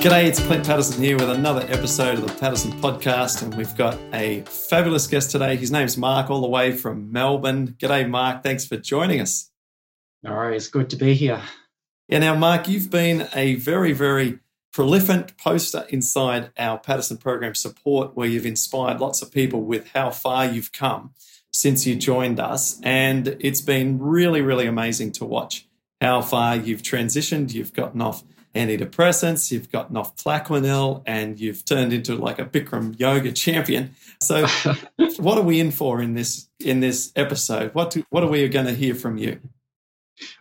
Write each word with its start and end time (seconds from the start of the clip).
G'day, 0.00 0.24
it's 0.24 0.40
Clint 0.40 0.64
Paddison 0.64 1.02
here 1.02 1.18
with 1.18 1.28
another 1.28 1.60
episode 1.68 2.14
of 2.14 2.26
the 2.26 2.32
Paddison 2.32 2.72
Podcast, 2.80 3.42
and 3.42 3.54
we've 3.54 3.76
got 3.76 3.98
a 4.14 4.40
fabulous 4.46 5.06
guest 5.06 5.30
today. 5.30 5.56
His 5.56 5.70
name's 5.70 5.98
Mark, 5.98 6.30
all 6.30 6.40
the 6.40 6.48
way 6.48 6.72
from 6.72 7.12
Melbourne. 7.12 7.76
G'day, 7.78 8.08
Mark. 8.08 8.42
Thanks 8.42 8.64
for 8.64 8.78
joining 8.78 9.20
us. 9.20 9.50
All 10.26 10.34
right, 10.36 10.54
it's 10.54 10.68
good 10.68 10.88
to 10.88 10.96
be 10.96 11.12
here. 11.12 11.42
Yeah, 12.08 12.20
now, 12.20 12.34
Mark, 12.34 12.66
you've 12.66 12.88
been 12.88 13.28
a 13.34 13.56
very, 13.56 13.92
very 13.92 14.38
prolific 14.72 15.36
poster 15.36 15.84
inside 15.90 16.50
our 16.56 16.78
Paddison 16.78 17.18
program 17.18 17.54
support, 17.54 18.16
where 18.16 18.26
you've 18.26 18.46
inspired 18.46 19.00
lots 19.00 19.20
of 19.20 19.30
people 19.30 19.60
with 19.60 19.90
how 19.90 20.08
far 20.08 20.46
you've 20.46 20.72
come 20.72 21.12
since 21.52 21.86
you 21.86 21.94
joined 21.94 22.40
us. 22.40 22.80
And 22.82 23.36
it's 23.38 23.60
been 23.60 23.98
really, 23.98 24.40
really 24.40 24.66
amazing 24.66 25.12
to 25.12 25.26
watch 25.26 25.68
how 26.00 26.22
far 26.22 26.56
you've 26.56 26.80
transitioned. 26.80 27.52
You've 27.52 27.74
gotten 27.74 28.00
off 28.00 28.24
antidepressants, 28.54 29.50
you've 29.50 29.70
gotten 29.70 29.96
off 29.96 30.16
Plaquenil, 30.16 31.02
and 31.06 31.38
you've 31.38 31.64
turned 31.64 31.92
into 31.92 32.16
like 32.16 32.38
a 32.38 32.44
Bikram 32.44 32.98
yoga 32.98 33.32
champion. 33.32 33.94
So, 34.20 34.46
what 35.18 35.38
are 35.38 35.44
we 35.44 35.60
in 35.60 35.70
for 35.70 36.00
in 36.00 36.14
this 36.14 36.48
in 36.58 36.80
this 36.80 37.12
episode? 37.16 37.74
What 37.74 37.90
do, 37.90 38.04
what 38.10 38.22
are 38.22 38.28
we 38.28 38.46
going 38.48 38.66
to 38.66 38.74
hear 38.74 38.94
from 38.94 39.18
you? 39.18 39.40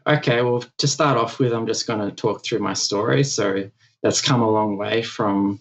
Okay, 0.05 0.41
well, 0.41 0.63
to 0.79 0.87
start 0.87 1.17
off 1.17 1.39
with, 1.39 1.53
I'm 1.53 1.67
just 1.67 1.87
going 1.87 1.99
to 2.07 2.13
talk 2.13 2.43
through 2.43 2.59
my 2.59 2.73
story. 2.73 3.23
So, 3.23 3.69
that's 4.01 4.21
come 4.21 4.41
a 4.41 4.49
long 4.49 4.77
way 4.77 5.01
from 5.03 5.59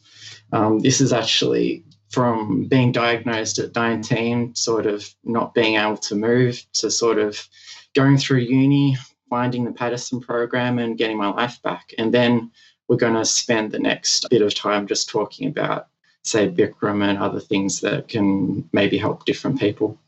um, 0.52 0.78
this 0.80 1.00
is 1.00 1.12
actually 1.12 1.84
from 2.10 2.64
being 2.64 2.90
diagnosed 2.92 3.58
at 3.58 3.74
19, 3.74 4.54
sort 4.54 4.86
of 4.86 5.06
not 5.24 5.54
being 5.54 5.76
able 5.76 5.98
to 5.98 6.14
move, 6.14 6.64
to 6.72 6.90
sort 6.90 7.18
of 7.18 7.46
going 7.94 8.16
through 8.16 8.38
uni, 8.38 8.96
finding 9.28 9.64
the 9.64 9.70
Paddison 9.72 10.20
program, 10.20 10.78
and 10.78 10.98
getting 10.98 11.16
my 11.16 11.28
life 11.28 11.60
back. 11.62 11.92
And 11.98 12.12
then 12.12 12.50
we're 12.88 12.96
going 12.96 13.14
to 13.14 13.24
spend 13.24 13.72
the 13.72 13.78
next 13.78 14.28
bit 14.30 14.42
of 14.42 14.54
time 14.54 14.86
just 14.86 15.08
talking 15.08 15.48
about, 15.48 15.88
say, 16.24 16.48
Bikram 16.48 17.02
and 17.02 17.18
other 17.18 17.40
things 17.40 17.80
that 17.80 18.08
can 18.08 18.68
maybe 18.72 18.98
help 18.98 19.24
different 19.24 19.60
people. 19.60 19.98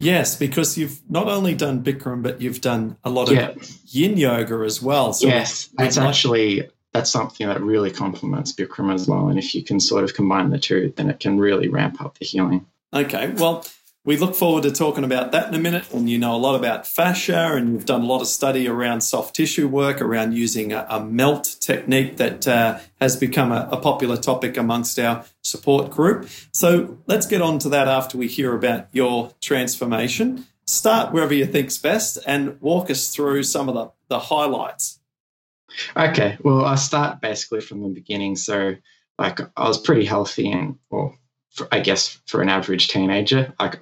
Yes, 0.00 0.36
because 0.36 0.78
you've 0.78 1.00
not 1.10 1.26
only 1.26 1.54
done 1.54 1.82
Bikram, 1.82 2.22
but 2.22 2.40
you've 2.40 2.60
done 2.60 2.96
a 3.04 3.10
lot 3.10 3.28
of 3.28 3.34
Yeah. 3.34 3.54
yin 3.86 4.16
yoga 4.16 4.64
as 4.64 4.80
well. 4.80 5.12
So 5.12 5.26
yes, 5.26 5.70
it's 5.78 5.96
like- 5.96 6.08
actually 6.08 6.68
that's 6.92 7.10
something 7.10 7.46
that 7.46 7.60
really 7.60 7.90
complements 7.90 8.52
Bikram 8.52 8.94
as 8.94 9.06
well. 9.06 9.28
And 9.28 9.38
if 9.38 9.54
you 9.54 9.62
can 9.62 9.78
sort 9.78 10.04
of 10.04 10.14
combine 10.14 10.50
the 10.50 10.58
two, 10.58 10.92
then 10.96 11.10
it 11.10 11.20
can 11.20 11.38
really 11.38 11.68
ramp 11.68 12.00
up 12.00 12.18
the 12.18 12.24
healing. 12.24 12.64
Okay, 12.94 13.32
well, 13.36 13.64
we 14.08 14.16
look 14.16 14.34
forward 14.34 14.62
to 14.62 14.72
talking 14.72 15.04
about 15.04 15.32
that 15.32 15.48
in 15.48 15.54
a 15.54 15.58
minute. 15.58 15.92
And 15.92 16.08
you 16.08 16.16
know 16.16 16.34
a 16.34 16.38
lot 16.38 16.54
about 16.54 16.86
fascia, 16.86 17.52
and 17.52 17.74
you've 17.74 17.84
done 17.84 18.00
a 18.00 18.06
lot 18.06 18.22
of 18.22 18.26
study 18.26 18.66
around 18.66 19.02
soft 19.02 19.36
tissue 19.36 19.68
work, 19.68 20.00
around 20.00 20.32
using 20.32 20.72
a, 20.72 20.86
a 20.88 21.04
melt 21.04 21.56
technique 21.60 22.16
that 22.16 22.48
uh, 22.48 22.78
has 23.02 23.16
become 23.16 23.52
a, 23.52 23.68
a 23.70 23.76
popular 23.76 24.16
topic 24.16 24.56
amongst 24.56 24.98
our 24.98 25.26
support 25.42 25.90
group. 25.90 26.26
So 26.54 26.96
let's 27.06 27.26
get 27.26 27.42
on 27.42 27.58
to 27.58 27.68
that 27.68 27.86
after 27.86 28.16
we 28.16 28.28
hear 28.28 28.54
about 28.54 28.88
your 28.92 29.32
transformation. 29.42 30.46
Start 30.66 31.12
wherever 31.12 31.34
you 31.34 31.44
think's 31.44 31.76
best 31.76 32.16
and 32.26 32.58
walk 32.62 32.88
us 32.88 33.14
through 33.14 33.42
some 33.42 33.68
of 33.68 33.74
the, 33.74 33.90
the 34.08 34.20
highlights. 34.20 35.00
Okay, 35.94 36.38
well, 36.40 36.64
I'll 36.64 36.78
start 36.78 37.20
basically 37.20 37.60
from 37.60 37.82
the 37.82 37.90
beginning. 37.90 38.36
So, 38.36 38.76
like, 39.18 39.38
I 39.54 39.68
was 39.68 39.76
pretty 39.76 40.06
healthy, 40.06 40.50
and 40.50 40.78
well, 40.88 41.14
I 41.70 41.80
guess 41.80 42.18
for 42.24 42.40
an 42.40 42.48
average 42.48 42.88
teenager, 42.88 43.52
like 43.60 43.76
I 43.76 43.78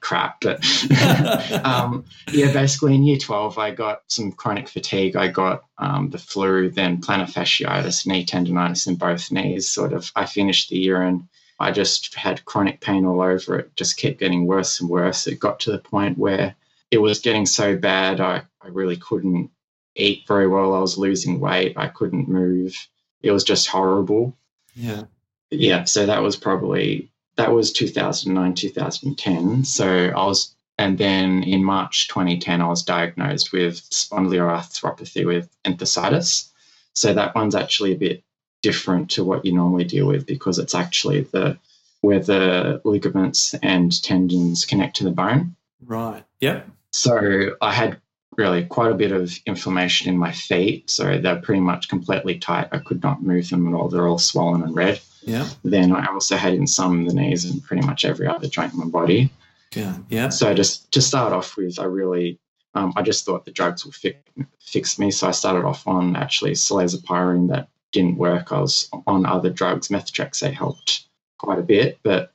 crap, 0.00 0.40
but 0.40 0.64
um, 1.64 2.04
yeah, 2.32 2.52
basically 2.52 2.94
in 2.94 3.04
year 3.04 3.18
twelve, 3.18 3.58
I 3.58 3.70
got 3.70 4.02
some 4.08 4.32
chronic 4.32 4.68
fatigue. 4.68 5.16
I 5.16 5.28
got 5.28 5.64
um, 5.78 6.10
the 6.10 6.18
flu, 6.18 6.70
then 6.70 7.00
plantar 7.00 7.30
fasciitis, 7.30 8.06
knee 8.06 8.24
tendonitis 8.24 8.86
in 8.86 8.96
both 8.96 9.30
knees. 9.30 9.68
Sort 9.68 9.92
of, 9.92 10.10
I 10.16 10.26
finished 10.26 10.70
the 10.70 10.78
year 10.78 11.02
and 11.02 11.28
I 11.60 11.70
just 11.70 12.14
had 12.14 12.44
chronic 12.46 12.80
pain 12.80 13.04
all 13.04 13.20
over 13.20 13.58
it. 13.58 13.76
Just 13.76 13.98
kept 13.98 14.18
getting 14.18 14.46
worse 14.46 14.80
and 14.80 14.88
worse. 14.88 15.26
It 15.26 15.38
got 15.38 15.60
to 15.60 15.72
the 15.72 15.78
point 15.78 16.18
where 16.18 16.54
it 16.90 16.98
was 16.98 17.20
getting 17.20 17.46
so 17.46 17.76
bad, 17.76 18.20
I, 18.20 18.42
I 18.62 18.68
really 18.68 18.96
couldn't 18.96 19.50
eat 19.94 20.26
very 20.26 20.48
well. 20.48 20.74
I 20.74 20.80
was 20.80 20.98
losing 20.98 21.38
weight. 21.38 21.74
I 21.76 21.88
couldn't 21.88 22.28
move. 22.28 22.74
It 23.22 23.30
was 23.30 23.44
just 23.44 23.68
horrible. 23.68 24.36
Yeah. 24.74 25.04
Yeah. 25.50 25.84
So 25.84 26.06
that 26.06 26.22
was 26.22 26.36
probably, 26.36 27.09
that 27.40 27.52
was 27.52 27.72
2009, 27.72 28.54
2010. 28.54 29.64
So 29.64 29.86
I 29.88 30.26
was, 30.26 30.54
and 30.76 30.98
then 30.98 31.42
in 31.42 31.64
March 31.64 32.08
2010, 32.08 32.60
I 32.60 32.68
was 32.68 32.82
diagnosed 32.82 33.50
with 33.50 33.76
spondyloarthropathy 33.88 35.24
with 35.24 35.48
enthesitis. 35.64 36.50
So 36.92 37.14
that 37.14 37.34
one's 37.34 37.54
actually 37.54 37.92
a 37.92 37.98
bit 37.98 38.22
different 38.60 39.10
to 39.12 39.24
what 39.24 39.46
you 39.46 39.54
normally 39.54 39.84
deal 39.84 40.06
with 40.06 40.26
because 40.26 40.58
it's 40.58 40.74
actually 40.74 41.22
the, 41.22 41.58
where 42.02 42.20
the 42.20 42.82
ligaments 42.84 43.54
and 43.62 44.02
tendons 44.02 44.66
connect 44.66 44.96
to 44.96 45.04
the 45.04 45.10
bone. 45.10 45.56
Right. 45.82 46.22
Yep. 46.40 46.68
So 46.92 47.56
I 47.62 47.72
had 47.72 47.98
really 48.36 48.66
quite 48.66 48.92
a 48.92 48.96
bit 48.96 49.12
of 49.12 49.32
inflammation 49.46 50.10
in 50.10 50.18
my 50.18 50.32
feet. 50.32 50.90
So 50.90 51.18
they're 51.18 51.40
pretty 51.40 51.62
much 51.62 51.88
completely 51.88 52.38
tight. 52.38 52.68
I 52.70 52.78
could 52.78 53.02
not 53.02 53.22
move 53.22 53.48
them 53.48 53.66
at 53.66 53.74
all. 53.74 53.88
They're 53.88 54.06
all 54.06 54.18
swollen 54.18 54.62
and 54.62 54.74
red. 54.74 55.00
Yeah. 55.22 55.48
Then 55.64 55.92
I 55.92 56.06
also 56.06 56.36
had 56.36 56.54
in 56.54 56.66
some 56.66 57.06
the 57.06 57.14
knees 57.14 57.44
and 57.44 57.62
pretty 57.62 57.86
much 57.86 58.04
every 58.04 58.26
other 58.26 58.48
joint 58.48 58.72
in 58.72 58.78
my 58.78 58.86
body. 58.86 59.30
Yeah. 59.74 59.96
Yeah. 60.08 60.28
So 60.30 60.54
just 60.54 60.90
to 60.92 61.00
start 61.00 61.32
off 61.32 61.56
with, 61.56 61.78
I 61.78 61.84
really, 61.84 62.38
um, 62.74 62.92
I 62.96 63.02
just 63.02 63.24
thought 63.24 63.44
the 63.44 63.50
drugs 63.52 63.84
would 63.84 63.94
fi- 63.94 64.18
fix 64.60 64.98
me. 64.98 65.10
So 65.10 65.28
I 65.28 65.32
started 65.32 65.64
off 65.64 65.86
on 65.86 66.16
actually 66.16 66.52
Salazopyrin 66.52 67.48
that 67.48 67.68
didn't 67.92 68.18
work. 68.18 68.52
I 68.52 68.60
was 68.60 68.88
on 69.06 69.26
other 69.26 69.50
drugs. 69.50 69.88
Methotrexate 69.88 70.54
helped 70.54 71.06
quite 71.38 71.58
a 71.58 71.62
bit, 71.62 71.98
but 72.02 72.32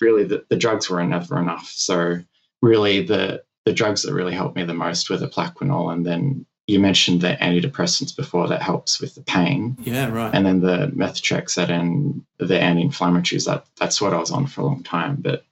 really 0.00 0.24
the, 0.24 0.44
the 0.48 0.56
drugs 0.56 0.88
were 0.90 1.02
never 1.04 1.38
enough. 1.38 1.68
So 1.68 2.20
really 2.62 3.02
the 3.02 3.42
the 3.66 3.72
drugs 3.74 4.02
that 4.02 4.14
really 4.14 4.32
helped 4.32 4.56
me 4.56 4.64
the 4.64 4.74
most 4.74 5.10
were 5.10 5.18
the 5.18 5.28
Plaquenil, 5.28 5.92
and 5.92 6.04
then 6.04 6.46
you 6.70 6.78
mentioned 6.78 7.20
the 7.20 7.36
antidepressants 7.40 8.14
before 8.14 8.46
that 8.48 8.62
helps 8.62 9.00
with 9.00 9.14
the 9.16 9.22
pain, 9.22 9.76
Yeah. 9.82 10.08
Right. 10.08 10.32
and 10.34 10.46
then 10.46 10.60
the 10.60 10.92
methotrexate 10.94 11.68
and 11.68 12.22
the 12.38 12.60
anti-inflammatories. 12.60 13.46
That 13.46 13.66
that's 13.76 14.00
what 14.00 14.14
I 14.14 14.18
was 14.18 14.30
on 14.30 14.46
for 14.46 14.60
a 14.60 14.66
long 14.66 14.82
time, 14.84 15.16
but 15.20 15.44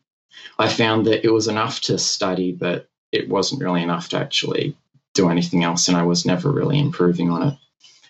I 0.58 0.68
found 0.68 1.06
that 1.06 1.24
it 1.26 1.30
was 1.32 1.48
enough 1.48 1.80
to 1.82 1.98
study, 1.98 2.52
but 2.52 2.88
it 3.10 3.28
wasn't 3.28 3.62
really 3.62 3.82
enough 3.82 4.08
to 4.10 4.18
actually 4.18 4.76
do 5.14 5.28
anything 5.28 5.64
else, 5.64 5.88
and 5.88 5.96
I 5.96 6.04
was 6.04 6.24
never 6.24 6.52
really 6.52 6.78
improving 6.78 7.30
on 7.30 7.42
it, 7.48 7.54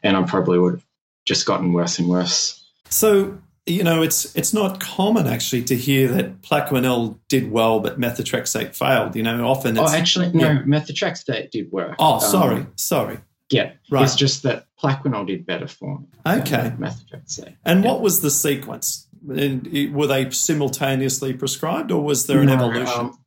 and 0.03 0.17
I 0.17 0.23
probably 0.25 0.59
would 0.59 0.75
have 0.75 0.85
just 1.25 1.47
gotten 1.47 1.73
worse 1.73 1.99
and 1.99 2.09
worse. 2.09 2.63
So 2.91 3.39
you 3.69 3.85
know, 3.85 4.03
it's 4.03 4.35
it's 4.37 4.53
not 4.53 4.81
common 4.81 5.27
actually 5.27 5.63
to 5.65 5.77
hear 5.77 6.09
that 6.09 6.43
Plaquenil 6.43 7.19
did 7.29 7.51
well, 7.51 7.81
but 7.81 8.01
methotrexate 8.01 8.75
failed. 8.75 9.15
You 9.17 9.23
know, 9.23 9.47
often 9.47 9.77
Oh, 9.79 9.85
it's 9.85 9.93
actually, 9.95 10.33
no, 10.33 10.47
yeah. 10.47 10.63
methotrexate 10.63 11.51
did 11.51 11.71
work. 11.71 11.97
oh, 11.99 12.15
Um, 12.15 12.21
sorry, 12.21 12.67
sorry. 12.77 13.19
Yeah, 13.51 13.73
Right. 13.91 14.05
It's 14.05 14.15
just 14.15 14.43
that 14.43 14.67
Plaquenil 14.83 15.27
did 15.27 15.47
better 15.47 15.67
for 15.67 16.01
me. 16.01 16.07
Okay. 16.27 16.73
Methotrexate. 16.79 17.57
And 17.65 17.83
yeah. 17.83 17.91
what 17.91 18.03
was 18.03 18.21
the 18.21 18.31
sequence? 18.31 19.07
Were 19.27 20.07
they 20.07 20.31
simultaneously 20.31 21.33
prescribed, 21.33 21.91
or 21.91 22.03
was 22.03 22.27
there 22.27 22.41
an 22.41 22.47
No, 22.47 22.55
evolution? 22.55 23.01
um, 23.01 23.19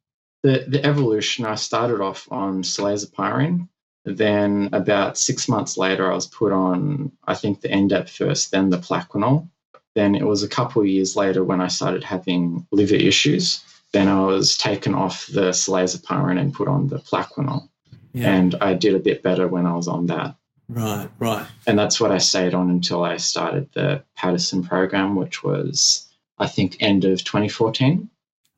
the 0.43 0.65
the 0.67 0.83
evolution. 0.85 1.45
I 1.45 1.55
started 1.55 2.01
off 2.01 2.27
on 2.31 2.63
Salazopyrin. 2.63 3.67
Then 4.03 4.69
about 4.73 5.15
six 5.17 5.47
months 5.47 5.77
later, 5.77 6.11
I 6.11 6.15
was 6.15 6.25
put 6.27 6.51
on 6.51 7.11
I 7.27 7.35
think 7.35 7.61
the 7.61 7.69
Endep 7.69 8.09
first, 8.09 8.51
then 8.51 8.69
the 8.69 8.77
Plaquenil. 8.79 9.47
Then 9.95 10.15
it 10.15 10.25
was 10.25 10.43
a 10.43 10.47
couple 10.47 10.81
of 10.81 10.87
years 10.87 11.15
later 11.15 11.43
when 11.43 11.61
I 11.61 11.67
started 11.67 12.03
having 12.03 12.65
liver 12.71 12.95
issues. 12.95 13.63
Then 13.93 14.07
I 14.07 14.21
was 14.21 14.57
taken 14.57 14.95
off 14.95 15.27
the 15.27 15.49
Salazopyrin 15.51 16.39
and 16.39 16.53
put 16.53 16.69
on 16.69 16.87
the 16.87 16.99
Plaquenil, 16.99 17.67
yeah, 18.13 18.33
and 18.33 18.55
I 18.61 18.73
did 18.73 18.95
a 18.95 18.99
bit 18.99 19.21
better 19.21 19.47
when 19.47 19.65
I 19.65 19.75
was 19.75 19.87
on 19.87 20.07
that. 20.07 20.35
right, 20.69 21.09
right. 21.19 21.45
and 21.67 21.77
that's 21.77 21.99
what 21.99 22.11
I 22.11 22.17
stayed 22.17 22.53
on 22.53 22.69
until 22.69 23.03
I 23.03 23.17
started 23.17 23.69
the 23.73 24.03
Paddison 24.17 24.65
program, 24.65 25.15
which 25.15 25.43
was 25.43 26.07
I 26.37 26.47
think 26.47 26.77
end 26.79 27.03
of 27.03 27.23
2014. 27.23 28.09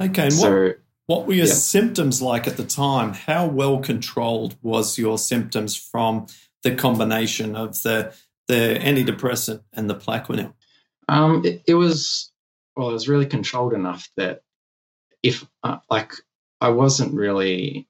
Okay, 0.01 0.23
and 0.23 0.33
what, 0.33 0.41
so 0.41 0.73
what 1.05 1.27
were 1.27 1.33
your 1.33 1.47
yeah. 1.47 1.53
symptoms 1.53 2.21
like 2.21 2.47
at 2.47 2.57
the 2.57 2.63
time? 2.63 3.13
How 3.13 3.45
well 3.45 3.79
controlled 3.79 4.55
was 4.61 4.97
your 4.97 5.17
symptoms 5.17 5.75
from 5.75 6.27
the 6.63 6.75
combination 6.75 7.55
of 7.55 7.81
the 7.83 8.13
the 8.47 8.77
antidepressant 8.79 9.61
and 9.73 9.89
the 9.89 9.95
Plaquenil? 9.95 10.53
Um, 11.07 11.45
it, 11.45 11.63
it 11.67 11.75
was 11.75 12.31
well, 12.75 12.89
it 12.89 12.93
was 12.93 13.07
really 13.07 13.25
controlled 13.25 13.73
enough 13.73 14.09
that 14.17 14.41
if 15.21 15.45
uh, 15.63 15.77
like 15.89 16.13
I 16.61 16.69
wasn't 16.69 17.13
really 17.13 17.87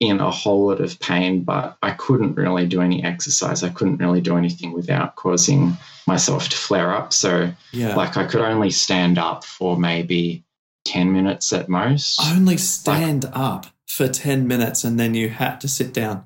in 0.00 0.18
a 0.18 0.30
whole 0.30 0.68
lot 0.68 0.80
of 0.80 0.98
pain, 0.98 1.42
but 1.42 1.76
I 1.82 1.90
couldn't 1.90 2.34
really 2.34 2.66
do 2.66 2.80
any 2.80 3.04
exercise. 3.04 3.62
I 3.62 3.68
couldn't 3.68 3.98
really 3.98 4.22
do 4.22 4.36
anything 4.38 4.72
without 4.72 5.14
causing 5.14 5.76
myself 6.06 6.48
to 6.48 6.56
flare 6.56 6.90
up. 6.90 7.12
So, 7.12 7.52
Yeah. 7.72 7.94
like, 7.94 8.16
I 8.16 8.24
could 8.24 8.40
only 8.40 8.70
stand 8.70 9.18
up 9.18 9.44
for 9.44 9.76
maybe 9.78 10.42
10 10.86 11.12
minutes 11.12 11.52
at 11.52 11.68
most. 11.68 12.18
Only 12.26 12.56
stand 12.56 13.26
up 13.34 13.66
for 13.86 14.08
10 14.08 14.48
minutes 14.48 14.84
and 14.84 14.98
then 14.98 15.12
you 15.12 15.28
had 15.28 15.60
to 15.60 15.68
sit 15.68 15.92
down. 15.92 16.24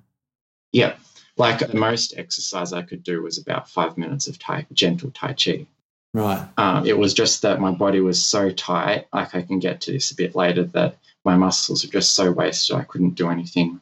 Yep. 0.73 1.01
Like, 1.37 1.59
the 1.59 1.77
most 1.77 2.15
exercise 2.17 2.73
I 2.73 2.83
could 2.83 3.03
do 3.03 3.23
was 3.23 3.39
about 3.39 3.69
five 3.69 3.99
minutes 3.99 4.29
of 4.29 4.39
tai, 4.39 4.67
gentle 4.73 5.11
Tai 5.11 5.33
Chi. 5.33 5.67
Right. 6.15 6.49
Um, 6.57 6.87
it 6.87 6.97
was 6.97 7.13
just 7.13 7.43
that 7.43 7.61
my 7.61 7.73
body 7.73 8.01
was 8.01 8.25
so 8.25 8.51
tight, 8.51 9.09
like, 9.13 9.35
I 9.35 9.43
can 9.43 9.59
get 9.59 9.83
to 9.83 9.93
this 9.93 10.13
a 10.13 10.17
bit 10.17 10.35
later, 10.35 10.63
that 10.63 10.97
my 11.25 11.37
muscles 11.37 11.85
were 11.85 11.91
just 11.91 12.15
so 12.15 12.33
wasted, 12.33 12.77
I 12.77 12.85
couldn't 12.85 13.17
do 13.17 13.29
anything. 13.29 13.81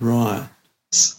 Right. 0.00 0.48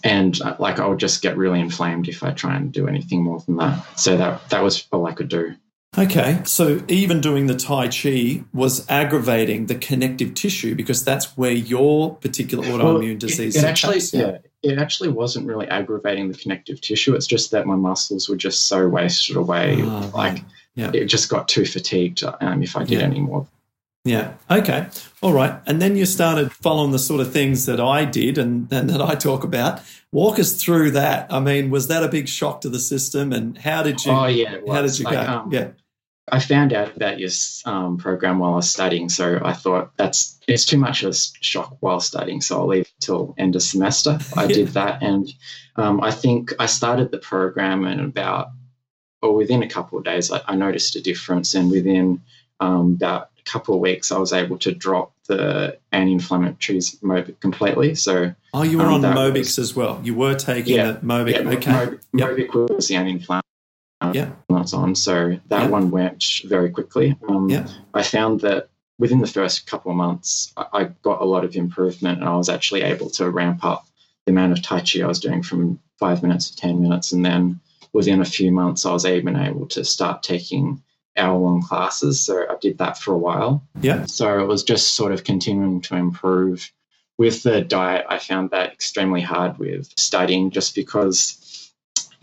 and 0.02 0.40
uh, 0.40 0.56
like 0.58 0.78
I 0.78 0.86
would 0.86 0.98
just 0.98 1.22
get 1.22 1.36
really 1.36 1.60
inflamed 1.60 2.08
if 2.08 2.22
I 2.22 2.30
try 2.30 2.56
and 2.56 2.72
do 2.72 2.86
anything 2.86 3.22
more 3.22 3.40
than 3.40 3.56
that. 3.56 3.84
So 3.98 4.16
that 4.16 4.48
that 4.50 4.62
was 4.62 4.86
all 4.92 5.06
I 5.06 5.12
could 5.12 5.28
do. 5.28 5.54
Okay. 5.96 6.40
So 6.44 6.82
even 6.88 7.20
doing 7.20 7.46
the 7.46 7.54
Tai 7.54 7.88
Chi 7.88 8.44
was 8.52 8.88
aggravating 8.88 9.66
the 9.66 9.76
connective 9.76 10.34
tissue 10.34 10.74
because 10.74 11.04
that's 11.04 11.36
where 11.36 11.52
your 11.52 12.16
particular 12.16 12.68
Well, 12.68 12.78
autoimmune 12.78 13.18
disease 13.18 13.54
It, 13.56 13.62
it 13.62 13.66
actually, 13.66 14.00
yeah, 14.12 14.38
it 14.64 14.78
actually 14.78 15.10
wasn't 15.10 15.46
really 15.46 15.68
aggravating 15.68 16.28
the 16.32 16.38
connective 16.38 16.80
tissue. 16.80 17.14
It's 17.14 17.26
just 17.26 17.50
that 17.52 17.66
my 17.66 17.76
muscles 17.76 18.28
were 18.28 18.36
just 18.36 18.66
so 18.66 18.88
wasted 18.88 19.36
away. 19.36 19.78
Ah, 19.82 20.10
like. 20.14 20.42
Yeah. 20.76 20.90
it 20.92 21.04
just 21.04 21.28
got 21.30 21.46
too 21.46 21.64
fatigued 21.64 22.24
um, 22.40 22.60
if 22.60 22.76
I 22.76 22.80
did 22.82 22.98
Yeah. 22.98 23.04
any 23.06 23.20
more. 23.20 23.46
Yeah. 24.04 24.32
Okay. 24.50 24.88
All 25.22 25.32
right. 25.32 25.54
And 25.66 25.80
then 25.80 25.94
you 25.96 26.04
started 26.04 26.50
following 26.52 26.90
the 26.90 26.98
sort 26.98 27.20
of 27.20 27.32
things 27.32 27.66
that 27.66 27.78
I 27.80 28.04
did 28.04 28.38
and, 28.38 28.66
and 28.72 28.90
that 28.90 29.00
I 29.00 29.14
talk 29.14 29.44
about. 29.44 29.80
Walk 30.10 30.40
us 30.40 30.60
through 30.60 30.90
that. 30.90 31.32
I 31.32 31.38
mean, 31.38 31.70
was 31.70 31.86
that 31.86 32.02
a 32.02 32.08
big 32.08 32.26
shock 32.28 32.60
to 32.62 32.68
the 32.68 32.80
system? 32.80 33.32
And 33.32 33.56
how 33.56 33.84
did 33.84 34.04
you? 34.04 34.10
oh 34.10 34.26
yeah, 34.26 34.58
how 34.68 34.82
did 34.82 34.98
you 34.98 35.04
Like, 35.04 35.14
go? 35.26 35.32
um, 35.32 35.52
yeah. 35.52 35.68
I 36.32 36.40
found 36.40 36.72
out 36.72 36.96
about 36.96 37.18
your 37.18 37.30
um, 37.66 37.98
program 37.98 38.38
while 38.38 38.54
I 38.54 38.56
was 38.56 38.70
studying, 38.70 39.08
so 39.08 39.40
I 39.44 39.52
thought 39.52 39.92
that's 39.96 40.38
it's 40.48 40.64
too 40.64 40.78
much 40.78 41.02
of 41.02 41.10
a 41.10 41.14
shock 41.14 41.76
while 41.80 42.00
studying, 42.00 42.40
so 42.40 42.58
I'll 42.60 42.66
leave 42.66 42.90
till 43.00 43.34
end 43.36 43.56
of 43.56 43.62
semester. 43.62 44.18
I 44.36 44.46
did 44.46 44.68
that, 44.68 45.02
and 45.02 45.28
um, 45.76 46.00
I 46.02 46.10
think 46.10 46.52
I 46.58 46.66
started 46.66 47.10
the 47.10 47.18
program, 47.18 47.84
and 47.84 48.00
about 48.00 48.48
or 49.20 49.34
within 49.34 49.62
a 49.62 49.68
couple 49.68 49.98
of 49.98 50.04
days, 50.04 50.30
I, 50.30 50.40
I 50.46 50.54
noticed 50.54 50.96
a 50.96 51.02
difference, 51.02 51.54
and 51.54 51.70
within 51.70 52.22
um, 52.60 52.92
about 52.94 53.30
a 53.38 53.42
couple 53.42 53.74
of 53.74 53.80
weeks, 53.80 54.10
I 54.10 54.18
was 54.18 54.32
able 54.32 54.58
to 54.58 54.72
drop 54.74 55.12
the 55.28 55.78
anti-inflammatories 55.92 57.00
Mobic 57.02 57.40
completely. 57.40 57.94
So 57.94 58.34
Oh, 58.52 58.62
you 58.62 58.78
were 58.78 58.84
um, 58.84 59.04
on 59.04 59.14
Mobix 59.14 59.38
was- 59.38 59.58
as 59.58 59.76
well. 59.76 60.00
You 60.04 60.14
were 60.14 60.34
taking 60.34 60.76
Yeah. 60.76 60.92
the 60.92 60.98
Mobic. 61.00 61.32
yeah, 61.32 61.50
okay. 61.50 61.70
Mobic, 61.72 62.00
Yep. 62.14 62.30
Mobic 62.30 62.74
was 62.76 62.88
the 62.88 62.96
anti-inflammatory 62.96 63.42
Yeah. 64.12 64.30
that's 64.48 64.74
on, 64.74 64.94
so 64.94 65.38
that 65.48 65.62
Yeah. 65.64 65.68
one 65.68 65.90
went 65.90 66.24
very 66.44 66.70
quickly. 66.70 67.16
Um, 67.28 67.48
Yeah. 67.48 67.66
I 67.92 68.02
found 68.02 68.40
that 68.40 68.68
within 68.98 69.20
the 69.20 69.26
first 69.26 69.66
couple 69.66 69.90
of 69.90 69.96
months, 69.96 70.52
I, 70.56 70.66
I 70.72 70.84
got 71.02 71.20
a 71.20 71.24
lot 71.24 71.44
of 71.44 71.56
improvement, 71.56 72.20
and 72.20 72.28
I 72.28 72.36
was 72.36 72.48
actually 72.48 72.82
able 72.82 73.10
to 73.10 73.30
ramp 73.30 73.64
up 73.64 73.86
the 74.26 74.32
amount 74.32 74.52
of 74.52 74.62
Tai 74.62 74.80
Chi 74.80 75.00
I 75.02 75.06
was 75.06 75.20
doing 75.20 75.42
from 75.42 75.78
five 75.98 76.22
minutes 76.22 76.50
to 76.50 76.56
10 76.56 76.80
minutes. 76.80 77.12
And 77.12 77.24
then 77.24 77.60
within 77.92 78.20
a 78.20 78.24
few 78.24 78.50
months, 78.50 78.84
I 78.86 78.92
was 78.92 79.04
even 79.06 79.36
able 79.36 79.66
to 79.68 79.84
start 79.84 80.22
taking 80.22 80.82
hour 81.16 81.38
long 81.38 81.62
classes. 81.62 82.20
So 82.20 82.44
I 82.48 82.56
did 82.60 82.78
that 82.78 82.98
for 82.98 83.12
a 83.12 83.18
while. 83.18 83.62
Yeah. 83.80 84.06
So 84.06 84.40
it 84.40 84.46
was 84.48 84.62
just 84.64 84.94
sort 84.94 85.12
of 85.12 85.22
continuing 85.24 85.80
to 85.82 85.96
improve. 85.96 86.70
With 87.18 87.44
the 87.44 87.60
diet, 87.60 88.06
I 88.08 88.18
found 88.18 88.50
that 88.50 88.72
extremely 88.72 89.20
hard 89.20 89.58
with 89.58 89.92
studying 89.96 90.50
just 90.50 90.74
because 90.74 91.38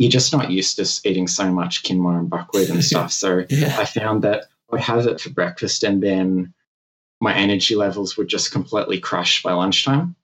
you're 0.01 0.09
just 0.09 0.33
not 0.33 0.50
used 0.50 0.77
to 0.77 1.07
eating 1.07 1.27
so 1.27 1.51
much 1.51 1.83
quinoa 1.83 2.18
and 2.18 2.27
buckwheat 2.27 2.71
and 2.71 2.83
stuff. 2.92 3.13
So 3.13 3.45
Yeah. 3.50 3.75
I 3.77 3.86
found 3.86 4.24
that 4.24 4.45
I 4.68 4.71
would 4.71 4.81
have 4.81 5.06
it 5.06 5.21
for 5.21 5.30
breakfast 5.30 5.83
and 5.83 6.01
then 6.01 6.56
my 7.19 7.36
energy 7.36 7.75
levels 7.75 8.18
would 8.18 8.27
just 8.27 8.51
completely 8.51 9.00
crash 9.00 9.44
by 9.44 9.53
lunchtime. 9.53 10.15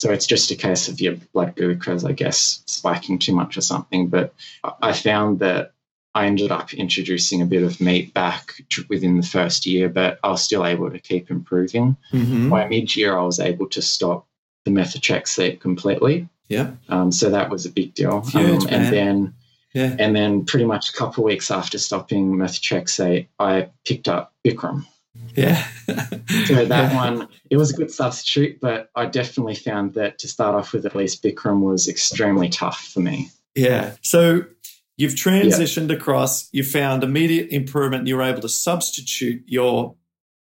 So 0.00 0.10
it's 0.10 0.26
just 0.26 0.50
a 0.50 0.56
case 0.56 0.88
of 0.88 1.00
your 1.00 1.14
blood 1.32 1.54
glucose, 1.54 2.02
I 2.04 2.10
guess, 2.10 2.64
spiking 2.66 3.20
too 3.20 3.32
much 3.32 3.56
or 3.56 3.60
something. 3.60 4.08
But 4.08 4.34
I 4.82 4.92
found 4.92 5.38
that 5.38 5.74
I 6.16 6.26
ended 6.26 6.50
up 6.50 6.74
introducing 6.74 7.42
a 7.42 7.46
bit 7.46 7.62
of 7.62 7.80
meat 7.80 8.12
back 8.12 8.60
within 8.88 9.18
the 9.18 9.26
first 9.26 9.66
year, 9.66 9.88
but 9.88 10.18
I 10.24 10.30
was 10.30 10.42
still 10.42 10.66
able 10.66 10.90
to 10.90 10.98
keep 10.98 11.30
improving. 11.30 11.96
hmm 12.10 12.50
By 12.50 12.66
mid 12.66 12.96
year, 12.96 13.16
I 13.16 13.22
was 13.22 13.38
able 13.38 13.68
to 13.68 13.82
stop 13.82 14.26
the 14.64 14.72
methotrexate 14.72 15.60
completely. 15.60 16.28
Yeah. 16.48 16.72
Um, 16.88 17.12
so 17.12 17.30
that 17.30 17.50
was 17.50 17.66
a 17.66 17.70
big 17.70 17.94
deal. 17.94 18.20
Huge, 18.22 18.62
um, 18.64 18.68
and 18.68 18.92
then 18.92 19.34
Yeah. 19.74 19.96
and 19.98 20.14
then 20.14 20.44
pretty 20.44 20.66
much 20.66 20.90
a 20.90 20.92
couple 20.92 21.24
of 21.24 21.26
weeks 21.26 21.50
after 21.50 21.78
stopping 21.78 22.34
methotrexate, 22.36 23.28
I 23.38 23.70
picked 23.86 24.08
up 24.08 24.34
Bikram. 24.46 24.84
Yeah. 25.34 25.64
So 26.46 26.64
that 26.64 26.94
one, 26.94 27.28
it 27.50 27.56
was 27.56 27.70
a 27.72 27.76
good 27.76 27.90
substitute, 27.90 28.60
but 28.60 28.90
I 28.94 29.06
definitely 29.06 29.54
found 29.54 29.94
that 29.94 30.18
to 30.20 30.28
start 30.28 30.54
off 30.54 30.72
with, 30.72 30.86
at 30.86 30.94
least 30.96 31.22
Bikram 31.22 31.60
was 31.60 31.88
extremely 31.88 32.48
tough 32.48 32.88
for 32.92 33.00
me. 33.00 33.30
Yeah. 33.54 33.92
So 34.02 34.44
you've 34.96 35.12
transitioned 35.14 35.92
across, 35.92 36.48
you 36.52 36.64
found 36.64 37.04
immediate 37.04 37.50
improvement, 37.50 38.06
you 38.06 38.16
were 38.16 38.22
able 38.22 38.40
to 38.40 38.48
substitute 38.48 39.42
your 39.46 39.94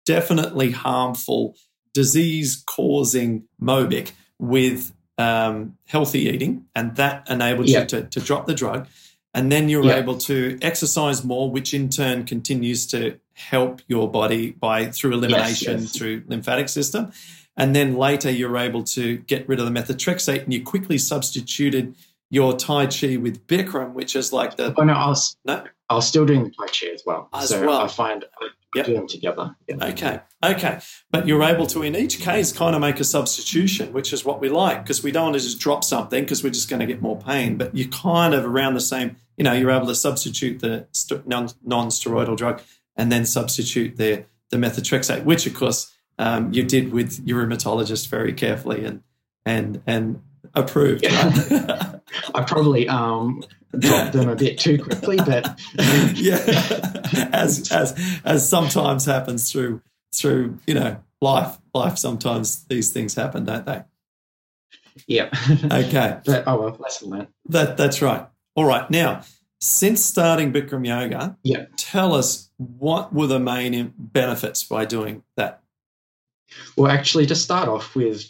definitely 0.04 0.70
harmful 0.72 1.56
disease 1.94 2.62
causing 2.66 3.44
Mobic 3.60 4.12
with 4.38 4.92
um, 5.18 5.76
healthy 5.86 6.28
eating, 6.28 6.66
and 6.74 6.96
that 6.96 7.28
enabled 7.30 7.68
Yeah. 7.68 7.80
you 7.80 7.86
to, 7.86 8.02
to 8.04 8.20
drop 8.20 8.46
the 8.46 8.54
drug. 8.54 8.86
And 9.34 9.52
then 9.52 9.68
you 9.68 9.78
were 9.80 9.86
Yeah. 9.86 9.96
able 9.96 10.16
to 10.18 10.58
exercise 10.62 11.24
more, 11.24 11.50
which 11.50 11.74
in 11.74 11.88
turn 11.90 12.24
continues 12.24 12.86
to 12.88 13.18
help 13.34 13.82
your 13.86 14.10
body 14.10 14.52
by 14.52 14.86
through 14.86 15.12
elimination 15.12 15.82
yes. 15.82 15.92
through 15.96 16.22
lymphatic 16.26 16.68
system. 16.70 17.12
And 17.56 17.74
then 17.76 17.96
later 17.96 18.30
you're 18.30 18.56
able 18.56 18.82
to 18.84 19.18
get 19.18 19.46
rid 19.48 19.58
of 19.58 19.66
the 19.66 19.70
methotrexate 19.72 20.44
and 20.44 20.52
you 20.52 20.62
quickly 20.62 20.96
substituted 20.98 21.94
your 22.30 22.54
Tai 22.56 22.86
Chi 22.86 23.16
with 23.18 23.46
Bikram, 23.46 23.92
which 23.92 24.16
is 24.16 24.32
like 24.32 24.56
the 24.56 24.74
Oh 24.76 24.84
no, 24.84 24.92
I 24.94 25.08
was 25.08 25.36
no. 25.44 25.64
I 25.88 25.94
was 25.94 26.06
still 26.08 26.26
doing 26.26 26.44
the 26.44 26.50
Tai 26.50 26.66
Chi 26.66 26.86
as 26.94 27.02
well. 27.06 27.28
As 27.32 27.50
so 27.50 27.64
well. 27.66 27.80
I 27.80 27.88
find 27.88 28.24
Yep. 28.74 28.86
do 28.86 28.94
them 28.94 29.06
together. 29.06 29.56
Yeah. 29.68 29.86
Okay, 29.86 30.20
okay. 30.44 30.80
But 31.10 31.26
you're 31.26 31.42
able 31.42 31.66
to, 31.68 31.82
in 31.82 31.96
each 31.96 32.20
case, 32.20 32.52
kind 32.52 32.74
of 32.74 32.80
make 32.80 33.00
a 33.00 33.04
substitution, 33.04 33.92
which 33.92 34.12
is 34.12 34.24
what 34.24 34.40
we 34.40 34.48
like 34.48 34.82
because 34.82 35.02
we 35.02 35.12
don't 35.12 35.24
want 35.24 35.34
to 35.34 35.40
just 35.40 35.60
drop 35.60 35.84
something 35.84 36.22
because 36.22 36.44
we're 36.44 36.50
just 36.50 36.68
going 36.68 36.80
to 36.80 36.86
get 36.86 37.00
more 37.00 37.18
pain. 37.18 37.56
But 37.56 37.74
you 37.74 37.88
kind 37.88 38.34
of 38.34 38.44
around 38.44 38.74
the 38.74 38.80
same, 38.80 39.16
you 39.36 39.44
know, 39.44 39.52
you're 39.52 39.70
able 39.70 39.86
to 39.86 39.94
substitute 39.94 40.60
the 40.60 40.86
non 41.24 41.48
steroidal 41.88 42.36
drug 42.36 42.60
and 42.96 43.10
then 43.10 43.24
substitute 43.24 43.96
the, 43.96 44.24
the 44.50 44.56
methotrexate, 44.56 45.24
which 45.24 45.46
of 45.46 45.54
course 45.54 45.94
um, 46.18 46.52
you 46.52 46.62
did 46.62 46.92
with 46.92 47.20
your 47.26 47.46
rheumatologist 47.46 48.08
very 48.08 48.32
carefully 48.32 48.84
and, 48.84 49.02
and, 49.44 49.82
and 49.86 50.22
approved. 50.54 51.04
right? 51.06 51.92
I 52.34 52.42
probably 52.42 52.88
um, 52.88 53.42
dropped 53.78 54.12
them 54.12 54.28
a 54.28 54.36
bit 54.36 54.58
too 54.58 54.82
quickly, 54.82 55.16
but 55.16 55.58
yeah, 56.14 56.36
as 57.32 57.70
as 57.72 58.20
as 58.24 58.48
sometimes 58.48 59.04
happens 59.04 59.50
through 59.50 59.82
through 60.14 60.58
you 60.66 60.74
know 60.74 60.98
life. 61.20 61.58
Life 61.74 61.98
sometimes 61.98 62.64
these 62.64 62.90
things 62.92 63.14
happen, 63.14 63.44
don't 63.44 63.66
they? 63.66 63.82
yeah. 65.06 65.28
Okay, 65.64 66.18
but, 66.24 66.44
oh 66.46 66.60
well, 66.60 66.76
lesson 66.78 67.10
learned. 67.10 67.28
that 67.48 67.76
that's 67.76 68.00
right. 68.00 68.26
All 68.54 68.64
right, 68.64 68.88
now 68.90 69.22
since 69.60 70.04
starting 70.04 70.52
Bikram 70.52 70.86
yoga, 70.86 71.36
Yeah. 71.42 71.64
tell 71.78 72.14
us 72.14 72.50
what 72.58 73.12
were 73.14 73.26
the 73.26 73.38
main 73.40 73.92
benefits 73.96 74.62
by 74.62 74.84
doing 74.84 75.22
that. 75.36 75.62
Well, 76.76 76.90
actually, 76.90 77.26
to 77.26 77.34
start 77.34 77.68
off 77.68 77.94
with, 77.96 78.24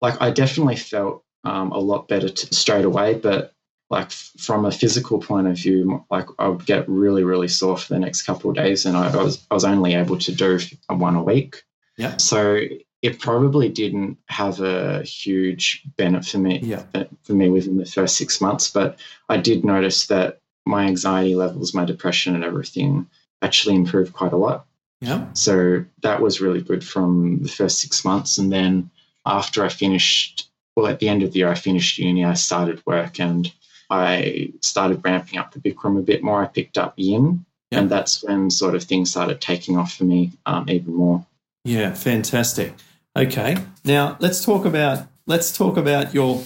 like 0.00 0.20
I 0.22 0.30
definitely 0.30 0.76
felt 0.76 1.24
um, 1.44 1.72
a 1.72 1.78
lot 1.78 2.08
better 2.08 2.28
t- 2.28 2.48
straight 2.50 2.84
away, 2.84 3.14
but 3.14 3.54
like 3.90 4.06
f- 4.06 4.32
from 4.38 4.64
a 4.64 4.70
physical 4.72 5.18
point 5.18 5.46
of 5.48 5.56
view, 5.56 6.04
like 6.10 6.26
I 6.38 6.48
would 6.48 6.64
get 6.66 6.88
really, 6.88 7.24
really 7.24 7.48
sore 7.48 7.76
for 7.76 7.92
the 7.92 7.98
next 7.98 8.22
couple 8.22 8.50
of 8.50 8.56
days, 8.56 8.86
and 8.86 8.96
I, 8.96 9.12
I 9.12 9.22
was 9.22 9.44
I 9.50 9.54
was 9.54 9.64
only 9.64 9.94
able 9.94 10.18
to 10.18 10.32
do 10.32 10.58
one 10.88 11.16
a 11.16 11.22
week. 11.22 11.62
Yeah. 11.98 12.16
So 12.16 12.58
it 13.02 13.18
probably 13.20 13.68
didn't 13.68 14.16
have 14.28 14.60
a 14.60 15.02
huge 15.02 15.82
benefit 15.96 16.30
for 16.30 16.38
me 16.38 16.60
Yeah. 16.62 16.84
for 17.24 17.32
me 17.34 17.48
within 17.50 17.76
the 17.76 17.84
first 17.86 18.16
six 18.16 18.40
months, 18.40 18.70
but 18.70 18.98
I 19.28 19.36
did 19.38 19.64
notice 19.64 20.06
that 20.06 20.40
my 20.64 20.84
anxiety 20.86 21.34
levels, 21.34 21.74
my 21.74 21.84
depression, 21.84 22.34
and 22.36 22.44
everything 22.44 23.06
actually 23.42 23.74
improved 23.74 24.12
quite 24.12 24.32
a 24.32 24.36
lot. 24.36 24.66
Yeah, 25.00 25.26
So 25.32 25.84
that 26.02 26.22
was 26.22 26.40
really 26.40 26.60
good 26.62 26.84
from 26.84 27.42
the 27.42 27.48
first 27.48 27.80
six 27.80 28.04
months. 28.04 28.38
And 28.38 28.52
then 28.52 28.88
after 29.26 29.64
I 29.64 29.68
finished, 29.68 30.48
well, 30.76 30.86
at 30.86 30.98
the 31.00 31.08
end 31.08 31.22
of 31.22 31.32
the 31.32 31.40
year, 31.40 31.48
I 31.48 31.54
finished 31.54 31.98
uni, 31.98 32.24
I 32.24 32.34
started 32.34 32.82
work 32.86 33.20
and 33.20 33.50
I 33.90 34.52
started 34.60 35.02
ramping 35.04 35.38
up 35.38 35.52
the 35.52 35.60
Bikram 35.60 35.98
a 35.98 36.02
bit 36.02 36.22
more. 36.22 36.42
I 36.42 36.46
picked 36.46 36.78
up 36.78 36.94
Yin, 36.96 37.44
Yeah. 37.70 37.80
and 37.80 37.90
that's 37.90 38.22
when 38.24 38.50
sort 38.50 38.74
of 38.74 38.82
things 38.84 39.10
started 39.10 39.40
taking 39.40 39.76
off 39.76 39.92
for 39.94 40.04
me 40.04 40.32
um, 40.46 40.68
even 40.68 40.94
more. 40.94 41.26
Yeah, 41.64 41.92
fantastic. 41.92 42.74
Okay, 43.16 43.58
now 43.84 44.16
let's 44.20 44.42
talk 44.44 44.64
about 44.64 45.06
let's 45.26 45.54
talk 45.56 45.76
about 45.76 46.14
your 46.14 46.42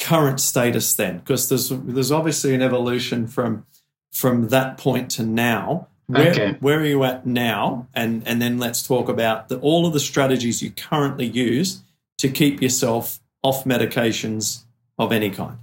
current 0.00 0.40
status 0.40 0.92
then, 0.94 1.18
because 1.18 1.48
there's 1.48 1.68
there's 1.68 2.10
obviously 2.10 2.54
an 2.54 2.62
evolution 2.62 3.28
from 3.28 3.64
from 4.12 4.48
that 4.48 4.76
point 4.76 5.10
to 5.12 5.22
now. 5.22 5.86
Where, 6.08 6.32
Okay. 6.32 6.56
where 6.58 6.80
are 6.80 6.84
you 6.84 7.04
at 7.04 7.24
now? 7.24 7.86
And 7.94 8.26
and 8.26 8.42
then 8.42 8.58
let's 8.58 8.82
talk 8.82 9.08
about 9.08 9.48
the, 9.48 9.58
all 9.60 9.86
of 9.86 9.92
the 9.92 10.00
strategies 10.00 10.60
you 10.60 10.72
currently 10.72 11.26
use 11.26 11.82
to 12.18 12.28
keep 12.28 12.60
yourself 12.60 13.19
off 13.42 13.64
medications 13.64 14.62
of 14.98 15.12
any 15.12 15.30
kind. 15.30 15.58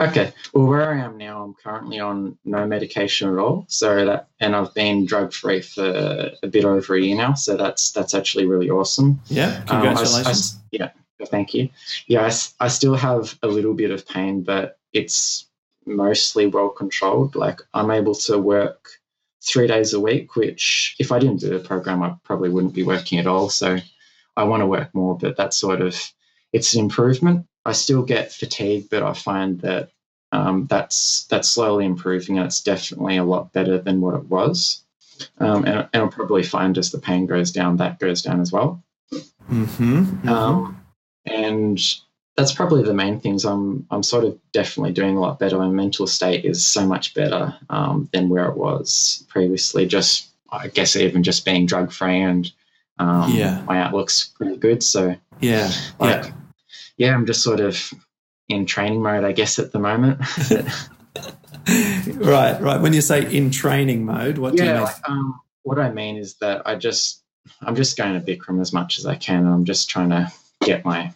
Okay. 0.00 0.32
Well, 0.52 0.66
where 0.66 0.92
I 0.92 1.00
am 1.00 1.16
now, 1.18 1.42
I'm 1.42 1.54
currently 1.54 1.98
on 1.98 2.38
no 2.44 2.64
medication 2.66 3.32
at 3.32 3.38
all. 3.38 3.64
So 3.68 4.06
that, 4.06 4.28
and 4.38 4.54
I've 4.54 4.72
been 4.72 5.04
drug 5.06 5.32
free 5.32 5.60
for 5.60 6.30
a 6.42 6.46
bit 6.46 6.64
over 6.64 6.94
a 6.94 7.00
year 7.00 7.16
now. 7.16 7.34
So 7.34 7.56
that's 7.56 7.90
that's 7.90 8.14
actually 8.14 8.46
really 8.46 8.70
awesome. 8.70 9.20
Yeah, 9.26 9.60
Um, 9.68 9.78
I 9.82 9.90
I 9.90 9.94
congratulations. 9.94 10.58
yeah, 10.70 10.90
thank 11.26 11.52
you. 11.52 11.68
Yeah, 12.06 12.30
I 12.60 12.68
still 12.68 12.94
have 12.94 13.36
a 13.42 13.48
little 13.48 13.74
bit 13.74 13.90
of 13.90 14.06
pain, 14.06 14.42
but 14.44 14.78
it's 14.92 15.46
mostly 15.84 16.46
well 16.46 16.68
controlled. 16.68 17.34
Like 17.34 17.60
I'm 17.74 17.90
able 17.90 18.14
to 18.14 18.38
work 18.38 18.88
three 19.42 19.66
days 19.66 19.94
a 19.94 20.00
week, 20.00 20.36
which 20.36 20.94
if 21.00 21.10
I 21.10 21.18
didn't 21.18 21.40
do 21.40 21.48
the 21.48 21.58
program, 21.58 22.04
I 22.04 22.14
probably 22.22 22.50
wouldn't 22.50 22.74
be 22.74 22.84
working 22.84 23.18
at 23.18 23.26
all. 23.26 23.50
So 23.50 23.78
I 24.36 24.44
want 24.44 24.60
to 24.60 24.66
work 24.66 24.94
more, 24.94 25.18
but 25.18 25.36
that's 25.36 25.56
sort 25.56 25.80
of 25.80 25.96
it's 26.52 26.74
an 26.74 26.80
improvement. 26.80 27.46
I 27.64 27.72
still 27.72 28.02
get 28.02 28.32
fatigue, 28.32 28.88
but 28.90 29.02
I 29.02 29.12
find 29.12 29.60
that 29.60 29.90
um, 30.32 30.66
that's 30.66 31.24
that's 31.26 31.48
slowly 31.48 31.84
improving, 31.84 32.38
and 32.38 32.46
it's 32.46 32.62
definitely 32.62 33.16
a 33.16 33.24
lot 33.24 33.52
better 33.52 33.78
than 33.78 34.00
what 34.00 34.14
it 34.14 34.24
was. 34.24 34.82
Um, 35.38 35.64
and, 35.64 35.88
and 35.92 36.02
I'll 36.02 36.08
probably 36.08 36.42
find 36.42 36.78
as 36.78 36.92
the 36.92 36.98
pain 36.98 37.26
goes 37.26 37.50
down, 37.50 37.76
that 37.78 37.98
goes 37.98 38.22
down 38.22 38.40
as 38.40 38.52
well. 38.52 38.82
mm-hmm, 39.50 40.28
Um, 40.28 40.84
and 41.26 41.80
that's 42.36 42.52
probably 42.54 42.84
the 42.84 42.94
main 42.94 43.20
things. 43.20 43.44
I'm 43.44 43.86
I'm 43.90 44.02
sort 44.02 44.24
of 44.24 44.38
definitely 44.52 44.92
doing 44.92 45.16
a 45.16 45.20
lot 45.20 45.38
better. 45.38 45.58
My 45.58 45.68
mental 45.68 46.06
state 46.06 46.44
is 46.44 46.64
so 46.64 46.86
much 46.86 47.14
better 47.14 47.54
um, 47.68 48.08
than 48.12 48.28
where 48.28 48.46
it 48.46 48.56
was 48.56 49.26
previously. 49.28 49.86
Just 49.86 50.28
I 50.50 50.68
guess 50.68 50.94
even 50.94 51.22
just 51.22 51.44
being 51.44 51.66
drug 51.66 51.92
free 51.92 52.20
and 52.20 52.50
um, 52.98 53.32
Yeah. 53.32 53.62
my 53.66 53.80
outlook's 53.80 54.24
pretty 54.28 54.56
good. 54.56 54.82
So 54.82 55.16
yeah, 55.40 55.70
like, 55.98 56.24
yeah. 56.24 56.32
yeah, 56.96 57.14
I'm 57.14 57.26
just 57.26 57.42
sort 57.42 57.60
of 57.60 57.80
in 58.48 58.66
training 58.66 59.02
mode, 59.02 59.24
I 59.24 59.32
guess, 59.32 59.58
at 59.58 59.72
the 59.72 59.78
moment. 59.78 60.20
right, 62.16 62.60
right. 62.60 62.80
When 62.80 62.92
you 62.92 63.00
say 63.00 63.30
in 63.34 63.50
training 63.50 64.04
mode, 64.04 64.38
what 64.38 64.56
do 64.56 64.64
you 64.64 64.72
mean? 64.72 64.82
like, 64.82 65.08
um, 65.08 65.40
what 65.62 65.78
I 65.78 65.90
mean 65.90 66.16
is 66.16 66.34
that 66.36 66.62
I 66.66 66.74
just 66.74 67.22
I'm 67.62 67.76
just 67.76 67.96
going 67.96 68.20
to 68.20 68.24
Bikram 68.26 68.60
as 68.60 68.72
much 68.72 68.98
as 68.98 69.06
I 69.06 69.16
can. 69.16 69.46
I'm 69.46 69.64
just 69.64 69.88
trying 69.90 70.10
to 70.10 70.32
get 70.62 70.84
my 70.84 71.12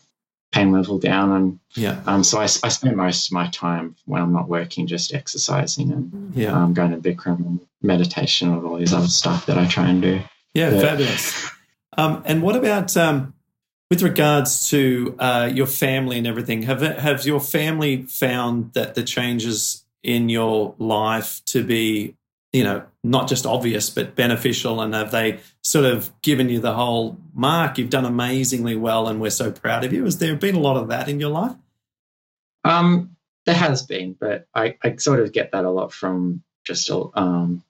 pain 0.52 0.70
level 0.72 0.98
down, 0.98 1.32
and 1.32 1.58
yeah, 1.74 2.00
um, 2.06 2.22
so 2.22 2.38
I, 2.38 2.44
I 2.44 2.68
spend 2.68 2.96
most 2.96 3.28
of 3.28 3.32
my 3.32 3.48
time 3.48 3.96
when 4.04 4.20
I'm 4.20 4.32
not 4.32 4.48
working 4.48 4.86
just 4.86 5.14
exercising 5.14 5.90
and 5.90 6.34
yeah, 6.34 6.52
um, 6.52 6.74
going 6.74 6.90
to 6.90 6.98
Bikram 6.98 7.38
and 7.46 7.60
meditation 7.80 8.52
and 8.52 8.64
all 8.66 8.76
these 8.76 8.92
other 8.92 9.08
stuff 9.08 9.46
that 9.46 9.58
I 9.58 9.66
try 9.66 9.88
and 9.88 10.02
do. 10.02 10.20
yeah, 10.54 10.70
yeah. 10.70 10.80
fabulous. 10.80 11.50
Um, 11.96 12.22
and 12.24 12.42
what 12.42 12.56
about 12.56 12.96
um, 12.96 13.34
with 13.90 14.02
regards 14.02 14.68
to 14.70 15.14
uh, 15.18 15.50
your 15.52 15.66
family 15.66 16.18
and 16.18 16.26
everything? 16.26 16.62
Have 16.62 16.80
have 16.80 17.26
your 17.26 17.40
family 17.40 18.02
found 18.04 18.72
that 18.74 18.94
the 18.94 19.02
changes 19.02 19.84
in 20.02 20.28
your 20.28 20.74
life 20.78 21.44
to 21.46 21.62
be, 21.62 22.16
you 22.52 22.64
know, 22.64 22.84
not 23.04 23.28
just 23.28 23.46
obvious 23.46 23.90
but 23.90 24.14
beneficial? 24.14 24.80
And 24.80 24.94
have 24.94 25.10
they 25.10 25.40
sort 25.62 25.84
of 25.84 26.10
given 26.22 26.48
you 26.48 26.60
the 26.60 26.74
whole 26.74 27.18
mark? 27.34 27.78
You've 27.78 27.90
done 27.90 28.06
amazingly 28.06 28.76
well, 28.76 29.08
and 29.08 29.20
we're 29.20 29.30
so 29.30 29.52
proud 29.52 29.84
of 29.84 29.92
you. 29.92 30.04
Has 30.04 30.18
there 30.18 30.36
been 30.36 30.54
a 30.54 30.60
lot 30.60 30.76
of 30.76 30.88
that 30.88 31.08
in 31.08 31.20
your 31.20 31.30
life? 31.30 31.56
Um, 32.64 33.16
there 33.44 33.54
has 33.54 33.82
been, 33.82 34.16
but 34.18 34.46
I, 34.54 34.76
I 34.82 34.96
sort 34.96 35.20
of 35.20 35.32
get 35.32 35.52
that 35.52 35.64
a 35.64 35.70
lot 35.70 35.92
from 35.92 36.42
just 36.64 36.90
a, 36.90 37.08
um, 37.14 37.64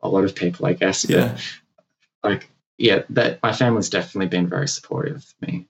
a 0.00 0.08
lot 0.08 0.24
of 0.24 0.34
people, 0.34 0.66
I 0.66 0.72
guess. 0.72 1.04
But, 1.04 1.14
Yeah, 1.14 1.38
like 2.24 2.48
yeah, 2.78 3.02
that 3.10 3.42
my 3.42 3.52
family's 3.52 3.90
definitely 3.90 4.28
been 4.28 4.48
very 4.48 4.68
supportive 4.68 5.16
of 5.16 5.34
me. 5.48 5.66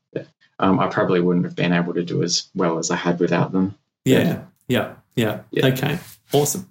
Um, 0.61 0.81
I 0.81 0.89
probably 0.89 1.21
wouldn't 1.21 1.45
have 1.45 1.55
been 1.55 1.73
able 1.73 1.95
to 1.95 2.05
do 2.05 2.23
as 2.23 2.49
well 2.55 2.79
as 2.79 2.91
I 2.91 2.97
had 2.97 3.21
without 3.21 3.53
them. 3.53 3.77
Yeah, 4.05 4.43
yeah, 4.67 4.95
yeah. 5.17 5.41
Yeah. 5.51 5.67
Okay, 5.67 5.99
awesome. 6.33 6.69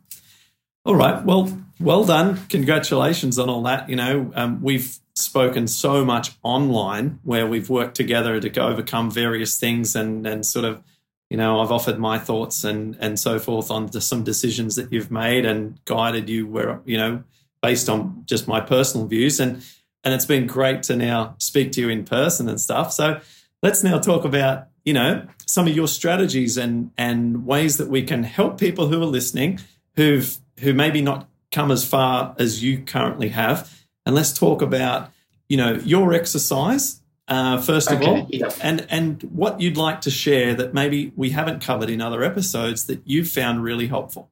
All 0.86 0.96
right, 0.96 1.24
well, 1.24 1.58
well 1.79 2.06
done. 2.06 2.46
Congratulations 2.48 3.39
on 3.39 3.50
all 3.50 3.63
that. 3.63 3.89
You 3.89 3.96
know, 3.96 4.32
um, 4.36 4.62
we've 4.62 4.98
spoken 5.15 5.67
so 5.67 6.06
much 6.06 6.32
online 6.44 7.20
where 7.24 7.48
we've 7.48 7.70
worked 7.70 7.96
together 7.96 8.39
to 8.39 8.50
go 8.50 8.67
overcome 8.67 9.10
various 9.10 9.60
things 9.60 9.96
and 9.96 10.27
and 10.27 10.46
sort 10.46 10.65
of, 10.65 10.84
you 11.29 11.38
know, 11.38 11.60
I've 11.60 11.72
offered 11.72 11.98
my 11.98 12.20
thoughts 12.20 12.63
and 12.63 12.96
and 13.00 13.20
so 13.20 13.39
forth 13.39 13.72
on 13.72 13.91
some 14.00 14.24
decisions 14.24 14.75
that 14.75 14.91
you've 14.91 15.12
made 15.12 15.46
and 15.46 15.84
guided 15.86 16.29
you 16.29 16.46
where 16.46 16.82
you 16.86 16.98
know 16.98 17.24
based 17.62 17.89
on 17.89 18.24
just 18.25 18.48
my 18.48 18.62
personal 18.62 19.08
views 19.08 19.39
and 19.39 19.63
and 20.04 20.13
it's 20.13 20.25
been 20.25 20.48
great 20.48 20.84
to 20.84 20.96
now 20.96 21.36
speak 21.39 21.72
to 21.74 21.82
you 21.82 21.89
in 21.89 22.06
person 22.06 22.48
and 22.48 22.60
stuff. 22.62 22.94
So 22.94 23.20
let's 23.62 23.84
now 23.84 24.00
talk 24.00 24.24
about 24.25 24.68
you 24.86 24.94
know 24.94 25.27
some 25.46 25.68
of 25.68 25.75
your 25.75 25.88
strategies 25.88 26.58
and 26.58 26.92
and 26.98 27.46
ways 27.46 27.77
that 27.77 27.89
we 27.89 28.04
can 28.04 28.24
help 28.24 28.58
people 28.60 28.88
who 28.88 29.01
are 29.01 29.06
listening 29.06 29.60
who've 29.96 30.38
who 30.60 30.74
maybe 30.74 31.01
not 31.01 31.27
come 31.51 31.72
as 31.72 31.84
far 31.86 32.36
as 32.39 32.63
you 32.63 32.80
currently 32.80 33.30
have 33.30 33.84
and 34.06 34.16
let's 34.16 34.32
talk 34.38 34.62
about 34.62 35.12
you 35.50 35.58
know 35.58 35.74
your 35.84 36.13
exercise 36.13 37.01
uh, 37.27 37.60
first 37.60 37.92
of 37.92 37.98
Okay, 38.01 38.08
all 38.08 38.27
yeah. 38.30 38.50
and 38.62 38.88
and 38.89 39.22
what 39.24 39.60
you'd 39.60 39.75
like 39.75 40.00
to 40.01 40.10
share 40.10 40.54
that 40.56 40.74
maybe 40.74 41.12
we 41.18 41.32
haven't 41.32 41.62
covered 41.62 41.89
in 41.89 42.00
other 42.01 42.24
episodes 42.24 42.86
that 42.86 43.01
you've 43.06 43.27
found 43.27 43.63
really 43.63 43.88
helpful 43.88 44.30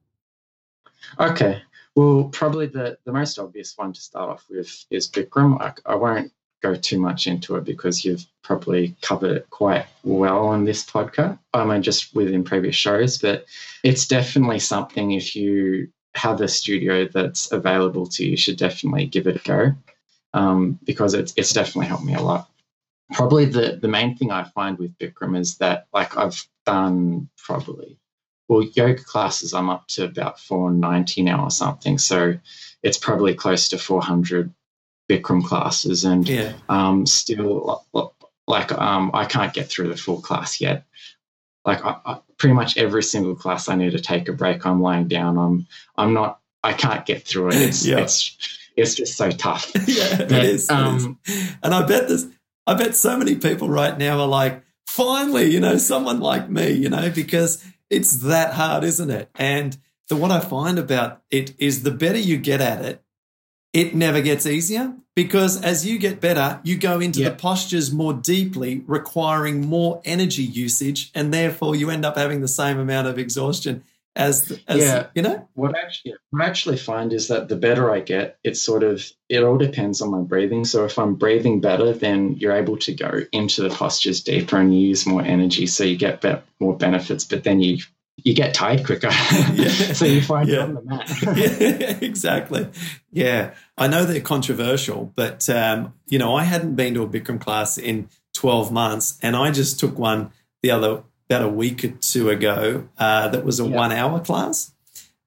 Okay. 1.20 1.62
Well, 1.96 2.28
probably 2.30 2.66
the, 2.66 2.98
the 3.04 3.12
most 3.12 3.38
obvious 3.38 3.72
one 3.76 3.94
to 3.94 4.00
start 4.00 4.28
off 4.30 4.44
with 4.50 4.84
is 4.90 5.08
Bikram. 5.08 5.60
I, 5.60 5.72
I 5.90 5.94
won't 5.94 6.30
go 6.62 6.74
too 6.74 6.98
much 6.98 7.26
into 7.26 7.56
it 7.56 7.64
because 7.64 8.04
you've 8.04 8.26
probably 8.44 8.94
covered 9.00 9.36
it 9.38 9.50
quite 9.50 9.86
well 10.04 10.46
on 10.46 10.64
this 10.64 10.84
podcast. 10.84 11.38
I 11.54 11.64
mean, 11.64 11.82
just 11.82 12.14
within 12.14 12.44
previous 12.44 12.76
shows, 12.76 13.16
but 13.18 13.46
it's 13.82 14.06
definitely 14.06 14.58
something 14.58 15.12
if 15.12 15.34
you 15.34 15.88
have 16.14 16.42
a 16.42 16.48
studio 16.48 17.08
that's 17.12 17.50
available 17.50 18.06
to 18.06 18.24
you, 18.24 18.32
you 18.32 18.36
should 18.36 18.58
definitely 18.58 19.06
give 19.06 19.26
it 19.26 19.36
a 19.36 19.48
go 19.48 19.72
um, 20.34 20.78
because 20.84 21.14
it's, 21.14 21.32
it's 21.36 21.54
definitely 21.54 21.86
helped 21.86 22.04
me 22.04 22.14
a 22.14 22.22
lot. 22.22 22.50
Probably 23.12 23.46
the, 23.46 23.78
the 23.80 23.88
main 23.88 24.16
thing 24.16 24.30
I 24.30 24.44
find 24.44 24.78
with 24.78 24.98
Bikram 24.98 25.38
is 25.38 25.58
that, 25.58 25.86
like, 25.94 26.16
I've 26.16 26.46
done 26.66 27.28
probably 27.38 27.98
well, 28.48 28.62
yoga 28.62 29.02
classes, 29.02 29.52
I'm 29.54 29.68
up 29.70 29.88
to 29.88 30.04
about 30.04 30.38
490 30.40 31.22
now 31.22 31.44
or 31.44 31.50
something. 31.50 31.98
So 31.98 32.38
it's 32.82 32.98
probably 32.98 33.34
close 33.34 33.68
to 33.70 33.78
400 33.78 34.52
Bikram 35.10 35.44
classes. 35.44 36.04
And 36.04 36.28
yeah 36.28 36.52
um, 36.68 37.06
still, 37.06 37.84
like, 38.46 38.72
um, 38.72 39.10
I 39.14 39.24
can't 39.24 39.52
get 39.52 39.68
through 39.68 39.88
the 39.88 39.96
full 39.96 40.20
class 40.20 40.60
yet. 40.60 40.84
Like, 41.64 41.84
I, 41.84 41.96
I, 42.04 42.18
pretty 42.38 42.54
much 42.54 42.76
every 42.76 43.02
single 43.02 43.34
class, 43.34 43.68
I 43.68 43.74
need 43.74 43.92
to 43.92 44.00
take 44.00 44.28
a 44.28 44.32
break. 44.32 44.64
I'm 44.64 44.80
lying 44.80 45.08
down. 45.08 45.36
I'm, 45.38 45.66
I'm 45.96 46.12
not, 46.14 46.40
I 46.62 46.72
can't 46.72 47.04
get 47.06 47.22
through 47.24 47.48
it. 47.48 47.56
It's, 47.56 47.84
Yeah. 47.84 47.98
it's, 47.98 48.36
it's 48.76 48.94
just 48.94 49.16
so 49.16 49.30
tough. 49.30 49.72
yeah 49.86 50.20
it 50.22 50.28
But, 50.28 50.44
is, 50.44 50.64
it 50.68 50.70
um, 50.70 51.18
is. 51.26 51.52
and 51.62 51.72
i 51.74 51.84
bet 51.86 52.08
this 52.08 52.26
i 52.66 52.74
bet 52.74 52.94
so 52.94 53.16
many 53.16 53.36
people 53.36 53.70
right 53.70 53.96
now 53.96 54.18
are 54.20 54.26
like 54.28 54.62
finally 54.86 55.50
you 55.50 55.60
know 55.60 55.78
someone 55.78 56.20
like 56.20 56.50
me 56.50 56.72
you 56.72 56.90
know 56.90 57.08
because 57.10 57.64
it's 57.90 58.14
that 58.22 58.54
hard 58.54 58.84
isn't 58.84 59.10
it 59.10 59.28
and 59.36 59.78
the 60.08 60.16
what 60.16 60.30
i 60.30 60.40
find 60.40 60.78
about 60.78 61.22
it 61.30 61.54
is 61.58 61.82
the 61.82 61.90
better 61.90 62.18
you 62.18 62.36
get 62.36 62.60
at 62.60 62.84
it 62.84 63.02
it 63.72 63.94
never 63.94 64.20
gets 64.20 64.46
easier 64.46 64.94
because 65.14 65.60
as 65.62 65.86
you 65.86 65.98
get 65.98 66.20
better 66.20 66.60
you 66.64 66.76
go 66.76 66.98
into 67.00 67.20
Yeah. 67.20 67.30
the 67.30 67.36
postures 67.36 67.92
more 67.92 68.12
deeply 68.14 68.82
requiring 68.86 69.66
more 69.66 70.00
energy 70.04 70.42
usage 70.42 71.10
and 71.14 71.32
therefore 71.32 71.76
you 71.76 71.90
end 71.90 72.04
up 72.04 72.16
having 72.16 72.40
the 72.40 72.48
same 72.48 72.78
amount 72.78 73.06
of 73.08 73.18
exhaustion 73.18 73.82
as, 74.16 74.58
as 74.66 74.80
Yeah. 74.80 75.06
you 75.14 75.22
know 75.22 75.48
What 75.54 75.76
I 75.76 75.80
actually 75.82 76.14
what 76.30 76.42
I 76.42 76.46
actually 76.46 76.76
find 76.78 77.12
is 77.12 77.28
that 77.28 77.48
the 77.48 77.56
better 77.56 77.90
I 77.90 78.00
get, 78.00 78.38
it's 78.42 78.60
sort 78.62 78.82
of 78.82 79.04
it 79.28 79.42
all 79.42 79.58
depends 79.58 80.00
on 80.00 80.10
my 80.10 80.20
breathing. 80.22 80.64
So 80.64 80.84
if 80.84 80.98
I'm 80.98 81.14
breathing 81.14 81.60
better, 81.60 81.92
then 81.92 82.36
you're 82.38 82.52
able 82.56 82.78
to 82.78 82.94
go 82.94 83.20
into 83.32 83.62
the 83.62 83.70
postures 83.70 84.22
deeper 84.22 84.56
and 84.56 84.78
use 84.78 85.06
more 85.06 85.22
energy, 85.22 85.66
so 85.66 85.84
you 85.84 85.96
get 85.96 86.20
be- 86.20 86.34
more 86.60 86.76
benefits. 86.76 87.24
But 87.24 87.44
then 87.44 87.60
you 87.60 87.78
you 88.24 88.34
get 88.34 88.54
tired 88.54 88.84
quicker, 88.86 89.08
Yeah. 89.54 89.68
so 89.92 90.06
you 90.06 90.22
find 90.22 90.48
Yeah. 90.48 90.54
it 90.56 90.60
on 90.62 90.74
the 90.74 90.82
mat. 90.82 91.10
yeah, 91.70 91.98
exactly. 92.00 92.66
Yeah, 93.12 93.52
I 93.76 93.88
know 93.88 94.04
they're 94.06 94.20
controversial, 94.22 95.12
but 95.14 95.48
um, 95.50 95.92
you 96.08 96.18
know, 96.18 96.34
I 96.34 96.44
hadn't 96.44 96.76
been 96.76 96.94
to 96.94 97.02
a 97.02 97.06
Bikram 97.08 97.38
class 97.40 97.76
in 97.76 98.08
twelve 98.34 98.72
months, 98.72 99.18
and 99.22 99.36
I 99.36 99.50
just 99.50 99.78
took 99.78 99.98
one 99.98 100.30
the 100.62 100.70
other 100.70 101.02
about 101.28 101.42
a 101.42 101.48
week 101.48 101.84
or 101.84 101.88
two 101.88 102.30
ago 102.30 102.88
uh, 102.98 103.28
that 103.28 103.44
was 103.44 103.60
a 103.60 103.64
Yeah. 103.64 103.76
one 103.76 103.92
hour 103.92 104.20
class. 104.20 104.72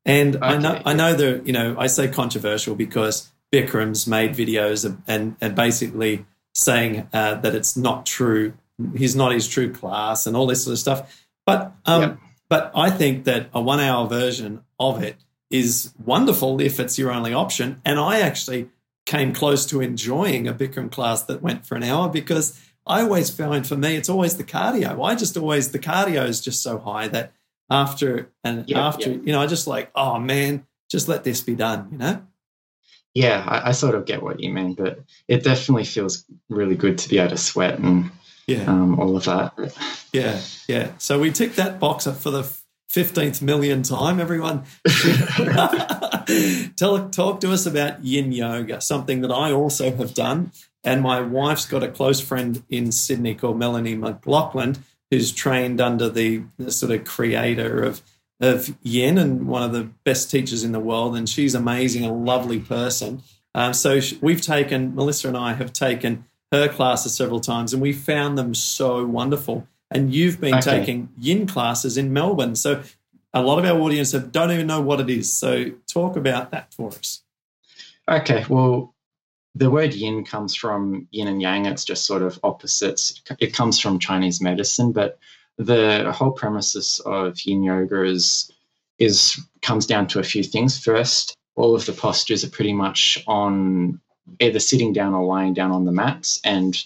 And 0.06 0.38
I 0.42 0.58
know 0.58 0.74
Okay, 0.74 0.84
I 0.86 0.94
know 0.94 1.14
that 1.14 1.46
you 1.46 1.54
know 1.54 1.76
I 1.78 1.88
say 1.88 2.08
controversial 2.08 2.76
because 2.76 3.30
Bikram's 3.54 4.08
made 4.08 4.34
videos 4.34 4.86
of- 4.86 4.98
and 5.08 5.36
and 5.42 5.56
basically 5.56 6.26
saying 6.54 7.08
uh, 7.14 7.36
that 7.36 7.54
it's 7.56 7.76
not 7.78 8.06
true. 8.06 8.54
He's 8.96 9.16
not 9.16 9.34
his 9.34 9.48
true 9.48 9.72
class 9.74 10.26
and 10.26 10.36
all 10.38 10.48
this 10.48 10.64
sort 10.64 10.74
of 10.74 10.80
stuff. 10.80 11.26
But 11.46 11.74
um, 11.86 12.02
Yep. 12.02 12.18
but 12.50 12.72
I 12.76 12.90
think 12.90 13.26
that 13.26 13.50
a 13.54 13.62
one 13.62 13.80
hour 13.80 14.08
version 14.08 14.62
of 14.80 15.04
it 15.04 15.18
is 15.50 15.94
wonderful 16.04 16.62
if 16.62 16.80
it's 16.80 16.98
your 16.98 17.12
only 17.12 17.34
option. 17.34 17.82
And 17.84 18.00
I 18.00 18.20
actually 18.22 18.70
came 19.06 19.34
close 19.34 19.66
to 19.66 19.82
enjoying 19.82 20.48
a 20.48 20.54
Bikram 20.54 20.92
class 20.92 21.24
that 21.24 21.42
went 21.42 21.66
for 21.66 21.76
an 21.76 21.84
hour 21.84 22.08
because 22.08 22.58
I 22.90 23.02
always 23.04 23.30
find 23.30 23.66
for 23.66 23.78
me 23.78 23.96
it's 23.96 24.10
always 24.10 24.36
the 24.38 24.44
cardio. 24.44 25.02
I 25.06 25.16
just 25.16 25.38
always 25.38 25.72
the 25.72 25.80
cardio 25.80 26.28
is 26.28 26.42
just 26.42 26.62
so 26.62 26.78
high 26.80 27.08
that 27.10 27.32
after 27.70 28.32
and 28.44 28.68
Yeah, 28.68 28.86
after 28.88 29.12
yeah. 29.12 29.18
you 29.24 29.32
know 29.32 29.42
I 29.42 29.48
just 29.48 29.68
like 29.68 29.92
oh 29.96 30.20
man 30.20 30.66
just 30.90 31.08
let 31.08 31.24
this 31.24 31.40
be 31.42 31.56
done 31.56 31.88
you 31.92 31.98
know 32.00 32.22
Yeah, 33.14 33.44
I, 33.48 33.70
I 33.70 33.72
sort 33.74 33.96
of 33.96 34.06
get 34.06 34.24
what 34.24 34.40
you 34.40 34.52
mean, 34.52 34.74
but 34.74 35.00
it 35.28 35.44
definitely 35.44 35.86
feels 35.86 36.26
really 36.50 36.76
good 36.76 36.98
to 37.00 37.10
be 37.10 37.20
able 37.20 37.30
to 37.30 37.38
sweat 37.38 37.78
and 37.80 38.12
yeah 38.48 38.64
um, 38.66 39.00
all 39.00 39.16
of 39.16 39.24
that. 39.26 39.54
yeah 40.12 40.42
yeah 40.68 40.92
so 40.98 41.20
we 41.20 41.32
tick 41.32 41.54
that 41.56 41.80
box 41.80 42.08
up 42.08 42.18
for 42.18 42.32
the 42.32 42.42
15th 42.92 43.44
million 43.44 43.84
time 43.84 44.20
everyone 44.20 44.64
Tell, 46.76 47.10
talk 47.10 47.40
to 47.42 47.52
us 47.52 47.66
about 47.66 48.04
yin 48.04 48.32
yoga 48.32 48.82
something 48.82 49.22
that 49.22 49.32
I 49.32 49.52
also 49.52 49.96
have 49.96 50.14
done 50.14 50.52
and 50.84 51.02
my 51.02 51.20
wife's 51.22 51.66
got 51.66 51.84
a 51.84 51.88
close 51.90 52.22
friend 52.22 52.64
in 52.70 52.92
Sydney 52.92 53.36
called 53.36 53.58
Melanie 53.60 53.96
McLaughlin 53.96 54.78
who's 55.12 55.32
trained 55.32 55.82
under 55.82 56.08
the, 56.08 56.44
the 56.58 56.72
sort 56.72 56.92
of 56.92 57.04
creator 57.06 57.84
of 57.84 58.02
of 58.42 58.74
yin 58.82 59.18
and 59.18 59.48
one 59.48 59.64
of 59.64 59.74
the 59.74 59.84
best 60.06 60.32
teachers 60.32 60.64
in 60.64 60.72
the 60.72 60.80
world. 60.80 61.14
And 61.18 61.28
she's 61.28 61.54
amazing 61.54 62.06
a 62.06 62.14
lovely 62.14 62.60
person. 62.60 63.22
Um, 63.54 63.74
so 63.74 64.00
we've 64.22 64.42
taken 64.42 64.96
melissa 64.96 65.28
and 65.28 65.36
i 65.36 65.54
have 65.54 65.74
taken 65.74 66.24
her 66.54 66.70
classes 66.70 67.14
several 67.16 67.42
times 67.42 67.74
and 67.74 67.82
we 67.82 67.92
found 67.92 68.38
them 68.38 68.54
so 68.54 69.06
wonderful. 69.06 69.68
And 69.92 70.14
you've 70.14 70.40
been 70.40 70.56
Okay. 70.56 70.80
taking 70.80 71.10
yin 71.20 71.48
classes 71.48 71.98
in 71.98 72.14
melbourne. 72.14 72.56
So 72.56 72.82
a 73.34 73.42
lot 73.42 73.60
of 73.60 73.66
our 73.66 73.78
audience 73.82 74.14
have, 74.14 74.32
don't 74.32 74.52
even 74.52 74.68
know 74.68 74.80
what 74.82 75.02
it 75.02 75.10
is. 75.10 75.34
So 75.34 75.72
talk 75.88 76.16
about 76.16 76.52
that 76.52 76.74
for 76.74 76.90
us. 76.90 77.24
Okay, 78.10 78.46
well, 78.48 78.96
the 79.56 79.70
word 79.70 79.94
yin 79.94 80.24
comes 80.24 80.56
from 80.56 81.08
yin 81.12 81.28
and 81.28 81.42
yang. 81.42 81.66
It's 81.66 81.86
just 81.86 82.06
sort 82.06 82.22
of 82.22 82.40
opposites. 82.44 83.22
It 83.40 83.54
comes 83.54 83.80
from 83.80 84.00
Chinese 84.00 84.42
medicine, 84.42 84.92
but 84.92 85.20
the 85.58 86.12
whole 86.16 86.32
premises 86.32 87.02
of 87.06 87.40
yin 87.42 87.64
yoga 87.64 88.04
is 88.04 88.52
is 89.00 89.40
comes 89.62 89.86
down 89.86 90.08
to 90.08 90.20
a 90.20 90.24
few 90.24 90.44
things. 90.44 90.82
First, 90.84 91.36
all 91.56 91.76
of 91.76 91.86
the 91.86 91.94
postures 91.94 92.44
are 92.44 92.50
pretty 92.50 92.74
much 92.74 93.24
on 93.28 94.00
either 94.40 94.60
sitting 94.60 94.94
down 94.94 95.14
or 95.14 95.26
lying 95.26 95.54
down 95.54 95.72
on 95.72 95.86
the 95.86 95.92
mats, 95.92 96.40
and 96.44 96.84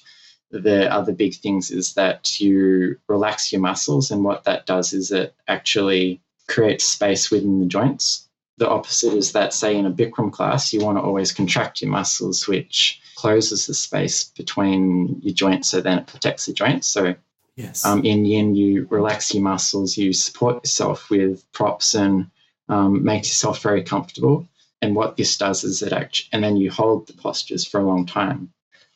the 0.52 0.92
other 0.92 1.12
big 1.12 1.36
things 1.36 1.72
is 1.72 1.94
that 1.96 2.40
you 2.40 2.98
relax 3.08 3.52
your 3.52 3.62
muscles, 3.62 4.12
and 4.12 4.24
what 4.24 4.46
that 4.46 4.66
does 4.66 4.94
is 4.94 5.12
it 5.12 5.36
actually 5.48 6.22
creates 6.48 6.86
space 6.86 7.32
within 7.32 7.60
the 7.60 7.66
joints 7.66 8.28
the 8.64 8.70
opposite 8.70 9.14
is 9.14 9.34
that, 9.34 9.52
say, 9.54 9.76
in 9.76 9.86
a 9.86 9.92
Bikram 9.92 10.32
class, 10.32 10.72
you 10.72 10.80
want 10.80 10.98
to 10.98 11.02
always 11.02 11.34
contract 11.34 11.82
your 11.82 11.92
muscles, 11.92 12.48
which 12.48 13.02
closes 13.16 13.68
the 13.68 13.74
space 13.74 14.24
between 14.24 15.20
your 15.22 15.34
joints, 15.34 15.68
so 15.68 15.82
then 15.82 15.98
it 16.00 16.08
protects 16.08 16.46
the 16.46 16.54
joints. 16.54 16.88
So 16.88 17.16
yes 17.58 17.84
um, 17.86 18.06
in 18.06 18.24
yin, 18.24 18.56
you 18.56 18.88
relax 18.90 19.34
your 19.34 19.44
muscles, 19.44 19.98
you 19.98 20.14
support 20.14 20.64
yourself 20.64 21.10
with 21.10 21.44
props 21.52 21.94
and 21.94 22.28
um, 22.70 23.04
make 23.04 23.24
yourself 23.24 23.62
very 23.62 23.84
comfortable. 23.84 24.48
And 24.82 24.96
what 24.96 25.18
this 25.18 25.38
does 25.38 25.66
is 25.66 25.82
it 25.82 25.92
actually, 25.92 26.30
and 26.32 26.42
then 26.42 26.56
you 26.56 26.72
hold 26.72 27.08
the 27.08 27.14
postures 27.14 27.68
for 27.68 27.82
a 27.82 27.86
long 27.86 28.06
time. 28.06 28.54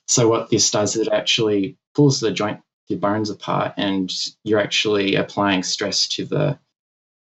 So 0.07 0.29
what 0.29 0.49
this 0.49 0.71
does 0.71 0.95
is 0.95 1.07
it 1.07 1.13
actually 1.13 1.77
pulls 1.93 2.21
the 2.21 2.31
joint, 2.31 2.61
your 2.87 2.99
bones 2.99 3.29
apart, 3.29 3.73
and 3.75 4.09
you're 4.45 4.61
actually 4.61 5.15
applying 5.15 5.63
stress 5.63 6.07
to 6.15 6.23
the 6.23 6.57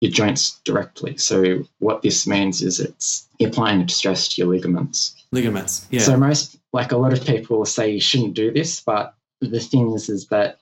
your 0.05 0.13
joints 0.13 0.59
directly. 0.63 1.17
So 1.17 1.63
what 1.79 2.01
this 2.01 2.27
means 2.27 2.61
is 2.61 2.79
it's 2.79 3.27
applying 3.41 3.87
stress 3.87 4.27
to 4.29 4.41
your 4.41 4.53
ligaments. 4.53 5.15
ligaments 5.31 5.87
yeah 5.89 6.01
So 6.01 6.15
most, 6.15 6.57
like 6.73 6.91
a 6.91 6.97
lot 6.97 7.13
of 7.13 7.25
people 7.25 7.65
say, 7.65 7.91
you 7.91 7.99
shouldn't 7.99 8.35
do 8.35 8.51
this, 8.51 8.81
but 8.81 9.15
the 9.41 9.59
thing 9.59 9.91
is, 9.93 10.09
is 10.09 10.27
that 10.27 10.59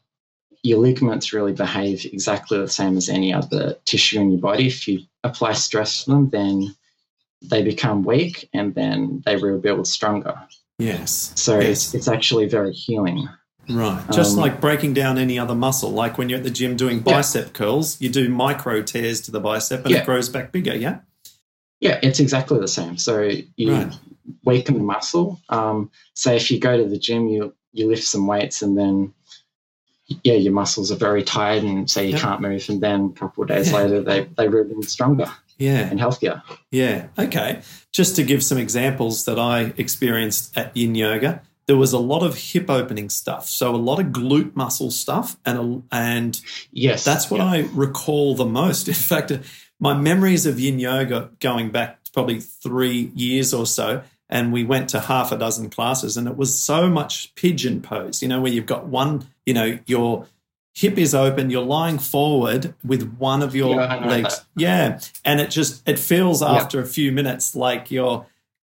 your 0.64 0.80
ligaments 0.80 1.34
really 1.34 1.52
behave 1.52 2.06
exactly 2.06 2.58
the 2.58 2.70
same 2.70 2.96
as 2.98 3.10
any 3.10 3.34
other 3.34 3.76
tissue 3.86 4.20
in 4.22 4.32
your 4.32 4.40
body. 4.40 4.68
If 4.68 4.88
you 4.88 5.02
apply 5.24 5.54
stress 5.54 6.06
to 6.06 6.12
them, 6.12 6.30
then 6.30 6.74
they 7.42 7.62
become 7.62 8.04
weak 8.04 8.50
and 8.54 8.74
then 8.74 9.22
they 9.26 9.36
rebuild 9.36 9.88
stronger. 9.88 10.36
yes 10.80 11.34
So 11.36 11.60
yes. 11.60 11.70
it's, 11.70 11.94
it's 11.96 12.08
actually 12.08 12.48
very 12.48 12.74
healing. 12.74 13.28
Right. 13.70 14.04
Just 14.12 14.34
Um, 14.34 14.40
like 14.42 14.60
breaking 14.60 14.94
down 14.94 15.18
any 15.18 15.40
other 15.40 15.56
muscle. 15.56 15.90
Like 15.92 16.18
when 16.18 16.30
you're 16.30 16.38
at 16.40 16.44
the 16.44 16.50
gym 16.50 16.76
doing 16.76 16.98
Yeah. 16.98 17.14
bicep 17.16 17.54
curls, 17.54 18.00
you 18.02 18.10
do 18.10 18.28
micro 18.30 18.82
tears 18.82 19.22
to 19.22 19.32
the 19.32 19.40
bicep 19.40 19.84
and 19.86 19.92
Yeah. 19.92 20.00
it 20.02 20.06
grows 20.06 20.28
back 20.30 20.52
bigger. 20.52 20.76
Yeah. 20.76 21.00
Yeah, 21.80 22.00
it's 22.04 22.20
exactly 22.20 22.60
the 22.60 22.68
same. 22.68 22.98
So 22.98 23.30
you 23.56 23.72
Right. 23.74 23.94
weaken 24.46 24.76
the 24.76 24.84
muscle. 24.84 25.40
Um, 25.50 25.92
say 26.14 26.36
if 26.36 26.50
you 26.52 26.60
go 26.60 26.78
to 26.78 26.88
the 26.90 26.98
gym, 26.98 27.28
you 27.28 27.54
you 27.76 27.88
lift 27.90 28.04
some 28.04 28.28
weights, 28.28 28.62
and 28.62 28.78
then 28.78 29.14
yeah, 30.24 30.36
your 30.36 30.54
muscles 30.54 30.92
are 30.92 30.96
very 30.96 31.24
tired, 31.24 31.64
and 31.64 31.90
say 31.90 32.06
you 32.06 32.12
Yeah. 32.14 32.20
can't 32.20 32.42
move, 32.42 32.64
and 32.70 32.82
then 32.82 33.14
a 33.16 33.20
couple 33.20 33.42
of 33.44 33.48
days 33.50 33.72
Yeah. 33.72 33.78
later, 33.78 34.02
they 34.02 34.28
they 34.38 34.48
rebound 34.48 34.86
stronger 34.86 35.32
Yeah. 35.58 35.88
and 35.90 36.00
healthier. 36.00 36.44
Yeah. 36.72 37.08
Okay. 37.18 37.62
Just 37.92 38.16
to 38.18 38.24
give 38.24 38.44
some 38.44 38.58
examples 38.60 39.26
that 39.26 39.40
I 39.40 39.74
experienced 39.78 40.56
at 40.58 40.76
yin 40.78 40.94
yoga, 40.96 41.42
there 41.66 41.78
was 41.78 41.94
a 41.94 42.00
lot 42.00 42.24
of 42.24 42.38
hip 42.38 42.70
opening 42.70 43.10
stuff. 43.10 43.48
So 43.48 43.74
a 43.74 43.78
lot 43.78 44.00
of 44.00 44.08
glute 44.08 44.56
muscle 44.56 44.92
stuff 44.92 45.38
and 45.46 45.58
a, 45.92 45.96
and 45.96 46.42
Yes, 46.72 47.04
That's 47.06 47.32
what 47.32 47.38
yeah. 47.40 47.46
I 47.52 47.60
recall 47.74 48.36
the 48.36 48.46
most. 48.46 48.88
In 48.90 48.94
fact, 48.94 49.32
my 49.80 49.94
memories 49.94 50.46
of 50.46 50.60
yin 50.60 50.80
yoga 50.80 51.30
going 51.40 51.72
back 51.72 52.00
probably 52.14 52.40
three 52.40 53.12
years 53.16 53.54
or 53.54 53.66
so, 53.66 54.04
and 54.30 54.52
we 54.54 54.64
went 54.64 54.90
to 54.90 55.00
half 55.00 55.32
a 55.32 55.38
dozen 55.38 55.70
classes, 55.70 56.16
and 56.18 56.28
it 56.28 56.38
was 56.38 56.58
so 56.58 56.90
much 56.90 57.34
pigeon 57.36 57.82
pose, 57.82 58.22
you 58.22 58.28
know, 58.28 58.40
where 58.42 58.52
you've 58.52 58.66
got 58.66 58.86
one, 58.88 59.28
you 59.46 59.54
know, 59.54 59.80
your 59.86 60.28
hip 60.76 60.98
is 60.98 61.14
open, 61.14 61.50
you're 61.52 61.64
lying 61.64 62.00
forward 62.00 62.74
with 62.84 63.16
one 63.18 63.42
of 63.44 63.54
your 63.56 63.76
Yeah, 63.76 64.08
legs. 64.08 64.38
that. 64.40 64.46
Yeah. 64.56 65.00
And 65.24 65.40
it 65.40 65.50
just 65.52 65.88
it 65.88 66.00
feels 66.00 66.42
Yeah. 66.42 66.50
after 66.52 66.80
a 66.80 66.86
few 66.86 67.12
minutes 67.12 67.56
like 67.56 67.92
your 67.92 68.26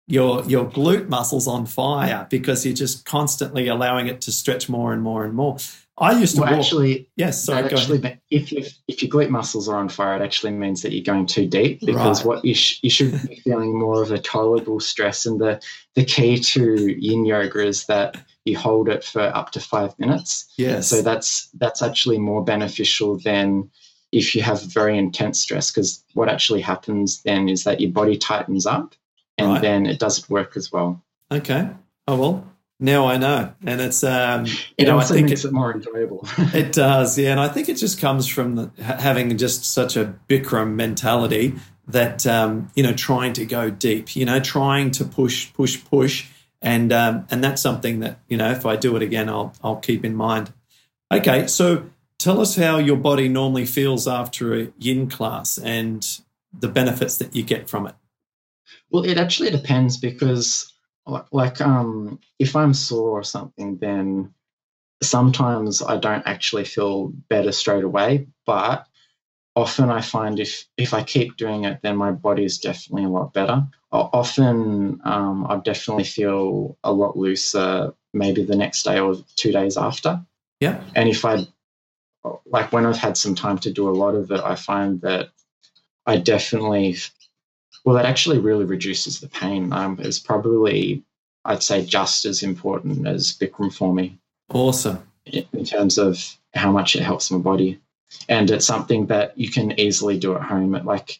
your 0.08 0.44
your 0.46 0.66
glute 0.66 1.08
muscles 1.10 1.48
on 1.48 1.66
fire 1.66 2.28
because 2.30 2.66
you're 2.66 2.76
just 2.76 3.06
constantly 3.06 3.68
allowing 3.68 4.08
it 4.08 4.22
to 4.22 4.32
stretch 4.32 4.68
more 4.70 4.94
and 4.94 5.02
more 5.02 5.24
and 5.24 5.34
more. 5.34 5.58
I 5.96 6.20
used 6.20 6.36
to 6.36 6.42
Well, 6.42 6.50
walk. 6.52 6.60
actually, 6.62 7.08
yes, 7.18 7.44
sorry, 7.44 7.60
ahead. 7.60 7.74
actually, 7.74 8.00
me- 8.00 8.18
if 8.32 8.52
you 8.52 8.66
if 8.88 9.04
your 9.04 9.12
glute 9.12 9.30
muscles 9.30 9.70
are 9.70 9.78
on 9.78 9.90
fire, 9.90 10.16
it 10.16 10.22
actually 10.24 10.52
means 10.54 10.82
that 10.82 10.92
you're 10.92 11.04
going 11.04 11.28
too 11.28 11.48
deep 11.48 11.82
because 11.86 12.20
Right. 12.22 12.26
what 12.28 12.46
you 12.46 12.56
sh- 12.56 12.80
you 12.82 12.90
should 12.90 13.12
be 13.28 13.36
feeling 13.44 13.78
more 13.80 14.02
of 14.02 14.12
a 14.12 14.18
tolerable 14.18 14.80
stress. 14.80 15.26
And 15.26 15.40
the 15.40 15.62
the 15.94 16.04
key 16.04 16.38
to 16.40 16.88
Yin 17.00 17.26
yoga 17.26 17.66
is 17.66 17.86
that 17.86 18.18
you 18.44 18.58
hold 18.58 18.90
it 18.90 19.04
for 19.04 19.22
up 19.22 19.52
to 19.52 19.60
five 19.60 19.98
minutes. 20.00 20.46
Yes. 20.58 20.88
So 20.90 21.02
that's 21.02 21.48
that's 21.60 21.82
actually 21.84 22.18
more 22.18 22.44
beneficial 22.44 23.20
than 23.20 23.70
if 24.12 24.36
you 24.36 24.42
have 24.42 24.62
very 24.64 24.98
intense 24.98 25.40
stress 25.40 25.72
because 25.72 26.04
what 26.14 26.28
actually 26.28 26.62
happens 26.62 27.22
then 27.24 27.48
is 27.50 27.64
that 27.64 27.80
your 27.82 27.92
body 27.92 28.18
tightens 28.18 28.66
up 28.66 28.96
and 29.38 29.48
Right. 29.50 29.62
then 29.62 29.86
it 29.86 30.00
doesn't 30.00 30.30
work 30.30 30.56
as 30.58 30.72
well. 30.72 31.02
Okay. 31.32 31.70
Oh 32.08 32.18
well, 32.18 32.48
now 32.80 33.08
I 33.08 33.18
know, 33.18 33.54
and 33.66 33.80
it's 33.82 34.04
um, 34.04 34.46
you 34.46 34.54
It 34.78 34.88
know, 34.88 35.00
I 35.00 35.04
think 35.06 35.30
makes 35.30 35.46
it, 35.46 35.50
it, 35.50 35.54
more 35.54 35.74
enjoyable. 35.74 36.28
it 36.54 36.74
does, 36.74 37.18
yeah, 37.18 37.32
and 37.32 37.40
I 37.40 37.48
think 37.48 37.70
it 37.70 37.76
just 37.76 38.00
comes 38.00 38.28
from 38.28 38.56
the, 38.56 38.72
having 38.84 39.36
just 39.38 39.64
such 39.66 39.96
a 39.96 40.14
Bikram 40.28 40.74
mentality 40.74 41.56
that 41.88 42.26
um, 42.28 42.70
you 42.76 42.84
know, 42.84 42.94
trying 42.94 43.34
to 43.34 43.46
go 43.46 43.70
deep, 43.70 44.16
you 44.16 44.26
know, 44.26 44.40
trying 44.40 44.92
to 44.92 45.06
push, 45.06 45.52
push, 45.54 45.84
push, 45.86 46.28
and 46.62 46.92
um, 46.92 47.26
and 47.32 47.44
that's 47.44 47.62
something 47.62 48.02
that 48.02 48.20
you 48.28 48.38
know, 48.38 48.52
if 48.52 48.66
I 48.66 48.76
do 48.76 48.96
it 48.96 49.02
again, 49.02 49.30
I'll 49.30 49.54
I'll 49.64 49.78
keep 49.78 50.04
in 50.04 50.16
mind. 50.16 50.52
Okay, 51.12 51.48
so 51.48 51.86
tell 52.18 52.42
us 52.42 52.56
how 52.56 52.78
your 52.80 52.98
body 52.98 53.28
normally 53.30 53.66
feels 53.66 54.08
after 54.08 54.54
a 54.60 54.68
Yin 54.80 55.10
class 55.10 55.58
and 55.58 56.20
the 56.58 56.68
benefits 56.68 57.18
that 57.18 57.36
you 57.36 57.44
get 57.44 57.70
from 57.70 57.88
it. 57.88 57.96
Well, 58.94 59.04
it 59.04 59.18
actually 59.18 59.50
depends 59.50 59.98
because, 59.98 60.72
like, 61.06 61.26
like 61.32 61.60
um, 61.60 62.20
if 62.40 62.56
I'm 62.56 62.74
sore 62.74 63.10
or 63.20 63.24
something, 63.24 63.78
then 63.78 64.34
sometimes 65.02 65.82
I 65.82 65.98
don't 65.98 66.26
actually 66.26 66.64
feel 66.64 67.08
better 67.28 67.52
straight 67.52 67.84
away. 67.84 68.28
But 68.46 68.88
often 69.56 69.90
I 69.90 70.02
find 70.02 70.40
if 70.40 70.66
if 70.78 70.94
I 70.94 71.04
keep 71.04 71.38
doing 71.38 71.66
it, 71.66 71.80
then 71.82 71.98
my 71.98 72.12
body 72.12 72.46
is 72.46 72.60
definitely 72.60 73.06
a 73.06 73.10
lot 73.10 73.34
better. 73.34 73.68
Often 73.92 75.02
um, 75.04 75.46
I 75.50 75.58
definitely 75.58 76.06
feel 76.06 76.78
a 76.84 76.92
lot 76.92 77.18
looser, 77.18 77.94
maybe 78.14 78.44
the 78.44 78.56
next 78.56 78.84
day 78.84 79.00
or 79.00 79.16
two 79.36 79.52
days 79.52 79.76
after. 79.76 80.22
Yeah. 80.60 80.82
And 80.96 81.10
if 81.10 81.26
I 81.26 81.46
like 82.46 82.72
when 82.72 82.86
I've 82.86 82.98
had 82.98 83.18
some 83.18 83.36
time 83.36 83.58
to 83.60 83.72
do 83.72 83.90
a 83.90 83.92
lot 83.92 84.16
of 84.16 84.32
it, 84.32 84.40
I 84.40 84.56
find 84.56 85.02
that 85.02 85.30
I 86.06 86.18
definitely, 86.18 86.98
well, 87.84 87.96
that 87.96 88.06
actually 88.06 88.40
really 88.40 88.66
reduces 88.66 89.20
the 89.20 89.28
pain. 89.28 89.74
Um, 89.74 89.98
it's 90.02 90.20
probably, 90.20 91.04
I'd 91.46 91.64
say, 91.64 91.86
just 91.86 92.26
as 92.26 92.44
important 92.44 93.08
as 93.08 93.34
Bikram 93.34 93.74
for 93.74 93.94
me. 93.94 94.18
Awesome. 94.50 95.00
In 95.26 95.66
terms 95.66 95.98
of 95.98 96.38
how 96.54 96.72
much 96.72 96.96
it 96.96 97.04
helps 97.04 97.32
my 97.32 97.40
body. 97.40 97.80
And 98.30 98.52
it's 98.52 98.66
something 98.66 99.08
that 99.08 99.38
you 99.38 99.50
can 99.50 99.78
easily 99.80 100.20
do 100.20 100.36
at 100.36 100.44
home. 100.44 100.72
Like 100.72 101.20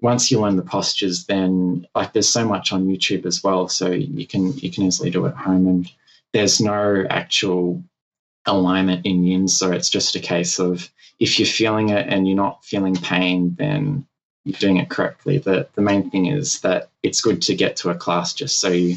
once 0.00 0.30
you 0.30 0.40
learn 0.40 0.56
the 0.56 0.62
postures, 0.62 1.26
then 1.26 1.86
like 1.94 2.12
there's 2.12 2.28
so 2.28 2.46
much 2.46 2.72
on 2.72 2.86
YouTube 2.86 3.26
as 3.26 3.42
well. 3.44 3.68
So 3.68 3.90
you 3.90 4.26
can 4.26 4.56
you 4.58 4.70
can 4.70 4.84
easily 4.84 5.10
do 5.10 5.26
it 5.26 5.30
at 5.30 5.36
home 5.36 5.66
and 5.66 5.90
there's 6.32 6.60
no 6.60 7.04
actual 7.10 7.82
alignment 8.46 9.06
in 9.06 9.24
yin. 9.24 9.48
So 9.48 9.70
it's 9.70 9.90
just 9.90 10.16
a 10.16 10.20
case 10.20 10.58
of 10.58 10.90
if 11.20 11.38
you're 11.38 11.46
feeling 11.46 11.90
it 11.90 12.08
and 12.08 12.26
you're 12.26 12.36
not 12.36 12.64
feeling 12.64 12.96
pain, 12.96 13.54
then 13.58 14.06
you're 14.44 14.58
doing 14.58 14.78
it 14.78 14.88
correctly. 14.88 15.38
The, 15.38 15.68
the 15.74 15.82
main 15.82 16.10
thing 16.10 16.26
is 16.26 16.60
that 16.60 16.90
it's 17.02 17.20
good 17.20 17.42
to 17.42 17.54
get 17.54 17.76
to 17.76 17.90
a 17.90 17.94
class 17.94 18.34
just 18.34 18.60
so 18.60 18.68
you 18.68 18.96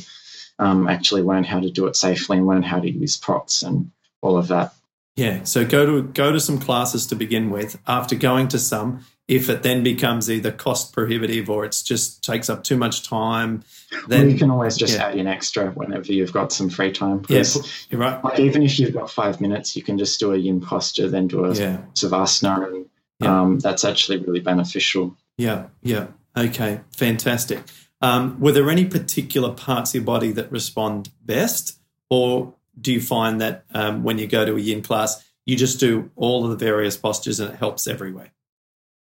um, 0.59 0.87
actually 0.87 1.21
learn 1.21 1.43
how 1.43 1.59
to 1.59 1.69
do 1.69 1.87
it 1.87 1.95
safely 1.95 2.37
and 2.37 2.47
learn 2.47 2.63
how 2.63 2.79
to 2.79 2.89
use 2.89 3.17
props 3.17 3.63
and 3.63 3.91
all 4.21 4.37
of 4.37 4.47
that. 4.47 4.73
Yeah, 5.15 5.43
so 5.43 5.65
go 5.65 5.85
to 5.85 6.01
go 6.01 6.33
to 6.33 6.41
some 6.41 6.59
classes 6.59 7.07
to 7.07 7.15
begin 7.15 7.49
with. 7.49 7.79
After 7.87 8.15
going 8.15 8.49
to 8.49 8.59
some, 8.59 9.05
if 9.29 9.49
it 9.49 9.63
then 9.63 9.81
becomes 9.81 10.29
either 10.29 10.51
cost 10.51 10.91
prohibitive 10.91 11.49
or 11.49 11.63
it's 11.63 11.81
just 11.81 12.21
takes 12.21 12.49
up 12.49 12.65
too 12.65 12.75
much 12.75 13.07
time, 13.07 13.63
then 14.09 14.23
well, 14.23 14.29
you 14.29 14.37
can 14.37 14.51
always 14.51 14.75
just 14.75 14.95
yeah. 14.95 15.07
add 15.07 15.15
in 15.15 15.25
extra 15.25 15.71
whenever 15.71 16.11
you've 16.11 16.33
got 16.33 16.51
some 16.51 16.69
free 16.69 16.91
time. 16.91 17.23
Yes, 17.29 17.55
yeah, 17.55 17.63
you're 17.89 18.01
right. 18.01 18.21
Like 18.25 18.39
even 18.39 18.61
if 18.61 18.77
you've 18.77 18.93
got 18.93 19.09
five 19.09 19.39
minutes, 19.39 19.77
you 19.77 19.83
can 19.83 19.97
just 19.97 20.19
do 20.19 20.33
a 20.33 20.37
yin 20.37 20.59
posture, 20.59 21.07
then 21.07 21.27
do 21.27 21.45
a 21.45 21.53
yeah. 21.53 21.77
savasana, 21.93 22.67
and 22.67 22.85
yeah. 23.21 23.41
um, 23.41 23.59
that's 23.59 23.85
actually 23.85 24.17
really 24.17 24.41
beneficial. 24.41 25.15
Yeah, 25.37 25.67
yeah. 25.81 26.07
Okay, 26.37 26.81
fantastic. 26.95 27.59
Um, 28.01 28.39
were 28.39 28.51
there 28.51 28.69
any 28.69 28.85
particular 28.85 29.51
parts 29.51 29.91
of 29.91 29.95
your 29.95 30.03
body 30.03 30.31
that 30.33 30.51
respond 30.51 31.09
best, 31.23 31.79
or 32.09 32.53
do 32.79 32.91
you 32.91 33.01
find 33.01 33.41
that 33.41 33.63
um, 33.73 34.03
when 34.03 34.17
you 34.17 34.27
go 34.27 34.45
to 34.45 34.55
a 34.55 34.59
yin 34.59 34.81
class, 34.81 35.23
you 35.45 35.55
just 35.55 35.79
do 35.79 36.11
all 36.15 36.43
of 36.43 36.51
the 36.51 36.65
various 36.65 36.97
postures 36.97 37.39
and 37.39 37.53
it 37.53 37.57
helps 37.57 37.87
everywhere? 37.87 38.31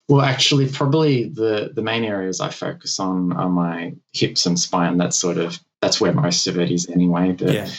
Well, 0.10 0.22
actually, 0.22 0.68
probably 0.68 1.30
the 1.30 1.72
the 1.74 1.82
main 1.82 2.04
areas 2.04 2.42
I 2.42 2.50
focus 2.50 3.00
on 3.00 3.32
are 3.34 3.50
my 3.50 3.94
hips 4.14 4.46
and 4.46 4.60
spine. 4.60 4.98
That's 4.98 5.18
sort 5.18 5.38
of 5.38 5.60
that's 5.82 6.02
where 6.02 6.14
most 6.14 6.48
of 6.48 6.60
it 6.60 6.72
is 6.72 6.90
anyway. 6.90 7.32
But 7.32 7.54
yeah. 7.54 7.70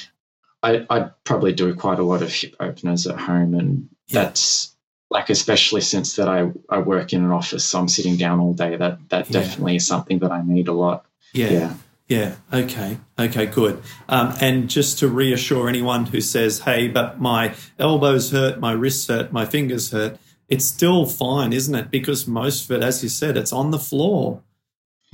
I 0.62 0.87
I 0.88 1.11
probably 1.24 1.52
do 1.52 1.74
quite 1.74 1.98
a 1.98 2.05
lot 2.05 2.22
of 2.22 2.33
hip 2.33 2.55
openers 2.59 3.07
at 3.07 3.18
home, 3.18 3.55
and 3.55 3.88
yeah. 4.07 4.22
that's 4.22 4.72
like 5.12 5.29
especially 5.31 5.83
since 5.83 6.16
that 6.16 6.29
I 6.29 6.51
I 6.68 6.79
work 6.79 7.12
in 7.12 7.22
an 7.22 7.31
office, 7.31 7.64
so 7.64 7.79
I'm 7.79 7.88
sitting 7.88 8.16
down 8.16 8.40
all 8.40 8.55
day. 8.55 8.77
That 8.77 8.98
that 9.11 9.31
yeah. 9.31 9.40
definitely 9.40 9.77
is 9.77 9.87
something 9.87 10.18
that 10.20 10.33
I 10.33 10.42
need 10.42 10.68
a 10.68 10.72
lot. 10.72 11.05
Yeah. 11.33 11.51
yeah. 11.51 11.75
Yeah. 12.09 12.35
Okay. 12.53 12.98
Okay. 13.18 13.46
Good. 13.46 13.83
Um, 14.09 14.35
and 14.40 14.68
just 14.68 14.98
to 14.98 15.09
reassure 15.09 15.68
anyone 15.68 16.07
who 16.07 16.20
says, 16.20 16.61
"Hey, 16.61 16.88
but 16.88 17.20
my 17.20 17.55
elbows 17.79 18.33
hurt, 18.33 18.59
my 18.59 18.72
wrists 18.72 19.07
hurt, 19.07 19.33
my 19.33 19.44
fingers 19.44 19.92
hurt," 19.92 20.18
it's 20.48 20.64
still 20.64 21.07
fine, 21.07 21.53
isn't 21.53 21.75
it? 21.75 21.90
Because 21.90 22.27
most 22.27 22.64
of 22.64 22.77
it, 22.77 22.83
as 22.83 23.03
you 23.03 23.09
said, 23.09 23.37
it's 23.37 23.53
on 23.53 23.70
the 23.70 23.79
floor. 23.79 24.42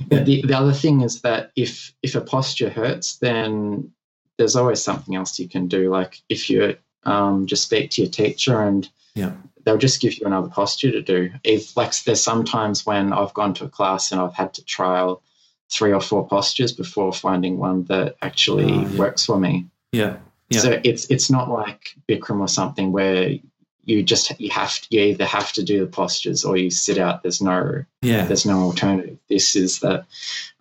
Yeah, 0.09 0.23
the, 0.23 0.41
the 0.45 0.57
other 0.57 0.73
thing 0.73 1.01
is 1.01 1.21
that 1.21 1.51
if 1.55 1.93
if 2.01 2.15
a 2.15 2.21
posture 2.21 2.69
hurts, 2.69 3.17
then 3.17 3.91
there's 4.37 4.55
always 4.55 4.81
something 4.81 5.15
else 5.15 5.39
you 5.39 5.47
can 5.47 5.67
do. 5.67 5.89
Like 5.89 6.21
if 6.29 6.49
you 6.49 6.75
um, 7.03 7.45
just 7.45 7.63
speak 7.63 7.91
to 7.91 8.01
your 8.01 8.11
teacher 8.11 8.61
and 8.61 8.89
yeah. 9.15 9.31
They'll 9.69 9.77
just 9.77 10.01
give 10.01 10.17
you 10.17 10.25
another 10.25 10.47
posture 10.47 10.91
to 10.91 11.01
do. 11.03 11.29
If 11.43 11.77
like 11.77 11.93
there's 12.01 12.23
sometimes 12.23 12.87
when 12.87 13.13
I've 13.13 13.35
gone 13.35 13.53
to 13.55 13.65
a 13.65 13.69
class 13.69 14.11
and 14.11 14.19
I've 14.19 14.33
had 14.33 14.55
to 14.55 14.65
trial 14.65 15.21
three 15.69 15.93
or 15.93 16.01
four 16.01 16.27
postures 16.27 16.71
before 16.71 17.13
finding 17.13 17.59
one 17.59 17.83
that 17.83 18.15
actually 18.23 18.73
oh, 18.73 18.81
yeah. 18.89 18.97
works 18.97 19.25
for 19.27 19.39
me. 19.39 19.67
Yeah. 19.91 20.17
yeah. 20.49 20.59
So 20.59 20.81
it's 20.83 21.05
it's 21.11 21.29
not 21.29 21.51
like 21.51 21.95
Bikram 22.07 22.39
or 22.39 22.47
something 22.47 22.91
where 22.91 23.35
you 23.83 24.01
just 24.01 24.39
you 24.39 24.49
have 24.49 24.79
to 24.79 24.87
you 24.89 25.01
either 25.01 25.25
have 25.25 25.53
to 25.53 25.63
do 25.63 25.81
the 25.81 25.91
postures 25.91 26.43
or 26.43 26.57
you 26.57 26.71
sit 26.71 26.97
out. 26.97 27.21
There's 27.21 27.39
no 27.39 27.85
yeah. 28.01 28.25
There's 28.25 28.47
no 28.47 28.61
alternative. 28.61 29.19
This 29.29 29.55
is 29.55 29.81
that 29.81 30.07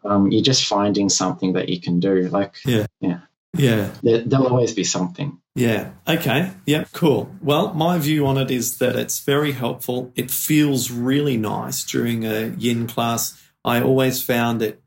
um, 0.05 0.31
you're 0.31 0.43
just 0.43 0.67
finding 0.67 1.09
something 1.09 1.55
that 1.55 1.71
you 1.71 1.81
can 1.81 1.99
do. 1.99 2.29
Like 2.29 2.57
yeah, 2.67 2.85
yeah, 3.01 3.21
yeah. 3.57 3.91
There, 4.03 4.23
there'll 4.23 4.49
always 4.49 4.75
be 4.75 4.85
something. 4.85 5.39
Yeah. 5.55 5.91
Okay. 6.07 6.53
Yeah. 6.67 6.85
Cool. 6.93 7.35
Well, 7.41 7.75
my 7.75 7.99
view 7.99 8.27
on 8.27 8.39
it 8.39 8.51
is 8.51 8.79
that 8.79 8.97
it's 8.97 9.21
very 9.21 9.53
helpful. 9.53 10.13
It 10.15 10.31
feels 10.31 10.91
really 10.91 11.37
nice 11.37 11.85
during 11.85 12.25
a 12.25 12.49
yin 12.59 12.87
class. 12.87 13.43
I 13.65 13.81
always 13.81 14.23
found 14.23 14.63
it 14.63 14.83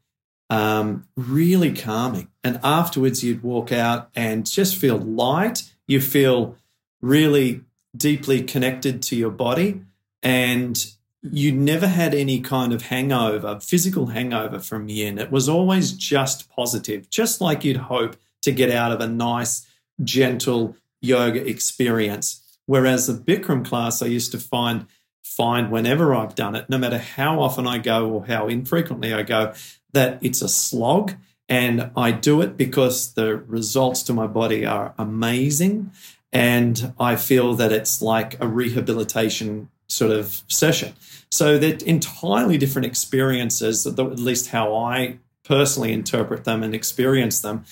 um, 0.49 1.07
really 1.15 1.73
calming, 1.73 2.27
and 2.43 2.59
afterwards 2.63 3.23
you'd 3.23 3.43
walk 3.43 3.71
out 3.71 4.09
and 4.15 4.45
just 4.45 4.75
feel 4.75 4.97
light. 4.97 5.63
You 5.87 6.01
feel 6.01 6.57
really 7.01 7.61
deeply 7.95 8.43
connected 8.43 9.01
to 9.03 9.15
your 9.15 9.31
body 9.31 9.81
and 10.23 10.85
you 11.21 11.51
never 11.51 11.87
had 11.87 12.13
any 12.13 12.39
kind 12.41 12.73
of 12.73 12.83
hangover, 12.83 13.59
physical 13.59 14.07
hangover 14.07 14.59
from 14.59 14.89
yin. 14.89 15.19
It 15.19 15.31
was 15.31 15.47
always 15.47 15.91
just 15.91 16.49
positive, 16.49 17.09
just 17.09 17.41
like 17.41 17.63
you'd 17.63 17.77
hope 17.77 18.15
to 18.41 18.51
get 18.51 18.71
out 18.71 18.91
of 18.91 19.01
a 19.01 19.07
nice, 19.07 19.67
gentle 20.03 20.75
yoga 21.01 21.45
experience. 21.47 22.41
Whereas 22.65 23.07
the 23.07 23.13
Bikram 23.13 23.65
class, 23.65 24.01
I 24.01 24.07
used 24.07 24.31
to 24.31 24.39
find 24.39 24.87
find 25.23 25.71
whenever 25.71 26.13
I've 26.13 26.35
done 26.35 26.55
it, 26.55 26.69
no 26.69 26.77
matter 26.77 26.97
how 26.97 27.41
often 27.41 27.65
I 27.65 27.77
go 27.77 28.09
or 28.09 28.25
how 28.25 28.47
infrequently 28.47 29.13
I 29.13 29.23
go, 29.23 29.53
that 29.93 30.19
it's 30.21 30.41
a 30.41 30.49
slog. 30.49 31.13
And 31.47 31.91
I 31.95 32.11
do 32.11 32.41
it 32.41 32.57
because 32.57 33.13
the 33.13 33.35
results 33.35 34.03
to 34.03 34.13
my 34.13 34.27
body 34.27 34.65
are 34.65 34.93
amazing. 34.97 35.91
And 36.31 36.93
I 36.99 37.15
feel 37.17 37.55
that 37.55 37.71
it's 37.71 38.01
like 38.01 38.41
a 38.41 38.47
rehabilitation 38.47 39.69
sort 39.87 40.11
of 40.11 40.43
session. 40.47 40.93
So 41.29 41.57
they're 41.57 41.77
entirely 41.85 42.57
different 42.57 42.85
experiences, 42.85 43.85
at 43.85 43.97
least 43.97 44.49
how 44.49 44.75
I 44.75 45.19
personally 45.43 45.91
interpret 45.91 46.45
them 46.45 46.63
and 46.63 46.73
experience 46.73 47.41
them. 47.41 47.65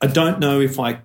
I 0.00 0.06
don't 0.06 0.40
know 0.40 0.60
if 0.60 0.78
I, 0.78 1.00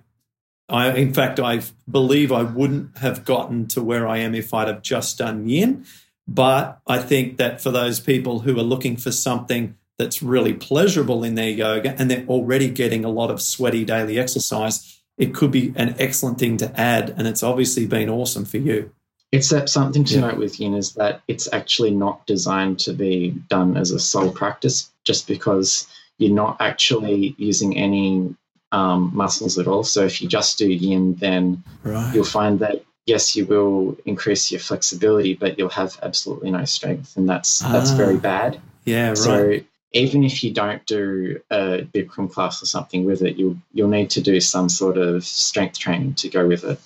I 0.68 0.92
in 0.92 1.12
fact, 1.12 1.38
I 1.40 1.62
believe 1.90 2.32
I 2.32 2.42
wouldn't 2.42 2.98
have 2.98 3.24
gotten 3.24 3.66
to 3.68 3.82
where 3.82 4.08
I 4.08 4.18
am 4.18 4.34
if 4.34 4.54
I'd 4.54 4.68
have 4.68 4.82
just 4.82 5.18
done 5.18 5.48
yin. 5.48 5.84
But 6.28 6.80
I 6.86 6.98
think 6.98 7.36
that 7.36 7.60
for 7.60 7.70
those 7.70 8.00
people 8.00 8.40
who 8.40 8.58
are 8.58 8.64
looking 8.64 8.96
for 8.96 9.12
something 9.12 9.76
that's 9.98 10.22
really 10.22 10.52
pleasurable 10.52 11.24
in 11.24 11.36
their 11.36 11.50
yoga 11.50 11.94
and 11.98 12.10
they're 12.10 12.26
already 12.26 12.68
getting 12.68 13.04
a 13.04 13.08
lot 13.08 13.30
of 13.30 13.40
sweaty 13.40 13.84
daily 13.84 14.18
exercise, 14.18 15.00
it 15.16 15.34
could 15.34 15.50
be 15.50 15.72
an 15.76 15.94
excellent 15.98 16.38
thing 16.38 16.56
to 16.58 16.80
add. 16.80 17.10
And 17.16 17.26
it's 17.26 17.42
obviously 17.42 17.86
been 17.86 18.08
awesome 18.08 18.44
for 18.44 18.58
you. 18.58 18.90
That 19.32 19.68
something 19.68 20.04
to 20.04 20.14
yeah. 20.14 20.20
note 20.22 20.38
with 20.38 20.58
yin 20.58 20.72
is 20.72 20.94
that 20.94 21.20
it's 21.28 21.52
actually 21.52 21.90
not 21.90 22.26
designed 22.26 22.78
to 22.80 22.94
be 22.94 23.30
done 23.48 23.76
as 23.76 23.90
a 23.90 23.98
sole 23.98 24.32
practice 24.32 24.90
just 25.04 25.26
because 25.26 25.86
you're 26.16 26.34
not 26.34 26.56
actually 26.58 27.34
using 27.36 27.76
any 27.76 28.34
um, 28.72 29.10
muscles 29.14 29.58
at 29.58 29.66
all. 29.66 29.84
So 29.84 30.04
if 30.04 30.20
you 30.20 30.28
just 30.28 30.58
do 30.58 30.70
yin, 30.70 31.14
then 31.14 31.62
right. 31.82 32.14
you'll 32.14 32.24
find 32.24 32.58
that 32.60 32.84
yes, 33.06 33.36
you 33.36 33.46
will 33.46 33.96
increase 34.04 34.50
your 34.50 34.60
flexibility, 34.60 35.34
but 35.34 35.58
you'll 35.58 35.68
have 35.70 35.98
absolutely 36.02 36.50
no 36.50 36.64
strength, 36.64 37.16
and 37.16 37.28
that's 37.28 37.62
ah, 37.64 37.72
that's 37.72 37.92
very 37.92 38.16
bad. 38.16 38.60
Yeah, 38.84 39.08
right. 39.08 39.18
So 39.18 39.60
even 39.92 40.24
if 40.24 40.44
you 40.44 40.52
don't 40.52 40.84
do 40.86 41.40
a 41.50 41.86
Bikram 41.94 42.30
class 42.30 42.62
or 42.62 42.66
something 42.66 43.04
with 43.04 43.22
it, 43.22 43.36
you'll 43.36 43.56
you'll 43.72 43.88
need 43.88 44.10
to 44.10 44.20
do 44.20 44.40
some 44.40 44.68
sort 44.68 44.98
of 44.98 45.24
strength 45.24 45.78
training 45.78 46.14
to 46.14 46.28
go 46.28 46.46
with 46.46 46.64
it. 46.64 46.78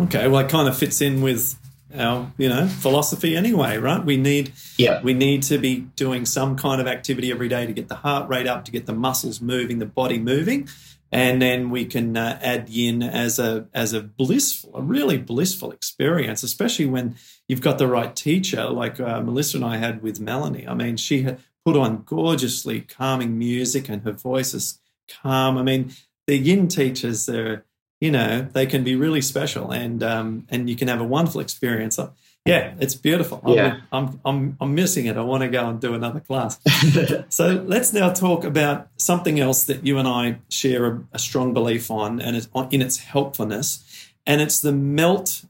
Okay, 0.00 0.28
well, 0.28 0.44
it 0.44 0.48
kind 0.48 0.68
of 0.68 0.76
fits 0.76 1.00
in 1.00 1.20
with 1.20 1.56
our 1.96 2.32
you 2.38 2.48
know 2.48 2.66
philosophy 2.66 3.36
anyway, 3.36 3.76
right? 3.76 4.04
We 4.04 4.16
need 4.16 4.52
yeah 4.76 5.02
we 5.02 5.14
need 5.14 5.42
to 5.44 5.58
be 5.58 5.80
doing 5.96 6.24
some 6.24 6.56
kind 6.56 6.80
of 6.80 6.86
activity 6.86 7.30
every 7.30 7.48
day 7.48 7.66
to 7.66 7.72
get 7.72 7.88
the 7.88 7.96
heart 7.96 8.28
rate 8.28 8.46
up, 8.46 8.64
to 8.64 8.72
get 8.72 8.86
the 8.86 8.92
muscles 8.92 9.40
moving, 9.40 9.78
the 9.78 9.86
body 9.86 10.18
moving, 10.18 10.68
and 11.14 11.40
then 11.40 11.70
we 11.70 11.84
can 11.84 12.16
uh, 12.16 12.40
add 12.42 12.68
yin 12.68 13.00
as 13.00 13.38
a 13.38 13.68
as 13.72 13.92
a 13.92 14.00
blissful, 14.00 14.72
a 14.74 14.82
really 14.82 15.16
blissful 15.16 15.70
experience, 15.70 16.42
especially 16.42 16.86
when 16.86 17.14
you've 17.46 17.60
got 17.60 17.78
the 17.78 17.86
right 17.86 18.16
teacher, 18.16 18.64
like 18.68 18.98
uh, 18.98 19.20
Melissa 19.20 19.58
and 19.58 19.64
I 19.64 19.76
had 19.76 20.02
with 20.02 20.18
Melanie. 20.18 20.66
I 20.66 20.74
mean, 20.74 20.96
she 20.96 21.24
put 21.64 21.76
on 21.76 22.02
gorgeously 22.02 22.80
calming 22.80 23.38
music 23.38 23.88
and 23.88 24.02
her 24.02 24.12
voice 24.12 24.54
is 24.54 24.80
calm. 25.22 25.56
I 25.56 25.62
mean, 25.62 25.92
the 26.26 26.36
yin 26.36 26.66
teachers, 26.66 27.26
they're, 27.26 27.64
you 28.00 28.10
know, 28.10 28.42
they 28.52 28.66
can 28.66 28.82
be 28.82 28.96
really 28.96 29.22
special 29.22 29.70
and, 29.70 30.02
um, 30.02 30.46
and 30.50 30.68
you 30.68 30.76
can 30.76 30.88
have 30.88 31.00
a 31.00 31.04
wonderful 31.04 31.40
experience. 31.40 31.98
Yeah, 32.44 32.74
it's 32.78 32.94
beautiful. 32.94 33.42
Yeah. 33.46 33.80
I'm, 33.90 34.20
I'm, 34.24 34.56
I'm, 34.60 34.74
missing 34.74 35.06
it. 35.06 35.16
I 35.16 35.22
want 35.22 35.42
to 35.42 35.48
go 35.48 35.66
and 35.66 35.80
do 35.80 35.94
another 35.94 36.20
class. 36.20 36.60
so 37.30 37.64
let's 37.66 37.94
now 37.94 38.12
talk 38.12 38.44
about 38.44 38.88
something 38.98 39.40
else 39.40 39.64
that 39.64 39.86
you 39.86 39.96
and 39.96 40.06
I 40.06 40.40
share 40.50 40.86
a, 40.86 41.04
a 41.12 41.18
strong 41.18 41.54
belief 41.54 41.90
on 41.90 42.20
and 42.20 42.36
it's 42.36 42.48
in 42.70 42.82
its 42.82 42.98
helpfulness. 42.98 44.12
And 44.26 44.42
it's 44.42 44.60
the 44.60 44.72
melt 44.72 45.46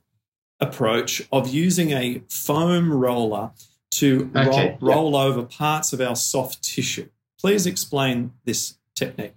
approach 0.60 1.26
of 1.32 1.48
using 1.48 1.90
a 1.90 2.22
foam 2.28 2.92
roller 2.92 3.50
to 3.92 4.30
Okay, 4.34 4.46
roll, 4.46 4.56
yeah. 4.56 4.76
roll 4.80 5.16
over 5.16 5.42
parts 5.42 5.92
of 5.92 6.00
our 6.00 6.14
soft 6.14 6.62
tissue. 6.62 7.08
Please 7.40 7.66
explain 7.66 8.32
this 8.44 8.78
technique. 8.94 9.36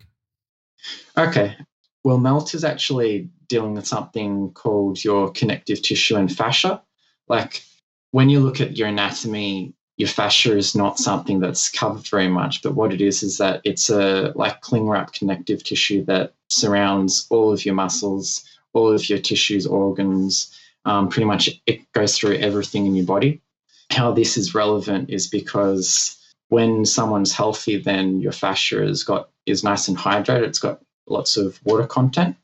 Okay. 1.17 1.56
Well, 2.04 2.20
melt 2.20 2.54
is 2.54 2.63
actually 2.63 3.30
dealing 3.50 3.74
with 3.74 3.88
something 3.88 4.52
called 4.52 5.04
your 5.04 5.32
connective 5.32 5.82
tissue 5.82 6.15
and 6.15 6.32
fascia. 6.32 6.82
Like 7.28 7.63
when 8.12 8.30
you 8.30 8.40
look 8.40 8.62
at 8.62 8.78
your 8.78 8.88
anatomy, 8.88 9.74
your 9.98 10.10
fascia 10.10 10.56
is 10.56 10.76
not 10.76 11.00
something 11.00 11.40
that's 11.40 11.70
covered 11.70 12.08
very 12.08 12.28
much, 12.28 12.62
but 12.62 12.76
what 12.76 12.94
it 12.94 13.02
is 13.02 13.24
is 13.24 13.40
that 13.40 13.62
it's 13.63 13.90
a 13.90 14.32
like 14.36 14.62
cling 14.62 14.88
wrap 14.88 15.12
connective 15.13 15.63
tissue 15.63 16.06
that 16.06 16.34
surrounds 16.50 17.26
all 17.30 17.52
of 17.52 17.66
your 17.66 17.76
muscles, 17.76 18.44
all 18.74 18.92
of 18.92 19.10
your 19.10 19.20
tissues, 19.20 19.66
organs. 19.66 20.54
Um, 20.86 21.10
pretty 21.10 21.26
much 21.26 21.50
it 21.66 21.92
goes 21.92 22.18
through 22.18 22.36
everything 22.36 22.86
in 22.86 22.96
your 22.96 23.06
body. 23.06 23.42
How 23.90 24.12
this 24.12 24.38
is 24.38 24.56
relevant 24.56 25.10
is 25.10 25.28
because 25.28 26.16
when 26.50 26.86
someone's 26.86 27.34
healthy, 27.34 27.78
then 27.78 28.22
your 28.22 28.32
fascia 28.32 28.82
has 28.86 29.04
got 29.04 29.30
is 29.46 29.63
nice 29.63 29.88
and 29.88 29.98
hydrated. 29.98 30.44
It's 30.44 30.60
got 30.60 30.82
lots 31.08 31.38
of 31.38 31.60
water 31.66 31.88
content, 31.88 32.36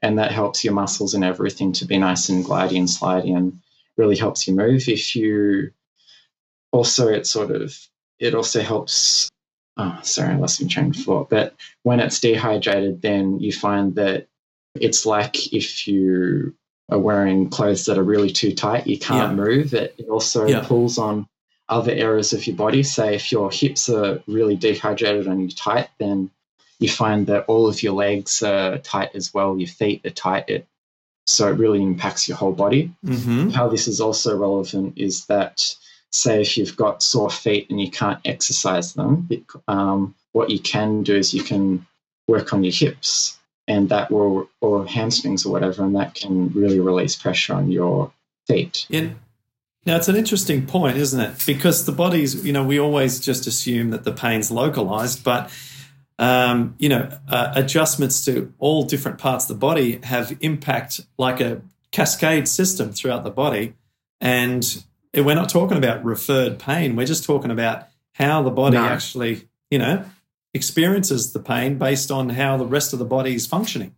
and 0.00 0.18
that 0.18 0.30
helps 0.32 0.64
your 0.64 0.74
muscles 0.74 1.14
and 1.14 1.24
everything 1.24 1.72
to 1.72 1.84
be 1.84 1.98
nice 1.98 2.28
and 2.28 2.44
glidey 2.44 2.78
and 2.78 2.88
slidey, 2.88 3.36
and 3.36 3.58
really 4.00 4.16
helps 4.16 4.48
you 4.48 4.54
move. 4.54 4.88
If 4.88 5.14
you 5.14 5.70
also, 6.72 7.08
it 7.08 7.26
sort 7.26 7.50
of 7.50 7.76
it 8.18 8.34
also 8.34 8.60
helps. 8.62 9.28
Oh, 9.76 9.98
sorry, 10.02 10.34
I 10.34 10.36
lost 10.36 10.60
my 10.62 10.68
train 10.68 10.90
of 10.90 10.96
thought. 10.96 11.30
But 11.30 11.54
when 11.84 12.00
it's 12.00 12.20
dehydrated, 12.20 13.02
then 13.02 13.38
you 13.40 13.52
find 13.52 13.94
that 13.94 14.26
it's 14.74 15.06
like 15.06 15.52
if 15.52 15.86
you 15.88 16.54
are 16.90 16.98
wearing 16.98 17.48
clothes 17.50 17.84
that 17.86 17.98
are 17.98 18.02
really 18.14 18.30
too 18.30 18.52
tight, 18.54 18.86
you 18.86 18.98
can't 18.98 19.30
Yeah. 19.30 19.44
move. 19.44 19.74
It, 19.74 19.94
it 19.98 20.08
also 20.08 20.46
Yeah. 20.46 20.64
pulls 20.66 20.98
on 20.98 21.26
other 21.68 21.92
areas 21.92 22.32
of 22.32 22.46
your 22.46 22.56
body. 22.56 22.82
Say 22.82 23.14
if 23.14 23.30
your 23.32 23.50
hips 23.50 23.88
are 23.88 24.20
really 24.26 24.56
dehydrated 24.56 25.26
and 25.26 25.40
you're 25.40 25.50
tight, 25.50 25.88
then 25.98 26.30
you 26.78 26.88
find 26.88 27.26
that 27.28 27.44
all 27.46 27.68
of 27.68 27.82
your 27.82 27.92
legs 27.94 28.42
are 28.42 28.78
tight 28.78 29.10
as 29.14 29.32
well. 29.32 29.56
Your 29.58 29.68
feet 29.68 30.04
are 30.04 30.10
tight. 30.10 30.48
It, 30.48 30.66
so 31.30 31.48
it 31.48 31.58
really 31.58 31.82
impacts 31.82 32.28
your 32.28 32.36
whole 32.36 32.52
body. 32.52 32.92
Mm-hmm. 33.04 33.50
How 33.50 33.68
this 33.68 33.88
is 33.88 34.00
also 34.00 34.36
relevant 34.36 34.94
is 34.96 35.26
that, 35.26 35.74
say, 36.10 36.40
if 36.40 36.56
you've 36.56 36.76
got 36.76 37.02
sore 37.02 37.30
feet 37.30 37.70
and 37.70 37.80
you 37.80 37.90
can't 37.90 38.20
exercise 38.24 38.94
them, 38.94 39.26
it, 39.30 39.42
um, 39.68 40.14
what 40.32 40.50
you 40.50 40.58
can 40.58 41.02
do 41.02 41.16
is 41.16 41.32
you 41.32 41.42
can 41.42 41.86
work 42.28 42.52
on 42.52 42.64
your 42.64 42.72
hips 42.72 43.38
and 43.68 43.88
that 43.88 44.10
will, 44.10 44.48
or 44.60 44.86
hamstrings 44.86 45.46
or 45.46 45.52
whatever, 45.52 45.84
and 45.84 45.94
that 45.94 46.14
can 46.14 46.48
really 46.48 46.80
release 46.80 47.14
pressure 47.16 47.54
on 47.54 47.70
your 47.70 48.12
feet. 48.46 48.86
Yeah. 48.88 49.10
Now, 49.86 49.96
it's 49.96 50.08
an 50.08 50.16
interesting 50.16 50.66
point, 50.66 50.96
isn't 50.96 51.20
it? 51.20 51.34
Because 51.46 51.86
the 51.86 51.92
body's, 51.92 52.44
you 52.44 52.52
know, 52.52 52.64
we 52.64 52.78
always 52.78 53.20
just 53.20 53.46
assume 53.46 53.90
that 53.90 54.04
the 54.04 54.12
pain's 54.12 54.50
localized, 54.50 55.24
but, 55.24 55.50
um, 56.20 56.74
you 56.78 56.90
know, 56.90 57.08
uh, 57.28 57.52
adjustments 57.56 58.24
to 58.26 58.52
all 58.58 58.84
different 58.84 59.18
parts 59.18 59.44
of 59.44 59.48
the 59.48 59.54
body 59.58 60.00
have 60.04 60.36
impact 60.42 61.00
like 61.16 61.40
a 61.40 61.62
cascade 61.92 62.46
system 62.46 62.92
throughout 62.92 63.24
the 63.24 63.30
body. 63.30 63.74
And 64.20 64.84
we're 65.14 65.34
not 65.34 65.48
talking 65.48 65.78
about 65.78 66.04
referred 66.04 66.58
pain, 66.58 66.94
we're 66.94 67.06
just 67.06 67.24
talking 67.24 67.50
about 67.50 67.88
how 68.12 68.42
the 68.42 68.50
body 68.50 68.76
No. 68.76 68.84
actually, 68.84 69.48
you 69.70 69.78
know, 69.78 70.04
experiences 70.52 71.32
the 71.32 71.40
pain 71.40 71.78
based 71.78 72.10
on 72.10 72.28
how 72.28 72.58
the 72.58 72.66
rest 72.66 72.92
of 72.92 72.98
the 72.98 73.06
body 73.06 73.34
is 73.34 73.46
functioning. 73.46 73.94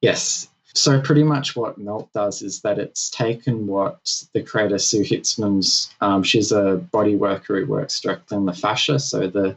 Yes. 0.00 0.46
So 0.74 1.00
pretty 1.00 1.24
much 1.24 1.56
what 1.56 1.76
Melt 1.76 2.12
does 2.12 2.40
is 2.42 2.60
that 2.60 2.78
it's 2.78 3.10
taken 3.10 3.66
what 3.66 4.24
the 4.32 4.44
creator 4.44 4.78
Sue 4.78 5.02
Hitzmann's. 5.02 5.92
Um, 6.00 6.22
she's 6.22 6.52
a 6.52 6.76
body 6.76 7.16
worker 7.16 7.58
who 7.58 7.66
works 7.66 8.00
directly 8.00 8.36
in 8.36 8.44
the 8.44 8.52
fascia. 8.52 9.00
So 9.00 9.26
the 9.26 9.56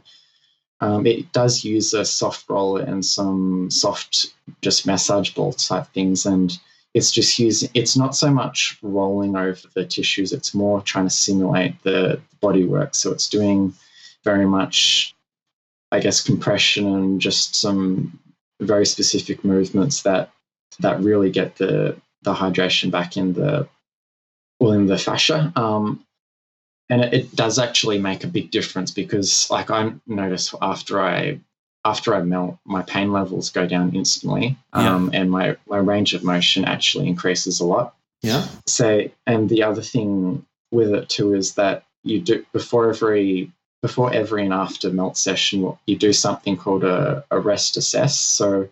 um, 0.80 1.06
it 1.06 1.32
does 1.32 1.64
use 1.64 1.94
a 1.94 2.04
soft 2.04 2.48
roller 2.48 2.82
and 2.82 3.04
some 3.04 3.70
soft, 3.70 4.34
just 4.60 4.86
massage 4.86 5.30
ball 5.30 5.52
type 5.52 5.86
things, 5.94 6.26
and 6.26 6.58
it's 6.94 7.10
just 7.10 7.38
using. 7.38 7.70
It's 7.74 7.96
not 7.96 8.16
so 8.16 8.30
much 8.30 8.78
rolling 8.82 9.36
over 9.36 9.60
the 9.74 9.84
tissues; 9.84 10.32
it's 10.32 10.54
more 10.54 10.80
trying 10.82 11.06
to 11.06 11.10
simulate 11.10 11.82
the 11.82 12.20
body 12.40 12.64
work. 12.64 12.94
So 12.94 13.12
it's 13.12 13.28
doing 13.28 13.74
very 14.24 14.46
much, 14.46 15.14
I 15.92 16.00
guess, 16.00 16.20
compression 16.20 16.86
and 16.86 17.20
just 17.20 17.54
some 17.54 18.18
very 18.60 18.86
specific 18.86 19.44
movements 19.44 20.02
that 20.02 20.30
that 20.80 21.00
really 21.00 21.30
get 21.30 21.56
the 21.56 21.96
the 22.22 22.34
hydration 22.34 22.90
back 22.90 23.16
in 23.16 23.32
the 23.34 23.68
well 24.58 24.72
in 24.72 24.86
the 24.86 24.98
fascia. 24.98 25.52
Um, 25.56 26.04
and 26.90 27.02
it, 27.02 27.14
it 27.14 27.36
does 27.36 27.58
actually 27.58 27.98
make 27.98 28.24
a 28.24 28.28
big 28.28 28.50
difference 28.50 28.90
because 28.90 29.50
like 29.50 29.70
I 29.70 29.92
notice 30.06 30.54
after 30.60 31.00
I 31.00 31.40
after 31.84 32.14
I 32.14 32.22
melt, 32.22 32.56
my 32.64 32.82
pain 32.82 33.12
levels 33.12 33.50
go 33.50 33.66
down 33.66 33.94
instantly, 33.94 34.56
um, 34.72 35.10
and 35.12 35.30
my, 35.30 35.56
my 35.68 35.76
range 35.76 36.14
of 36.14 36.24
motion 36.24 36.64
actually 36.64 37.08
increases 37.08 37.60
a 37.60 37.66
lot. 37.66 37.94
Yeah. 38.22 38.46
So, 38.66 39.10
and 39.26 39.50
the 39.50 39.62
other 39.64 39.82
thing 39.82 40.46
with 40.70 40.94
it 40.94 41.10
too 41.10 41.34
is 41.34 41.54
that 41.54 41.84
you 42.02 42.20
do 42.20 42.44
before 42.52 42.88
every 42.88 43.52
before 43.82 44.12
every 44.14 44.44
and 44.44 44.54
after 44.54 44.90
melt 44.90 45.18
session, 45.18 45.76
you 45.86 45.96
do 45.96 46.10
something 46.10 46.56
called 46.56 46.84
a, 46.84 47.22
a 47.30 47.38
rest 47.38 47.76
assess. 47.76 48.18
So 48.18 48.70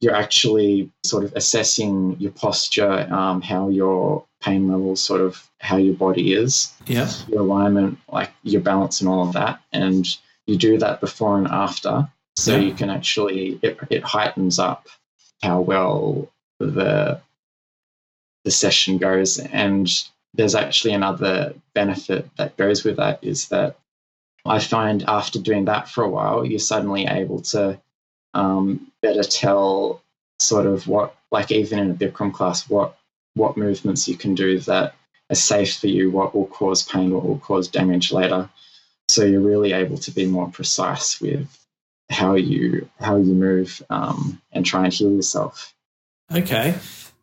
you're 0.00 0.14
actually 0.14 0.92
sort 1.02 1.24
of 1.24 1.32
assessing 1.34 2.16
your 2.20 2.30
posture, 2.30 3.12
um, 3.12 3.42
how 3.42 3.68
your 3.68 4.24
pain 4.44 4.68
levels, 4.68 5.00
sort 5.02 5.20
of 5.22 5.48
how 5.60 5.76
your 5.76 5.94
body 5.94 6.34
is, 6.34 6.72
Yeah. 6.86 7.10
your 7.28 7.40
alignment, 7.40 7.98
like 8.12 8.30
your 8.42 8.60
balance, 8.60 9.00
and 9.00 9.08
all 9.08 9.26
of 9.26 9.32
that. 9.32 9.60
And 9.72 10.06
you 10.46 10.56
do 10.56 10.78
that 10.78 11.00
before 11.00 11.38
and 11.38 11.48
after, 11.48 12.08
so 12.36 12.56
Yeah. 12.56 12.62
you 12.66 12.74
can 12.74 12.90
actually 12.90 13.58
it, 13.62 13.78
it 13.90 14.02
heightens 14.04 14.58
up 14.58 14.88
how 15.42 15.60
well 15.60 16.28
the 16.58 17.20
the 18.44 18.50
session 18.50 18.98
goes. 18.98 19.38
And 19.38 19.88
there's 20.34 20.54
actually 20.54 20.92
another 20.94 21.54
benefit 21.74 22.28
that 22.36 22.56
goes 22.58 22.84
with 22.84 22.96
that 22.96 23.18
is 23.22 23.48
that 23.48 23.78
I 24.44 24.58
find 24.58 25.02
after 25.08 25.38
doing 25.38 25.64
that 25.66 25.88
for 25.88 26.04
a 26.04 26.10
while, 26.10 26.44
you're 26.44 26.58
suddenly 26.58 27.06
able 27.06 27.40
to 27.52 27.80
um, 28.34 28.90
better 29.00 29.22
tell 29.22 30.02
sort 30.38 30.66
of 30.66 30.86
what, 30.86 31.16
like 31.30 31.50
even 31.50 31.78
in 31.78 31.90
a 31.92 31.94
Bikram 31.94 32.32
class, 32.34 32.68
what 32.68 32.98
what 33.34 33.56
movements 33.56 34.08
you 34.08 34.16
can 34.16 34.34
do 34.34 34.58
that 34.60 34.94
are 35.30 35.34
safe 35.34 35.78
for 35.78 35.86
you, 35.88 36.10
what 36.10 36.34
will 36.34 36.46
cause 36.46 36.82
pain, 36.82 37.12
what 37.12 37.24
will 37.24 37.38
cause 37.38 37.68
damage 37.68 38.12
later. 38.12 38.48
So 39.08 39.24
you're 39.24 39.40
really 39.40 39.72
able 39.72 39.98
to 39.98 40.10
be 40.10 40.26
more 40.26 40.48
precise 40.50 41.20
with 41.20 41.48
how 42.10 42.34
you 42.34 42.88
how 43.00 43.16
you 43.16 43.34
move 43.34 43.82
um, 43.90 44.40
and 44.52 44.64
try 44.64 44.84
and 44.84 44.92
heal 44.92 45.12
yourself. 45.12 45.74
Okay. 46.32 46.74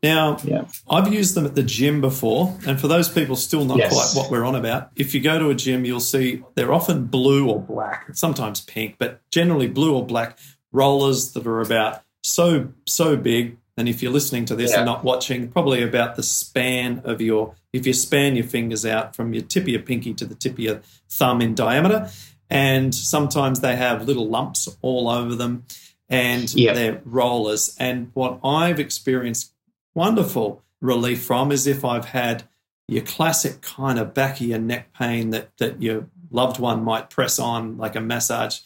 Now, 0.03 0.37
Yeah. 0.43 0.65
I've 0.89 1.13
used 1.13 1.35
them 1.35 1.45
at 1.45 1.53
the 1.53 1.61
gym 1.63 2.01
before, 2.01 2.57
and 2.65 2.79
for 2.81 2.87
those 2.87 3.07
people 3.07 3.35
still 3.35 3.65
not 3.65 3.77
Yes. 3.77 3.93
quite 3.93 4.19
what 4.19 4.31
we're 4.31 4.43
on 4.43 4.55
about, 4.55 4.89
if 4.95 5.13
you 5.13 5.21
go 5.21 5.37
to 5.37 5.49
a 5.49 5.55
gym, 5.55 5.85
you'll 5.85 5.99
see 5.99 6.43
they're 6.55 6.73
often 6.73 7.05
blue 7.05 7.47
or 7.47 7.59
black, 7.59 8.07
sometimes 8.13 8.61
pink, 8.61 8.95
but 8.97 9.21
generally 9.29 9.67
blue 9.67 9.93
or 9.93 10.03
black 10.05 10.39
rollers 10.71 11.33
that 11.33 11.45
are 11.45 11.61
about 11.61 12.01
so 12.23 12.69
so 12.87 13.15
big. 13.15 13.57
And 13.77 13.87
if 13.87 14.03
you're 14.03 14.11
listening 14.11 14.45
to 14.45 14.55
this 14.55 14.71
Yeah. 14.71 14.77
and 14.79 14.85
not 14.85 15.03
watching, 15.03 15.47
probably 15.49 15.81
about 15.81 16.15
the 16.15 16.23
span 16.23 17.01
of 17.05 17.21
your 17.21 17.55
if 17.73 17.87
you 17.87 17.93
span 17.93 18.35
your 18.35 18.45
fingers 18.45 18.85
out 18.85 19.15
from 19.15 19.33
your 19.33 19.43
tip 19.43 19.63
of 19.63 19.69
your 19.69 19.81
pinky 19.81 20.13
to 20.15 20.25
the 20.25 20.35
tip 20.35 20.53
of 20.53 20.59
your 20.59 20.81
thumb 21.09 21.41
in 21.41 21.55
diameter. 21.55 22.09
And 22.49 22.93
sometimes 22.93 23.61
they 23.61 23.77
have 23.77 24.05
little 24.05 24.27
lumps 24.27 24.67
all 24.81 25.09
over 25.09 25.35
them 25.35 25.63
and 26.09 26.53
Yeah. 26.53 26.73
they're 26.73 27.01
rollers. 27.05 27.75
And 27.79 28.11
what 28.13 28.39
I've 28.43 28.79
experienced 28.79 29.53
wonderful 29.95 30.61
relief 30.81 31.21
from 31.23 31.51
is 31.51 31.65
if 31.65 31.85
I've 31.85 32.05
had 32.05 32.43
your 32.89 33.03
classic 33.03 33.61
kind 33.61 33.97
of 33.97 34.13
back 34.13 34.41
of 34.41 34.47
your 34.47 34.59
neck 34.59 34.91
pain 34.93 35.29
that, 35.29 35.49
that 35.59 35.81
your 35.81 36.07
loved 36.29 36.59
one 36.59 36.83
might 36.83 37.09
press 37.09 37.39
on 37.39 37.77
like 37.77 37.95
a 37.95 38.01
massage 38.01 38.59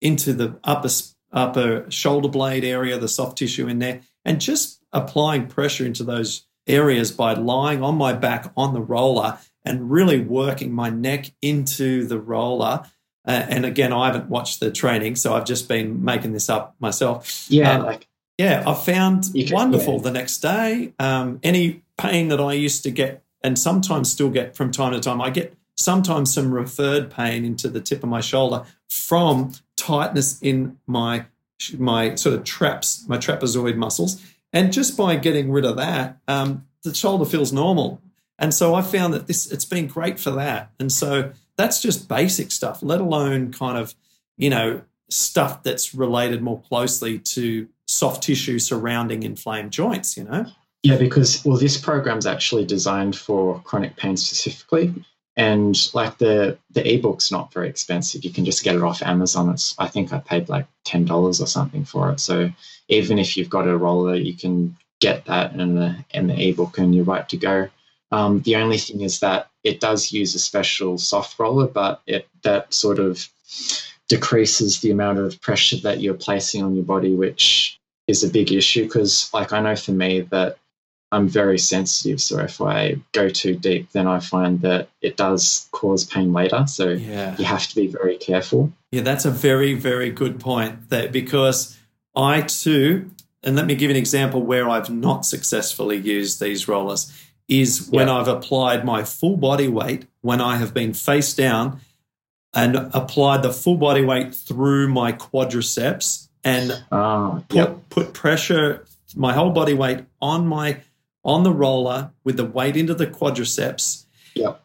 into 0.00 0.32
the 0.32 0.58
upper 0.64 0.88
upper 1.32 1.88
shoulder 1.90 2.28
blade 2.28 2.64
area, 2.64 2.98
the 2.98 3.08
soft 3.08 3.38
tissue 3.38 3.68
in 3.68 3.78
there, 3.78 4.00
and 4.24 4.40
just 4.40 4.80
applying 4.92 5.46
pressure 5.46 5.84
into 5.86 6.04
those 6.04 6.46
areas 6.66 7.10
by 7.10 7.32
lying 7.34 7.82
on 7.82 7.96
my 7.96 8.12
back 8.12 8.52
on 8.56 8.72
the 8.74 8.80
roller 8.80 9.38
and 9.64 9.90
really 9.90 10.20
working 10.20 10.72
my 10.72 10.90
neck 10.90 11.32
into 11.42 12.04
the 12.06 12.18
roller. 12.18 12.82
Uh, 13.26 13.46
and 13.48 13.64
again, 13.64 13.92
I 13.92 14.06
haven't 14.06 14.28
watched 14.28 14.60
the 14.60 14.70
training, 14.70 15.16
so 15.16 15.34
I've 15.34 15.44
just 15.44 15.68
been 15.68 16.04
making 16.04 16.32
this 16.32 16.48
up 16.48 16.74
myself. 16.80 17.46
Yeah, 17.48 17.76
Um, 17.78 17.84
like 17.84 18.08
Yeah, 18.38 18.64
I 18.66 18.74
found 18.74 19.26
can- 19.34 19.54
wonderful 19.54 19.96
yeah. 19.96 20.02
the 20.02 20.10
next 20.10 20.38
day. 20.38 20.92
Um, 20.98 21.38
any 21.42 21.82
pain 21.98 22.28
that 22.28 22.40
I 22.40 22.52
used 22.54 22.82
to 22.84 22.90
get, 22.90 23.22
and 23.44 23.58
sometimes 23.58 24.10
still 24.10 24.30
get 24.30 24.56
from 24.56 24.70
time 24.72 24.92
to 24.92 25.00
time, 25.00 25.20
I 25.20 25.30
get 25.30 25.54
sometimes 25.76 26.32
some 26.32 26.52
referred 26.52 27.10
pain 27.10 27.44
into 27.44 27.68
the 27.68 27.80
tip 27.80 28.02
of 28.02 28.08
my 28.08 28.20
shoulder 28.20 28.64
from 28.88 29.52
tightness 29.76 30.38
in 30.42 30.78
my 30.86 31.26
my 31.78 32.14
sort 32.14 32.34
of 32.34 32.44
traps, 32.44 33.04
my 33.08 33.18
trapezoid 33.18 33.76
muscles. 33.76 34.22
And 34.52 34.72
just 34.72 34.96
by 34.96 35.16
getting 35.16 35.50
rid 35.50 35.64
of 35.64 35.76
that, 35.76 36.18
um, 36.28 36.66
the 36.82 36.94
shoulder 36.94 37.24
feels 37.24 37.52
normal. 37.52 38.00
And 38.38 38.52
so 38.52 38.74
I 38.74 38.82
found 38.82 39.14
that 39.14 39.26
this 39.26 39.50
it's 39.50 39.64
been 39.64 39.86
great 39.86 40.18
for 40.18 40.30
that. 40.32 40.72
And 40.78 40.90
so 40.90 41.32
that's 41.56 41.80
just 41.80 42.08
basic 42.08 42.50
stuff, 42.50 42.82
let 42.82 43.00
alone 43.00 43.52
kind 43.52 43.78
of, 43.78 43.94
you 44.36 44.50
know, 44.50 44.82
stuff 45.08 45.62
that's 45.62 45.94
related 45.94 46.42
more 46.42 46.60
closely 46.62 47.18
to 47.18 47.68
soft 47.86 48.22
tissue 48.22 48.58
surrounding 48.58 49.22
inflamed 49.22 49.70
joints, 49.70 50.16
you 50.16 50.24
know? 50.24 50.46
Yeah, 50.82 50.96
because 50.96 51.44
well, 51.44 51.56
this 51.56 51.78
program's 51.78 52.26
actually 52.26 52.64
designed 52.64 53.14
for 53.14 53.60
chronic 53.60 53.96
pain 53.96 54.16
specifically, 54.16 54.92
and 55.36 55.90
like 55.94 56.18
the 56.18 56.58
the 56.70 56.94
ebook's 56.94 57.30
not 57.30 57.52
very 57.52 57.68
expensive. 57.68 58.24
You 58.24 58.30
can 58.30 58.44
just 58.44 58.64
get 58.64 58.76
it 58.76 58.82
off 58.82 59.02
Amazon. 59.02 59.50
It's 59.50 59.74
I 59.78 59.88
think 59.88 60.12
I 60.12 60.18
paid 60.18 60.48
like 60.48 60.66
ten 60.84 61.04
dollars 61.04 61.40
or 61.40 61.46
something 61.46 61.84
for 61.84 62.10
it. 62.10 62.20
So 62.20 62.50
even 62.88 63.18
if 63.18 63.36
you've 63.36 63.50
got 63.50 63.68
a 63.68 63.76
roller, 63.76 64.14
you 64.14 64.34
can 64.34 64.76
get 65.00 65.24
that 65.26 65.52
in 65.54 65.74
the 65.74 65.96
in 66.10 66.26
the 66.26 66.48
ebook, 66.48 66.78
and 66.78 66.94
you're 66.94 67.04
right 67.04 67.28
to 67.28 67.36
go. 67.36 67.68
Um, 68.10 68.42
the 68.42 68.56
only 68.56 68.76
thing 68.76 69.00
is 69.00 69.20
that 69.20 69.48
it 69.64 69.80
does 69.80 70.12
use 70.12 70.34
a 70.34 70.38
special 70.38 70.98
soft 70.98 71.38
roller, 71.38 71.66
but 71.66 72.02
it 72.06 72.28
that 72.42 72.72
sort 72.74 72.98
of 72.98 73.26
decreases 74.08 74.80
the 74.80 74.90
amount 74.90 75.18
of 75.18 75.40
pressure 75.40 75.78
that 75.78 76.00
you're 76.00 76.12
placing 76.14 76.62
on 76.62 76.74
your 76.74 76.84
body, 76.84 77.14
which 77.14 77.80
is 78.06 78.22
a 78.22 78.28
big 78.28 78.52
issue. 78.52 78.84
Because, 78.84 79.30
like, 79.32 79.54
I 79.54 79.60
know 79.60 79.76
for 79.76 79.92
me 79.92 80.20
that 80.20 80.58
I'm 81.12 81.28
very 81.28 81.58
sensitive, 81.58 82.20
so 82.22 82.38
if 82.38 82.60
I 82.60 82.96
go 83.12 83.28
too 83.28 83.54
deep, 83.54 83.92
then 83.92 84.06
I 84.06 84.18
find 84.18 84.62
that 84.62 84.88
it 85.02 85.18
does 85.18 85.68
cause 85.70 86.04
pain 86.04 86.32
later. 86.32 86.64
So 86.66 86.88
yeah. 86.88 87.36
you 87.38 87.44
have 87.44 87.66
to 87.68 87.74
be 87.74 87.86
very 87.86 88.16
careful. 88.16 88.72
Yeah, 88.90 89.02
that's 89.02 89.26
a 89.26 89.30
very, 89.30 89.74
very 89.74 90.10
good 90.10 90.40
point. 90.40 90.88
That 90.88 91.12
because 91.12 91.78
I 92.16 92.40
too, 92.40 93.10
and 93.42 93.54
let 93.56 93.66
me 93.66 93.74
give 93.74 93.90
an 93.90 93.96
example 93.96 94.42
where 94.42 94.70
I've 94.70 94.88
not 94.88 95.26
successfully 95.26 95.98
used 95.98 96.40
these 96.40 96.66
rollers 96.66 97.12
is 97.46 97.88
when 97.90 98.08
I've 98.08 98.28
applied 98.28 98.84
my 98.84 99.04
full 99.04 99.36
body 99.36 99.68
weight 99.68 100.06
when 100.22 100.40
I 100.40 100.56
have 100.56 100.72
been 100.72 100.94
face 100.94 101.34
down 101.34 101.80
and 102.54 102.76
applied 102.94 103.42
the 103.42 103.52
full 103.52 103.76
body 103.76 104.02
weight 104.02 104.34
through 104.34 104.88
my 104.88 105.12
quadriceps 105.12 106.28
and 106.44 106.82
uh, 106.90 107.40
put, 107.48 107.56
yep. 107.56 107.78
put 107.90 108.14
pressure 108.14 108.86
my 109.14 109.34
whole 109.34 109.50
body 109.50 109.74
weight 109.74 110.00
on 110.20 110.46
my 110.46 110.80
on 111.24 111.42
the 111.42 111.52
roller 111.52 112.12
with 112.24 112.36
the 112.36 112.44
weight 112.44 112.76
into 112.76 112.94
the 112.94 113.06
quadriceps 113.06 114.06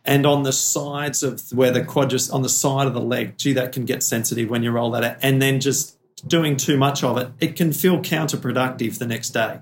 and 0.06 0.26
on 0.26 0.44
the 0.44 0.54
sides 0.54 1.24
of 1.24 1.42
where 1.52 1.72
the 1.72 1.82
quadriceps 1.82 2.34
on 2.34 2.42
the 2.42 2.50
side 2.50 2.88
of 2.88 2.94
the 2.94 3.02
leg. 3.02 3.38
Gee 3.38 3.54
that 3.54 3.72
can 3.72 3.86
get 3.86 4.04
sensitive 4.04 4.50
when 4.50 4.64
you 4.64 4.72
roll 4.72 4.92
that 4.92 5.04
out. 5.04 5.18
And 5.22 5.42
then 5.42 5.60
just 5.60 5.98
doing 6.26 6.58
too 6.58 6.78
much 6.78 7.04
of 7.04 7.18
it. 7.18 7.30
It 7.40 7.56
can 7.56 7.74
feel 7.74 8.00
counterproductive 8.00 8.98
the 8.98 9.08
next 9.08 9.32
day. 9.32 9.60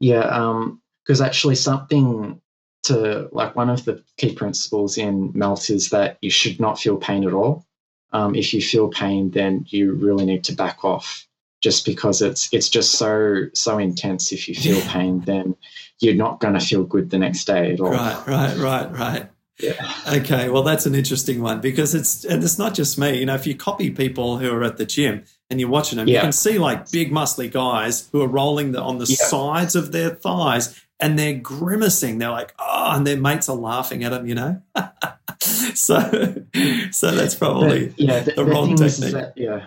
Yeah 0.00 0.20
um 0.20 0.80
because 1.04 1.20
actually 1.20 1.54
something 1.54 2.40
to 2.84 3.28
like 3.32 3.56
one 3.56 3.70
of 3.70 3.84
the 3.84 4.02
key 4.16 4.34
principles 4.34 4.98
in 4.98 5.32
melt 5.34 5.70
is 5.70 5.90
that 5.90 6.18
you 6.20 6.30
should 6.30 6.60
not 6.60 6.78
feel 6.78 6.96
pain 6.96 7.26
at 7.26 7.32
all. 7.32 7.64
Um, 8.12 8.34
if 8.34 8.54
you 8.54 8.62
feel 8.62 8.88
pain, 8.88 9.30
then 9.30 9.66
you 9.68 9.92
really 9.92 10.24
need 10.24 10.44
to 10.44 10.54
back 10.54 10.84
off 10.84 11.25
just 11.66 11.84
because 11.84 12.22
it's 12.22 12.48
it's 12.52 12.68
just 12.68 12.92
so 12.92 13.46
so 13.52 13.76
intense. 13.76 14.30
If 14.30 14.46
you 14.46 14.54
feel 14.54 14.80
pain, 14.82 15.18
then 15.26 15.56
you're 15.98 16.14
not 16.14 16.38
going 16.38 16.54
to 16.54 16.60
feel 16.60 16.84
good 16.84 17.10
the 17.10 17.18
next 17.18 17.44
day 17.44 17.72
at 17.72 17.80
all. 17.80 17.90
Right, 17.90 18.24
right, 18.24 18.56
right, 18.56 18.92
right. 18.92 19.30
Yeah. 19.58 19.74
Okay. 20.12 20.48
Well, 20.48 20.62
that's 20.62 20.86
an 20.86 20.94
interesting 20.94 21.42
one 21.42 21.60
because 21.60 21.92
it's 21.92 22.24
and 22.24 22.44
it's 22.44 22.56
not 22.56 22.74
just 22.74 23.00
me. 23.00 23.18
You 23.18 23.26
know, 23.26 23.34
if 23.34 23.48
you 23.48 23.56
copy 23.56 23.90
people 23.90 24.38
who 24.38 24.52
are 24.52 24.62
at 24.62 24.76
the 24.76 24.86
gym 24.86 25.24
and 25.50 25.58
you're 25.58 25.68
watching 25.68 25.96
them, 25.96 26.06
yeah. 26.06 26.18
you 26.18 26.20
can 26.20 26.30
see 26.30 26.56
like 26.56 26.88
big 26.92 27.10
muscly 27.10 27.50
guys 27.50 28.08
who 28.12 28.22
are 28.22 28.28
rolling 28.28 28.70
the, 28.70 28.80
on 28.80 28.98
the 28.98 29.06
yeah. 29.06 29.26
sides 29.26 29.74
of 29.74 29.90
their 29.90 30.10
thighs 30.10 30.80
and 31.00 31.18
they're 31.18 31.34
grimacing. 31.34 32.18
They're 32.18 32.30
like, 32.30 32.54
oh, 32.60 32.92
and 32.94 33.04
their 33.04 33.16
mates 33.16 33.48
are 33.48 33.56
laughing 33.56 34.04
at 34.04 34.10
them, 34.10 34.28
you 34.28 34.36
know? 34.36 34.62
so, 35.40 36.44
so 36.92 37.10
that's 37.10 37.34
probably 37.34 37.88
but, 37.88 38.00
yeah, 38.00 38.20
the, 38.20 38.32
the 38.34 38.44
wrong 38.44 38.76
technique. 38.76 39.14
That, 39.14 39.32
yeah 39.36 39.66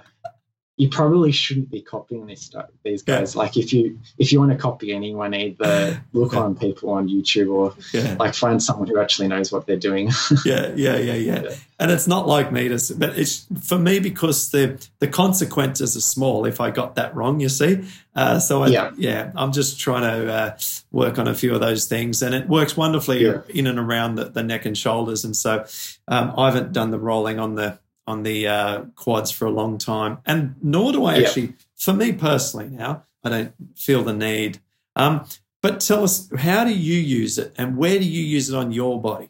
you 0.80 0.88
probably 0.88 1.34
shouldn't 1.34 1.70
be 1.70 1.82
copying 1.82 2.26
this 2.26 2.42
stuff, 2.42 2.70
these 2.86 3.04
guys. 3.04 3.36
Yeah. 3.36 3.40
Like 3.40 3.58
if 3.58 3.74
you 3.74 4.00
if 4.18 4.32
you 4.32 4.40
want 4.40 4.54
to 4.54 4.58
copy 4.58 4.94
anyone, 4.94 5.34
either 5.34 6.02
look 6.14 6.32
yeah. 6.32 6.40
on 6.40 6.56
people 6.56 6.92
on 6.92 7.10
YouTube 7.10 7.54
or 7.54 7.76
yeah. 7.92 8.16
like 8.18 8.34
find 8.34 8.64
someone 8.64 8.88
who 8.88 8.98
actually 8.98 9.28
knows 9.28 9.52
what 9.52 9.68
they're 9.68 9.76
doing. 9.76 10.10
yeah, 10.46 10.72
yeah, 10.78 10.96
yeah, 10.96 11.16
yeah, 11.16 11.54
And 11.82 11.92
it's 11.92 12.08
not 12.08 12.30
like 12.30 12.54
me 12.54 12.70
to, 12.70 12.96
but 12.96 13.20
it's 13.20 13.46
for 13.62 13.78
me 13.78 14.00
because 14.00 14.52
the 14.52 14.82
the 15.00 15.10
consequences 15.10 15.98
are 15.98 16.02
small 16.02 16.46
if 16.46 16.62
I 16.62 16.72
got 16.72 16.96
that 16.96 17.14
wrong. 17.14 17.42
You 17.42 17.50
see, 17.50 17.84
uh, 18.16 18.40
so 18.40 18.64
I, 18.64 18.68
yeah, 18.68 18.92
yeah, 18.96 19.34
I'm 19.36 19.52
just 19.52 19.82
trying 19.82 20.04
to 20.04 20.32
uh, 20.34 20.58
work 20.94 21.20
on 21.20 21.28
a 21.28 21.36
few 21.36 21.54
of 21.54 21.60
those 21.60 21.88
things, 21.88 22.22
and 22.22 22.34
it 22.34 22.48
works 22.48 22.78
wonderfully 22.78 23.26
in 23.50 23.68
and 23.68 23.80
around 23.80 24.16
the, 24.16 24.30
the 24.30 24.44
neck 24.44 24.64
and 24.64 24.78
shoulders. 24.78 25.26
And 25.26 25.36
so 25.36 25.66
um, 26.08 26.34
I 26.38 26.46
haven't 26.46 26.72
done 26.72 26.92
the 26.92 27.00
rolling 27.00 27.38
on 27.38 27.56
the 27.56 27.80
on 28.10 28.24
the 28.24 28.48
uh, 28.48 28.82
quads 28.96 29.30
for 29.32 29.46
a 29.46 29.52
long 29.52 29.78
time, 29.78 30.18
and 30.26 30.56
nor 30.62 30.92
do 30.92 31.06
I 31.06 31.16
yeah. 31.16 31.28
actually. 31.28 31.54
For 31.78 31.94
me 31.94 32.12
personally, 32.12 32.68
now 32.68 33.06
I 33.24 33.30
don't 33.30 33.54
feel 33.76 34.04
the 34.04 34.14
need. 34.14 34.60
Um, 34.96 35.26
but 35.62 35.80
tell 35.80 36.04
us, 36.04 36.30
how 36.38 36.66
do 36.66 36.74
you 36.74 37.00
use 37.00 37.38
it, 37.38 37.54
and 37.58 37.78
where 37.78 38.00
do 38.00 38.06
you 38.06 38.24
use 38.24 38.50
it 38.50 38.56
on 38.56 38.72
your 38.72 39.00
body? 39.00 39.30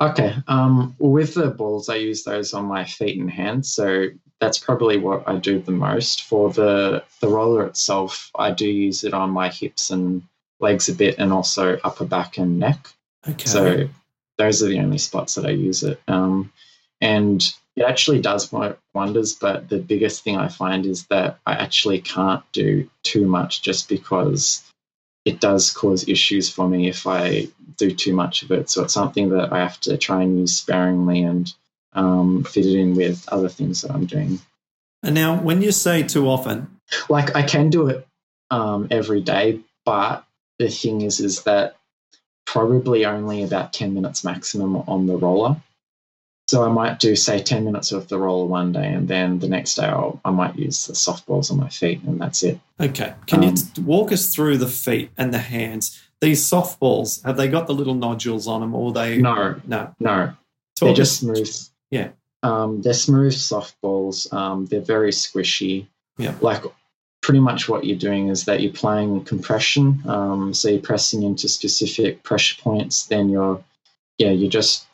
Okay, 0.00 0.36
um, 0.46 0.94
with 0.98 1.34
the 1.34 1.50
balls, 1.50 1.88
I 1.88 1.96
use 1.96 2.22
those 2.22 2.54
on 2.54 2.66
my 2.66 2.84
feet 2.84 3.18
and 3.18 3.30
hands. 3.30 3.68
So 3.68 4.06
that's 4.40 4.58
probably 4.58 4.98
what 4.98 5.24
I 5.26 5.36
do 5.36 5.60
the 5.60 5.72
most. 5.72 6.22
For 6.22 6.52
the 6.52 7.02
the 7.20 7.28
roller 7.28 7.66
itself, 7.66 8.30
I 8.38 8.52
do 8.52 8.68
use 8.68 9.02
it 9.04 9.12
on 9.12 9.30
my 9.30 9.48
hips 9.48 9.90
and 9.90 10.22
legs 10.60 10.88
a 10.88 10.94
bit, 10.94 11.18
and 11.18 11.32
also 11.32 11.78
upper 11.82 12.04
back 12.04 12.38
and 12.38 12.58
neck. 12.58 12.88
Okay. 13.28 13.46
So 13.46 13.88
those 14.38 14.62
are 14.62 14.68
the 14.68 14.78
only 14.78 14.98
spots 14.98 15.34
that 15.34 15.46
I 15.46 15.50
use 15.50 15.82
it. 15.82 16.00
Um, 16.06 16.52
and 17.00 17.42
it 17.76 17.82
actually 17.82 18.20
does 18.20 18.52
wonders. 18.94 19.34
But 19.34 19.68
the 19.68 19.78
biggest 19.78 20.24
thing 20.24 20.36
I 20.36 20.48
find 20.48 20.86
is 20.86 21.06
that 21.06 21.38
I 21.46 21.54
actually 21.54 22.00
can't 22.00 22.42
do 22.52 22.88
too 23.02 23.26
much 23.26 23.62
just 23.62 23.88
because 23.88 24.62
it 25.24 25.40
does 25.40 25.72
cause 25.72 26.08
issues 26.08 26.48
for 26.48 26.68
me 26.68 26.88
if 26.88 27.06
I 27.06 27.48
do 27.76 27.90
too 27.90 28.14
much 28.14 28.42
of 28.42 28.52
it. 28.52 28.70
So 28.70 28.84
it's 28.84 28.94
something 28.94 29.30
that 29.30 29.52
I 29.52 29.58
have 29.58 29.78
to 29.80 29.98
try 29.98 30.22
and 30.22 30.38
use 30.38 30.56
sparingly 30.56 31.22
and 31.22 31.52
um, 31.92 32.44
fit 32.44 32.64
it 32.64 32.78
in 32.78 32.94
with 32.94 33.28
other 33.28 33.48
things 33.48 33.82
that 33.82 33.90
I'm 33.90 34.06
doing. 34.06 34.38
And 35.02 35.14
now, 35.14 35.40
when 35.40 35.62
you 35.62 35.72
say 35.72 36.02
too 36.02 36.28
often, 36.28 36.78
like 37.08 37.36
I 37.36 37.42
can 37.42 37.70
do 37.70 37.88
it 37.88 38.06
um, 38.50 38.88
every 38.90 39.20
day, 39.20 39.60
but 39.84 40.24
the 40.58 40.68
thing 40.68 41.02
is, 41.02 41.20
is 41.20 41.42
that 41.42 41.76
probably 42.46 43.04
only 43.04 43.42
about 43.42 43.72
10 43.72 43.94
minutes 43.94 44.24
maximum 44.24 44.76
on 44.76 45.06
the 45.06 45.16
roller. 45.16 45.56
So 46.48 46.64
I 46.64 46.68
might 46.68 47.00
do, 47.00 47.16
say, 47.16 47.42
10 47.42 47.64
minutes 47.64 47.90
of 47.90 48.06
the 48.08 48.18
roller 48.18 48.46
one 48.46 48.72
day, 48.72 48.86
and 48.86 49.08
then 49.08 49.40
the 49.40 49.48
next 49.48 49.74
day 49.74 49.86
I'll, 49.86 50.20
I 50.24 50.30
might 50.30 50.56
use 50.56 50.86
the 50.86 50.94
soft 50.94 51.26
balls 51.26 51.50
on 51.50 51.58
my 51.58 51.68
feet, 51.68 52.02
and 52.02 52.20
that's 52.20 52.44
it. 52.44 52.60
Okay. 52.80 53.14
Can 53.26 53.42
um, 53.42 53.54
you 53.76 53.82
walk 53.82 54.12
us 54.12 54.32
through 54.32 54.58
the 54.58 54.68
feet 54.68 55.10
and 55.18 55.34
the 55.34 55.38
hands? 55.38 56.00
These 56.20 56.46
soft 56.46 56.78
balls, 56.78 57.20
have 57.24 57.36
they 57.36 57.48
got 57.48 57.66
the 57.66 57.74
little 57.74 57.94
nodules 57.94 58.46
on 58.46 58.60
them, 58.60 58.74
or 58.74 58.92
they? 58.92 59.18
No, 59.18 59.60
no, 59.66 59.92
no. 59.98 60.34
Talk 60.76 60.86
they're 60.86 60.94
just 60.94 61.18
smooth. 61.20 61.50
Yeah. 61.90 62.10
Um, 62.42 62.80
they're 62.80 62.92
smooth 62.94 63.34
soft 63.34 63.80
balls. 63.80 64.32
Um, 64.32 64.66
they're 64.66 64.80
very 64.80 65.10
squishy. 65.10 65.86
Yeah. 66.16 66.34
Like 66.40 66.62
pretty 67.22 67.40
much 67.40 67.68
what 67.68 67.84
you're 67.84 67.98
doing 67.98 68.28
is 68.28 68.44
that 68.44 68.60
you're 68.60 68.72
playing 68.72 69.24
compression. 69.24 70.00
Um, 70.06 70.54
so 70.54 70.68
you're 70.68 70.80
pressing 70.80 71.24
into 71.24 71.48
specific 71.48 72.22
pressure 72.22 72.60
points. 72.62 73.06
Then 73.06 73.30
you're, 73.30 73.64
yeah, 74.18 74.30
you're 74.30 74.50
just 74.50 74.86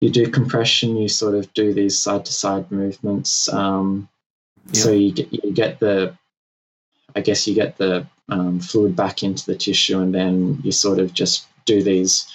you 0.00 0.10
do 0.10 0.30
compression, 0.30 0.96
you 0.96 1.08
sort 1.08 1.34
of 1.34 1.52
do 1.54 1.74
these 1.74 1.98
side 1.98 2.24
to 2.24 2.32
side 2.32 2.70
movements. 2.70 3.52
Um, 3.52 4.08
So 4.72 4.92
you 4.92 5.12
get 5.12 5.32
you 5.32 5.52
get 5.52 5.80
the, 5.80 6.16
I 7.16 7.20
guess 7.20 7.46
you 7.46 7.54
get 7.54 7.76
the 7.76 8.06
um, 8.28 8.60
fluid 8.60 8.94
back 8.94 9.22
into 9.22 9.44
the 9.46 9.56
tissue, 9.56 10.00
and 10.00 10.14
then 10.14 10.58
you 10.62 10.72
sort 10.72 10.98
of 10.98 11.12
just 11.12 11.46
do 11.64 11.82
these 11.82 12.26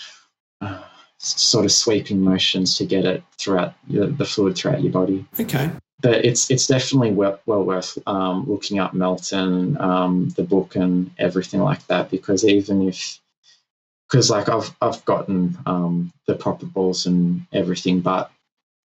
uh, 0.62 0.82
sort 1.18 1.66
of 1.66 1.72
sweeping 1.72 2.22
motions 2.22 2.78
to 2.78 2.86
get 2.86 3.06
it 3.06 3.24
throughout 3.38 3.74
the, 3.88 4.08
the 4.08 4.26
fluid 4.26 4.56
throughout 4.56 4.82
your 4.82 4.92
body. 4.92 5.26
Okay. 5.40 5.72
But 6.02 6.26
it's 6.26 6.52
it's 6.52 6.68
definitely 6.68 7.12
well, 7.12 7.40
well 7.46 7.64
worth 7.64 7.98
um, 8.06 8.46
looking 8.48 8.80
up 8.80 8.94
Melton, 8.94 9.80
um, 9.80 10.30
the 10.36 10.44
book, 10.44 10.76
and 10.76 11.10
everything 11.18 11.62
like 11.62 11.86
that 11.88 12.12
because 12.12 12.46
even 12.46 12.88
if 12.88 13.20
because 14.10 14.30
like 14.30 14.50
I've 14.50 14.76
I've 14.82 15.04
gotten 15.06 15.58
um, 15.66 16.12
the 16.28 16.36
proper 16.36 16.66
balls 16.66 17.06
and 17.06 17.46
everything, 17.52 18.02
but 18.02 18.32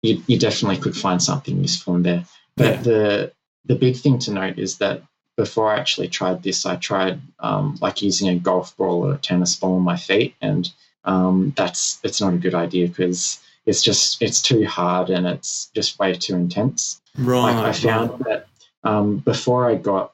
you, 0.02 0.22
you 0.26 0.38
definitely 0.38 0.78
could 0.78 0.96
find 0.96 1.22
something 1.22 1.60
useful 1.60 1.94
in 1.96 2.02
there. 2.02 2.24
But 2.56 2.64
yeah. 2.76 2.82
the 2.82 3.32
the 3.66 3.74
big 3.76 3.96
thing 3.96 4.18
to 4.20 4.32
note 4.32 4.58
is 4.58 4.78
that 4.78 5.02
before 5.36 5.70
I 5.70 5.78
actually 5.78 6.08
tried 6.08 6.42
this, 6.42 6.66
I 6.66 6.76
tried 6.76 7.20
um, 7.40 7.78
like 7.80 8.02
using 8.02 8.28
a 8.28 8.38
golf 8.38 8.76
ball 8.76 9.06
or 9.06 9.14
a 9.14 9.18
tennis 9.18 9.56
ball 9.56 9.76
on 9.76 9.82
my 9.82 9.96
feet, 9.96 10.34
and 10.40 10.70
um, 11.04 11.52
that's 11.56 12.00
it's 12.02 12.20
not 12.20 12.34
a 12.34 12.38
good 12.38 12.54
idea 12.54 12.88
because 12.88 13.38
it's 13.64 13.82
just 13.82 14.22
it's 14.22 14.42
too 14.42 14.66
hard 14.66 15.10
and 15.10 15.26
it's 15.26 15.70
just 15.74 15.98
way 15.98 16.14
too 16.14 16.34
intense. 16.34 17.00
Right. 17.16 17.52
Like 17.52 17.66
I 17.66 17.72
found 17.72 18.10
right. 18.10 18.24
that 18.24 18.46
um, 18.84 19.18
before 19.18 19.68
I 19.68 19.76
got 19.76 20.12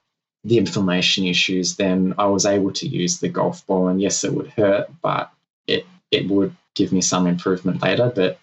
the 0.49 0.59
inflammation 0.59 1.25
issues, 1.25 1.77
then 1.77 2.15
I 2.19 2.27
was 2.27 2.47
able 2.47 2.73
to 2.73 2.89
use 2.89 3.21
the 3.21 3.29
golf 3.29 3.67
ball. 3.67 3.89
And 3.89 4.01
yes, 4.01 4.25
it 4.25 4.33
would 4.33 4.49
hurt, 4.49 4.89
but 5.03 5.31
it 5.67 5.87
it 6.11 6.29
would 6.29 6.57
give 6.75 6.93
me 6.93 7.01
some 7.01 7.27
improvement 7.27 7.83
later. 7.83 8.11
But 8.15 8.39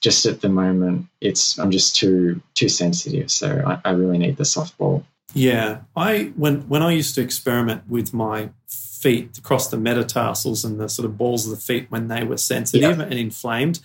just 0.00 0.26
at 0.26 0.40
the 0.40 0.48
moment, 0.48 1.06
it's 1.20 1.58
I'm 1.58 1.70
just 1.70 1.96
too 1.96 2.40
too 2.54 2.68
sensitive, 2.68 3.30
so 3.30 3.62
I, 3.66 3.88
I 3.88 3.92
really 3.92 4.18
need 4.18 4.36
the 4.36 4.44
softball. 4.44 5.04
Yeah, 5.32 5.80
I 5.96 6.32
when 6.36 6.68
when 6.68 6.82
I 6.82 6.90
used 6.92 7.14
to 7.14 7.22
experiment 7.22 7.88
with 7.88 8.12
my 8.12 8.50
feet 8.68 9.38
across 9.38 9.68
the 9.68 9.76
metatarsals 9.76 10.64
and 10.64 10.80
the 10.80 10.88
sort 10.88 11.06
of 11.06 11.16
balls 11.16 11.46
of 11.46 11.50
the 11.50 11.60
feet 11.60 11.86
when 11.90 12.08
they 12.08 12.24
were 12.24 12.38
sensitive 12.38 12.98
yeah. 12.98 13.04
and 13.04 13.14
inflamed, 13.14 13.78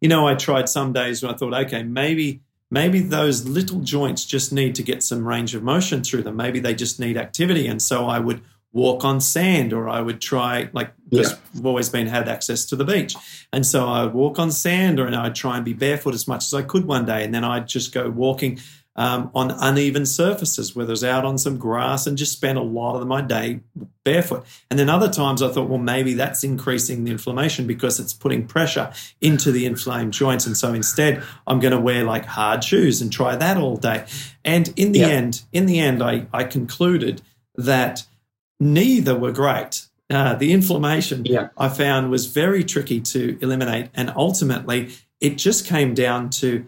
you 0.00 0.08
know, 0.08 0.26
I 0.26 0.34
tried 0.34 0.68
some 0.68 0.92
days 0.92 1.22
when 1.22 1.32
I 1.32 1.36
thought, 1.36 1.54
okay, 1.54 1.82
maybe 1.82 2.40
maybe 2.70 3.00
those 3.00 3.46
little 3.46 3.80
joints 3.80 4.24
just 4.24 4.52
need 4.52 4.74
to 4.76 4.82
get 4.82 5.02
some 5.02 5.26
range 5.26 5.54
of 5.54 5.62
motion 5.62 6.02
through 6.02 6.22
them. 6.22 6.36
Maybe 6.36 6.60
they 6.60 6.74
just 6.74 7.00
need 7.00 7.16
activity, 7.16 7.66
and 7.66 7.80
so 7.80 8.06
I 8.06 8.18
would 8.18 8.42
walk 8.76 9.04
on 9.04 9.20
sand 9.22 9.72
or 9.72 9.88
I 9.88 10.02
would 10.02 10.20
try 10.20 10.68
like 10.74 10.92
yeah. 11.08 11.24
we've 11.54 11.64
always 11.64 11.88
been 11.88 12.06
had 12.06 12.28
access 12.28 12.66
to 12.66 12.76
the 12.76 12.84
beach. 12.84 13.16
And 13.50 13.64
so 13.64 13.88
I 13.88 14.04
would 14.04 14.12
walk 14.12 14.38
on 14.38 14.50
sand 14.50 15.00
or 15.00 15.06
and 15.06 15.16
I'd 15.16 15.34
try 15.34 15.56
and 15.56 15.64
be 15.64 15.72
barefoot 15.72 16.14
as 16.14 16.28
much 16.28 16.44
as 16.44 16.52
I 16.52 16.60
could 16.60 16.84
one 16.84 17.06
day. 17.06 17.24
And 17.24 17.32
then 17.32 17.42
I'd 17.42 17.66
just 17.66 17.94
go 17.94 18.10
walking 18.10 18.60
um, 18.96 19.30
on 19.34 19.50
uneven 19.50 20.06
surfaces, 20.06 20.74
whether 20.74 20.92
it's 20.92 21.04
out 21.04 21.24
on 21.24 21.38
some 21.38 21.58
grass, 21.58 22.06
and 22.06 22.16
just 22.16 22.32
spent 22.32 22.58
a 22.58 22.62
lot 22.62 23.00
of 23.00 23.06
my 23.06 23.20
day 23.20 23.60
barefoot. 24.04 24.44
And 24.70 24.78
then 24.78 24.88
other 24.88 25.08
times 25.08 25.42
I 25.42 25.48
thought, 25.48 25.68
well, 25.68 25.78
maybe 25.78 26.14
that's 26.14 26.42
increasing 26.42 27.04
the 27.04 27.10
inflammation 27.10 27.66
because 27.66 28.00
it's 28.00 28.12
putting 28.14 28.46
pressure 28.46 28.92
into 29.20 29.52
the 29.52 29.66
inflamed 29.66 30.12
joints. 30.12 30.46
And 30.46 30.56
so 30.56 30.72
instead, 30.72 31.22
I'm 31.46 31.60
going 31.60 31.72
to 31.72 31.80
wear 31.80 32.04
like 32.04 32.24
hard 32.24 32.64
shoes 32.64 33.02
and 33.02 33.12
try 33.12 33.36
that 33.36 33.56
all 33.56 33.76
day. 33.76 34.06
And 34.44 34.72
in 34.76 34.92
the 34.92 35.00
yeah. 35.00 35.08
end, 35.08 35.42
in 35.52 35.66
the 35.66 35.78
end, 35.78 36.02
I, 36.02 36.26
I 36.32 36.44
concluded 36.44 37.20
that 37.56 38.04
neither 38.58 39.16
were 39.16 39.32
great. 39.32 39.86
Uh, 40.08 40.34
the 40.36 40.52
inflammation 40.52 41.24
yeah. 41.24 41.48
I 41.58 41.68
found 41.68 42.10
was 42.10 42.26
very 42.26 42.62
tricky 42.62 43.00
to 43.00 43.38
eliminate, 43.42 43.90
and 43.92 44.12
ultimately, 44.14 44.92
it 45.20 45.36
just 45.36 45.66
came 45.66 45.94
down 45.94 46.30
to 46.30 46.64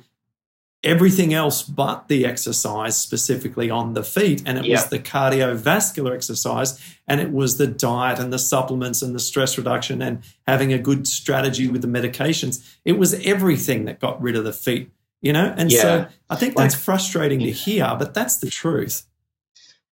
everything 0.88 1.34
else 1.34 1.62
but 1.62 2.08
the 2.08 2.24
exercise 2.24 2.96
specifically 2.96 3.70
on 3.70 3.92
the 3.92 4.02
feet 4.02 4.42
and 4.46 4.58
it 4.58 4.64
yeah. 4.64 4.76
was 4.76 4.86
the 4.86 4.98
cardiovascular 4.98 6.14
exercise 6.14 6.80
and 7.06 7.20
it 7.20 7.30
was 7.30 7.58
the 7.58 7.66
diet 7.66 8.18
and 8.18 8.32
the 8.32 8.38
supplements 8.38 9.02
and 9.02 9.14
the 9.14 9.20
stress 9.20 9.58
reduction 9.58 10.00
and 10.00 10.22
having 10.46 10.72
a 10.72 10.78
good 10.78 11.06
strategy 11.06 11.68
with 11.68 11.82
the 11.82 11.88
medications 11.88 12.66
it 12.84 12.98
was 12.98 13.14
everything 13.26 13.84
that 13.84 14.00
got 14.00 14.20
rid 14.22 14.34
of 14.34 14.44
the 14.44 14.52
feet 14.52 14.90
you 15.20 15.32
know 15.32 15.52
and 15.58 15.70
yeah. 15.70 15.82
so 15.82 16.06
i 16.30 16.36
think 16.36 16.56
that's 16.56 16.74
frustrating 16.74 17.40
to 17.40 17.50
hear 17.50 17.94
but 17.98 18.14
that's 18.14 18.38
the 18.38 18.48
truth 18.48 19.04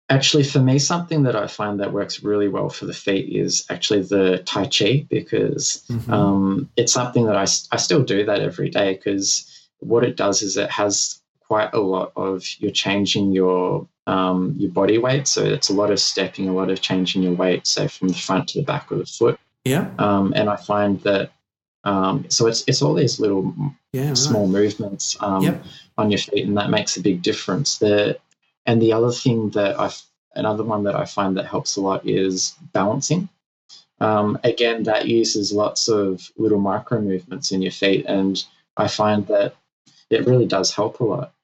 actually 0.09 0.44
for 0.44 0.61
me 0.61 0.78
something 0.78 1.24
that 1.24 1.36
i 1.36 1.47
find 1.47 1.80
that 1.80 1.92
works 1.92 2.22
really 2.22 2.49
well 2.49 2.70
for 2.70 2.86
the 2.86 2.94
feet 2.94 3.36
is 3.36 3.66
actually 3.68 4.01
the 4.01 4.38
tai 4.47 4.66
chi 4.66 5.05
because 5.11 5.84
mm-hmm. 5.90 6.11
um, 6.11 6.70
it's 6.76 6.92
something 6.92 7.26
that 7.26 7.36
I, 7.36 7.42
I 7.42 7.76
still 7.76 8.03
do 8.03 8.24
that 8.24 8.40
every 8.40 8.70
day 8.70 8.94
because 8.94 9.53
what 9.81 10.05
it 10.05 10.16
does 10.16 10.43
is 10.43 10.57
it 10.57 10.70
has 10.70 11.20
quite 11.47 11.72
a 11.74 11.81
lot 11.81 12.12
of 12.16 12.45
you're 12.59 12.70
changing 12.70 13.33
your 13.33 13.87
um, 14.07 14.55
your 14.59 14.70
body 14.70 14.99
weight. 14.99 15.27
So 15.27 15.45
it's 15.45 15.68
a 15.68 15.74
lot 15.74 15.91
of 15.91 16.01
stepping, 16.01 16.49
a 16.49 16.55
lot 16.55 16.70
of 16.70 16.81
changing 16.81 17.22
your 17.22 17.35
weight, 17.35 17.66
say 17.66 17.89
from 17.89 18.09
the 18.09 18.14
front 18.14 18.49
to 18.49 18.61
the 18.61 18.64
back 18.64 18.91
of 18.91 18.99
the 18.99 19.07
foot. 19.07 19.39
Yeah. 19.64 19.91
Um, 19.99 20.33
and 20.37 20.49
I 20.49 20.57
find 20.57 21.01
that 21.03 21.33
um, 21.85 22.27
so 22.29 22.47
it's 22.47 22.64
it's 22.66 22.83
all 22.83 22.95
these 22.95 23.20
little 23.20 23.55
yeah, 23.93 24.14
small 24.14 24.47
right. 24.47 24.62
movements 24.62 25.16
um, 25.20 25.43
yep. 25.43 25.64
on 25.97 26.11
your 26.11 26.18
feet, 26.18 26.47
and 26.47 26.57
that 26.57 26.70
makes 26.70 26.97
a 26.97 27.01
big 27.01 27.22
difference. 27.22 27.79
The 27.79 28.18
and 28.66 28.83
the 28.83 28.93
other 28.93 29.12
thing 29.12 29.51
that 29.51 29.79
I 29.79 29.91
another 30.35 30.64
one 30.64 30.83
that 30.85 30.97
I 30.97 31.05
find 31.05 31.37
that 31.37 31.47
helps 31.47 31.77
a 31.77 31.81
lot 31.81 32.07
is 32.07 32.57
balancing. 32.72 33.29
Um, 34.01 34.39
again, 34.45 34.83
that 34.83 35.07
uses 35.07 35.53
lots 35.53 35.89
of 35.89 36.31
little 36.37 36.59
micro 36.59 37.01
movements 37.01 37.53
in 37.53 37.62
your 37.62 37.72
feet, 37.72 38.05
and 38.07 38.45
I 38.77 38.89
find 38.89 39.27
that 39.29 39.55
it 40.11 40.26
really 40.26 40.46
does 40.46 40.74
help 40.74 41.00
a 41.00 41.04
lot. 41.04 41.34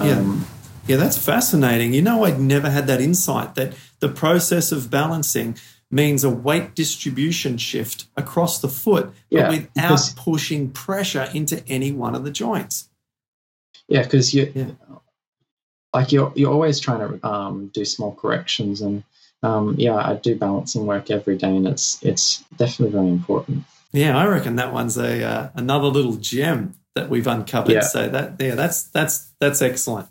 Yeah. 0.00 0.18
Um, 0.18 0.46
yeah, 0.86 0.96
that's 0.96 1.18
fascinating. 1.18 1.94
You 1.94 2.02
know, 2.02 2.24
I'd 2.24 2.40
never 2.40 2.68
had 2.68 2.86
that 2.88 3.00
insight 3.00 3.54
that 3.54 3.74
the 4.00 4.08
process 4.08 4.72
of 4.72 4.90
balancing 4.90 5.56
means 5.90 6.24
a 6.24 6.30
weight 6.30 6.74
distribution 6.74 7.58
shift 7.58 8.06
across 8.16 8.60
the 8.60 8.68
foot, 8.68 9.12
yeah, 9.30 9.42
but 9.42 9.50
without 9.50 9.70
because, 9.74 10.14
pushing 10.14 10.70
pressure 10.70 11.28
into 11.34 11.62
any 11.68 11.92
one 11.92 12.14
of 12.14 12.24
the 12.24 12.30
joints. 12.30 12.88
Yeah, 13.86 14.02
because 14.02 14.34
you, 14.34 14.50
yeah. 14.54 14.70
like 15.94 16.10
you're 16.10 16.32
you're 16.34 16.52
always 16.52 16.80
trying 16.80 17.20
to 17.20 17.26
um, 17.26 17.68
do 17.68 17.84
small 17.84 18.14
corrections, 18.14 18.80
and 18.80 19.04
um, 19.42 19.76
yeah, 19.78 19.94
I 19.94 20.14
do 20.14 20.34
balancing 20.34 20.86
work 20.86 21.10
every 21.10 21.36
day, 21.36 21.54
and 21.54 21.68
it's 21.68 22.02
it's 22.02 22.42
definitely 22.56 22.92
very 22.98 23.08
important. 23.08 23.64
Yeah, 23.92 24.16
I 24.16 24.26
reckon 24.26 24.56
that 24.56 24.72
one's 24.72 24.96
a 24.96 25.22
uh, 25.22 25.50
another 25.54 25.88
little 25.88 26.16
gem 26.16 26.74
that 26.94 27.08
we've 27.08 27.26
uncovered. 27.26 27.72
Yeah. 27.72 27.80
So 27.80 28.08
that 28.08 28.36
yeah, 28.38 28.54
that's 28.54 28.84
that's 28.84 29.32
that's 29.40 29.62
excellent. 29.62 30.08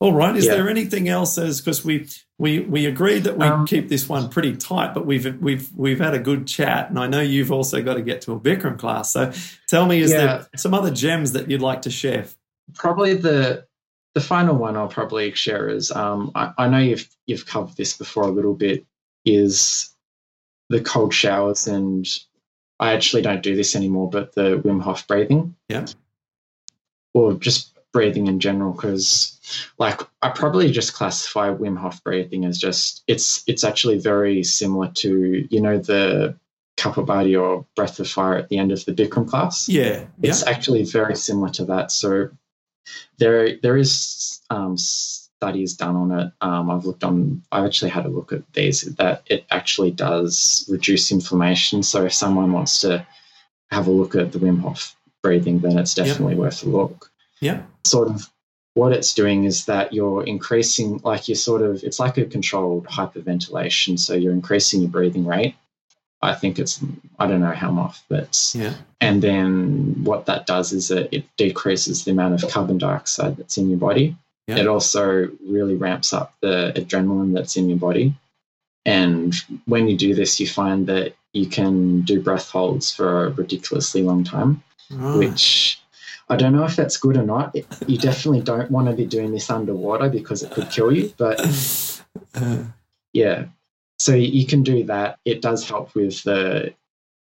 All 0.00 0.12
right, 0.12 0.34
is 0.36 0.46
yeah. 0.46 0.56
there 0.56 0.68
anything 0.68 1.08
else? 1.08 1.38
As 1.38 1.60
because 1.60 1.84
we 1.84 2.08
we 2.38 2.60
we 2.60 2.86
agreed 2.86 3.24
that 3.24 3.38
we 3.38 3.46
um, 3.46 3.66
keep 3.66 3.88
this 3.88 4.08
one 4.08 4.30
pretty 4.30 4.56
tight, 4.56 4.94
but 4.94 5.06
we've 5.06 5.40
we've 5.40 5.70
we've 5.76 6.00
had 6.00 6.14
a 6.14 6.18
good 6.18 6.46
chat, 6.46 6.90
and 6.90 6.98
I 6.98 7.06
know 7.06 7.20
you've 7.20 7.52
also 7.52 7.82
got 7.82 7.94
to 7.94 8.02
get 8.02 8.22
to 8.22 8.32
a 8.32 8.40
Bikram 8.40 8.78
class. 8.78 9.12
So 9.12 9.32
tell 9.68 9.86
me, 9.86 10.00
is 10.00 10.10
yeah. 10.10 10.18
there 10.18 10.48
some 10.56 10.74
other 10.74 10.90
gems 10.90 11.32
that 11.32 11.50
you'd 11.50 11.62
like 11.62 11.82
to 11.82 11.90
share? 11.90 12.26
Probably 12.74 13.14
the 13.14 13.66
the 14.14 14.20
final 14.20 14.56
one 14.56 14.76
I'll 14.76 14.88
probably 14.88 15.32
share 15.34 15.68
is 15.68 15.92
um, 15.92 16.32
I, 16.34 16.52
I 16.58 16.68
know 16.68 16.78
you've 16.78 17.08
you've 17.26 17.46
covered 17.46 17.76
this 17.76 17.96
before 17.96 18.24
a 18.24 18.32
little 18.32 18.54
bit 18.54 18.84
is 19.24 19.94
the 20.68 20.80
cold 20.80 21.14
showers 21.14 21.68
and 21.68 22.08
I 22.80 22.94
actually 22.94 23.22
don't 23.22 23.42
do 23.42 23.54
this 23.54 23.76
anymore, 23.76 24.10
but 24.10 24.34
the 24.34 24.58
Wim 24.58 24.82
Hof 24.82 25.06
breathing. 25.06 25.54
Yeah 25.68 25.86
or 27.14 27.34
just 27.34 27.72
breathing 27.92 28.26
in 28.26 28.40
general 28.40 28.72
because 28.72 29.38
like 29.78 30.00
I 30.22 30.30
probably 30.30 30.70
just 30.70 30.94
classify 30.94 31.50
Wim 31.50 31.76
Hof 31.76 32.02
breathing 32.02 32.44
as 32.44 32.58
just 32.58 33.04
it's 33.06 33.44
it's 33.46 33.64
actually 33.64 33.98
very 33.98 34.42
similar 34.42 34.88
to 34.88 35.46
you 35.50 35.60
know 35.60 35.78
the 35.78 36.36
Kapalbhati 36.78 37.40
or 37.40 37.66
breath 37.76 38.00
of 38.00 38.08
fire 38.08 38.36
at 38.36 38.48
the 38.48 38.58
end 38.58 38.72
of 38.72 38.84
the 38.86 38.92
Bikram 38.92 39.28
class. 39.28 39.68
Yeah, 39.68 40.04
it's 40.22 40.42
yeah. 40.42 40.50
actually 40.50 40.84
very 40.84 41.14
similar 41.14 41.50
to 41.50 41.66
that. 41.66 41.92
So 41.92 42.30
there 43.18 43.58
there 43.58 43.76
is 43.76 44.40
um, 44.50 44.76
studies 44.78 45.74
done 45.74 45.96
on 45.96 46.12
it. 46.12 46.32
Um, 46.40 46.70
I've 46.70 46.86
looked 46.86 47.04
on. 47.04 47.42
I've 47.52 47.64
actually 47.64 47.90
had 47.90 48.06
a 48.06 48.08
look 48.08 48.32
at 48.32 48.50
these 48.54 48.82
that 48.96 49.22
it 49.26 49.44
actually 49.50 49.90
does 49.90 50.66
reduce 50.70 51.12
inflammation. 51.12 51.82
So 51.82 52.06
if 52.06 52.14
someone 52.14 52.52
wants 52.52 52.80
to 52.80 53.06
have 53.70 53.86
a 53.86 53.90
look 53.90 54.14
at 54.14 54.32
the 54.32 54.38
Wim 54.38 54.60
Hof 54.60 54.96
breathing, 55.22 55.60
then 55.60 55.78
it's 55.78 55.94
definitely 55.94 56.34
yep. 56.34 56.40
worth 56.40 56.62
a 56.62 56.68
look. 56.68 57.10
Yeah. 57.40 57.62
Sort 57.84 58.08
of 58.08 58.28
what 58.74 58.92
it's 58.92 59.14
doing 59.14 59.44
is 59.44 59.66
that 59.66 59.92
you're 59.92 60.24
increasing, 60.24 60.98
like 61.04 61.28
you're 61.28 61.36
sort 61.36 61.62
of, 61.62 61.82
it's 61.84 62.00
like 62.00 62.18
a 62.18 62.24
controlled 62.24 62.86
hyperventilation. 62.86 63.98
So 63.98 64.14
you're 64.14 64.32
increasing 64.32 64.80
your 64.80 64.90
breathing 64.90 65.26
rate. 65.26 65.54
I 66.22 66.34
think 66.34 66.58
it's, 66.58 66.80
I 67.18 67.26
don't 67.26 67.40
know 67.40 67.50
how 67.50 67.70
much, 67.70 67.98
but, 68.08 68.52
yeah. 68.54 68.74
And 69.00 69.20
then 69.22 70.04
what 70.04 70.26
that 70.26 70.46
does 70.46 70.72
is 70.72 70.88
that 70.88 71.12
it 71.12 71.24
decreases 71.36 72.04
the 72.04 72.12
amount 72.12 72.34
of 72.34 72.48
carbon 72.50 72.78
dioxide 72.78 73.36
that's 73.36 73.58
in 73.58 73.68
your 73.68 73.78
body. 73.78 74.16
Yeah. 74.46 74.58
It 74.58 74.66
also 74.68 75.28
really 75.46 75.74
ramps 75.74 76.12
up 76.12 76.34
the 76.40 76.72
adrenaline 76.76 77.34
that's 77.34 77.56
in 77.56 77.68
your 77.68 77.78
body. 77.78 78.14
And 78.86 79.34
when 79.66 79.88
you 79.88 79.96
do 79.96 80.14
this, 80.14 80.40
you 80.40 80.46
find 80.46 80.86
that 80.86 81.14
you 81.32 81.46
can 81.46 82.02
do 82.02 82.20
breath 82.20 82.50
holds 82.50 82.92
for 82.92 83.26
a 83.26 83.30
ridiculously 83.30 84.02
long 84.02 84.22
time 84.24 84.62
right. 84.92 85.18
which 85.18 85.82
I 86.28 86.36
don't 86.36 86.52
know 86.52 86.64
if 86.64 86.76
that's 86.76 86.96
good 86.96 87.16
or 87.16 87.24
not. 87.24 87.54
You 87.86 87.98
definitely 87.98 88.40
don't 88.40 88.70
want 88.70 88.88
to 88.88 88.94
be 88.94 89.04
doing 89.04 89.32
this 89.32 89.50
underwater 89.50 90.08
because 90.08 90.42
it 90.42 90.50
could 90.50 90.70
kill 90.70 90.92
you. 90.92 91.12
But 91.16 91.40
yeah, 93.12 93.46
so 93.98 94.14
you 94.14 94.46
can 94.46 94.62
do 94.62 94.84
that. 94.84 95.18
It 95.24 95.42
does 95.42 95.68
help 95.68 95.94
with 95.94 96.22
the. 96.22 96.74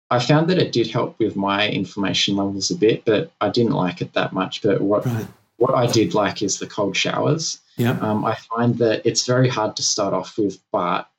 I 0.10 0.20
found 0.20 0.50
that 0.50 0.58
it 0.58 0.72
did 0.72 0.92
help 0.92 1.18
with 1.20 1.36
my 1.36 1.70
inflammation 1.70 2.36
levels 2.36 2.70
a 2.70 2.76
bit, 2.76 3.06
but 3.06 3.32
I 3.40 3.50
didn't 3.50 3.74
like 3.74 4.02
it 4.02 4.14
that 4.14 4.34
much. 4.34 4.62
But 4.62 4.82
what 4.82 5.06
right. 5.06 5.28
what 5.58 5.74
I 5.74 5.88
did 5.88 6.14
like 6.14 6.42
is 6.42 6.60
the 6.60 6.68
cold 6.68 6.96
showers. 6.96 7.60
Yeah. 7.78 7.98
Um, 8.02 8.24
I 8.26 8.36
find 8.36 8.78
that 8.78 9.06
it's 9.06 9.26
very 9.26 9.50
hard 9.50 9.76
to 9.78 9.84
start 9.84 10.14
off 10.14 10.38
with, 10.38 10.60
but 10.72 11.10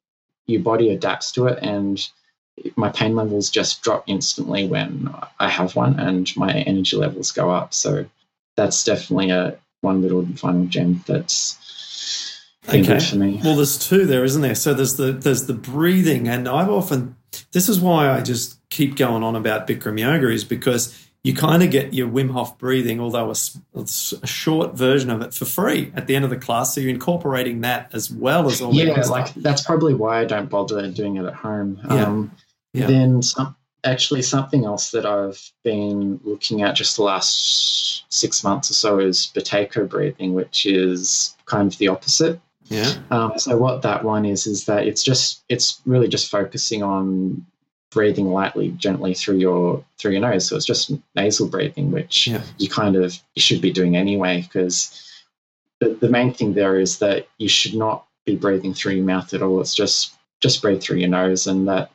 your 0.46 0.62
body 0.62 0.90
adapts 0.90 1.32
to 1.32 1.46
it, 1.46 1.58
and 1.62 2.06
my 2.76 2.90
pain 2.90 3.14
levels 3.14 3.50
just 3.50 3.82
drop 3.82 4.04
instantly 4.06 4.66
when 4.66 5.14
I 5.38 5.48
have 5.48 5.74
one, 5.74 5.98
and 5.98 6.30
my 6.36 6.52
energy 6.52 6.96
levels 6.96 7.32
go 7.32 7.50
up. 7.50 7.74
So 7.74 8.06
that's 8.56 8.84
definitely 8.84 9.30
a 9.30 9.58
one 9.80 10.02
little 10.02 10.26
final 10.36 10.66
gem 10.66 11.02
that's 11.06 11.58
okay. 12.68 13.00
for 13.00 13.16
me. 13.16 13.40
Well, 13.42 13.56
there's 13.56 13.78
two 13.78 14.06
there, 14.06 14.24
isn't 14.24 14.42
there? 14.42 14.54
So 14.54 14.74
there's 14.74 14.96
the 14.96 15.12
there's 15.12 15.46
the 15.46 15.54
breathing, 15.54 16.28
and 16.28 16.48
I've 16.48 16.70
often 16.70 17.16
this 17.52 17.68
is 17.68 17.80
why 17.80 18.10
I 18.10 18.20
just 18.20 18.58
keep 18.70 18.96
going 18.96 19.22
on 19.22 19.36
about 19.36 19.66
Bikram 19.66 19.98
yoga 19.98 20.28
is 20.28 20.44
because 20.44 21.08
you 21.24 21.34
kind 21.34 21.62
of 21.62 21.70
get 21.70 21.94
your 21.94 22.08
Wim 22.08 22.30
Hof 22.30 22.58
breathing, 22.58 22.98
although 22.98 23.30
a, 23.30 23.80
a, 23.80 24.26
short 24.26 24.74
version 24.74 25.08
of 25.08 25.22
it 25.22 25.32
for 25.32 25.44
free 25.44 25.92
at 25.94 26.08
the 26.08 26.16
end 26.16 26.24
of 26.24 26.30
the 26.30 26.36
class. 26.36 26.74
So 26.74 26.80
you're 26.80 26.90
incorporating 26.90 27.60
that 27.60 27.90
as 27.92 28.10
well 28.10 28.46
as 28.46 28.60
all 28.60 28.74
yeah, 28.74 29.00
like 29.02 29.32
that's 29.34 29.62
probably 29.62 29.94
why 29.94 30.20
I 30.20 30.24
don't 30.24 30.50
bother 30.50 30.90
doing 30.90 31.16
it 31.16 31.24
at 31.24 31.34
home. 31.34 31.80
Yeah. 31.84 32.04
Um, 32.04 32.32
Yeah. 32.72 32.86
Then 32.86 33.22
some, 33.22 33.54
actually 33.84 34.22
something 34.22 34.64
else 34.64 34.90
that 34.92 35.06
I've 35.06 35.40
been 35.62 36.20
looking 36.24 36.62
at 36.62 36.74
just 36.74 36.96
the 36.96 37.02
last 37.02 38.04
six 38.12 38.42
months 38.42 38.70
or 38.70 38.74
so 38.74 38.98
is 38.98 39.30
Buteyko 39.34 39.88
breathing, 39.88 40.34
which 40.34 40.66
is 40.66 41.36
kind 41.46 41.70
of 41.70 41.78
the 41.78 41.88
opposite. 41.88 42.40
Yeah. 42.64 42.94
Um, 43.10 43.38
so 43.38 43.56
what 43.56 43.82
that 43.82 44.04
one 44.04 44.24
is 44.24 44.46
is 44.46 44.64
that 44.64 44.86
it's 44.86 45.02
just 45.02 45.44
it's 45.48 45.80
really 45.84 46.08
just 46.08 46.30
focusing 46.30 46.82
on 46.82 47.44
breathing 47.92 48.32
lightly, 48.32 48.70
gently 48.70 49.14
through 49.14 49.36
your 49.36 49.84
through 49.98 50.12
your 50.12 50.20
nose. 50.20 50.46
So 50.48 50.56
it's 50.56 50.66
just 50.66 50.92
nasal 51.14 51.48
breathing, 51.48 51.90
which 51.90 52.26
Yeah. 52.26 52.42
you 52.58 52.68
kind 52.68 52.96
of 52.96 53.18
you 53.34 53.42
should 53.42 53.60
be 53.60 53.70
doing 53.72 53.96
anyway, 53.96 54.42
because 54.42 55.08
the, 55.80 55.90
the 56.00 56.08
main 56.08 56.32
thing 56.32 56.54
there 56.54 56.78
is 56.78 56.98
that 56.98 57.28
you 57.38 57.48
should 57.48 57.74
not 57.74 58.06
be 58.24 58.36
breathing 58.36 58.72
through 58.74 58.94
your 58.94 59.04
mouth 59.04 59.34
at 59.34 59.42
all. 59.42 59.60
It's 59.60 59.74
just 59.74 60.14
just 60.40 60.62
breathe 60.62 60.82
through 60.82 60.98
your 60.98 61.08
nose, 61.10 61.46
and 61.46 61.68
that 61.68 61.90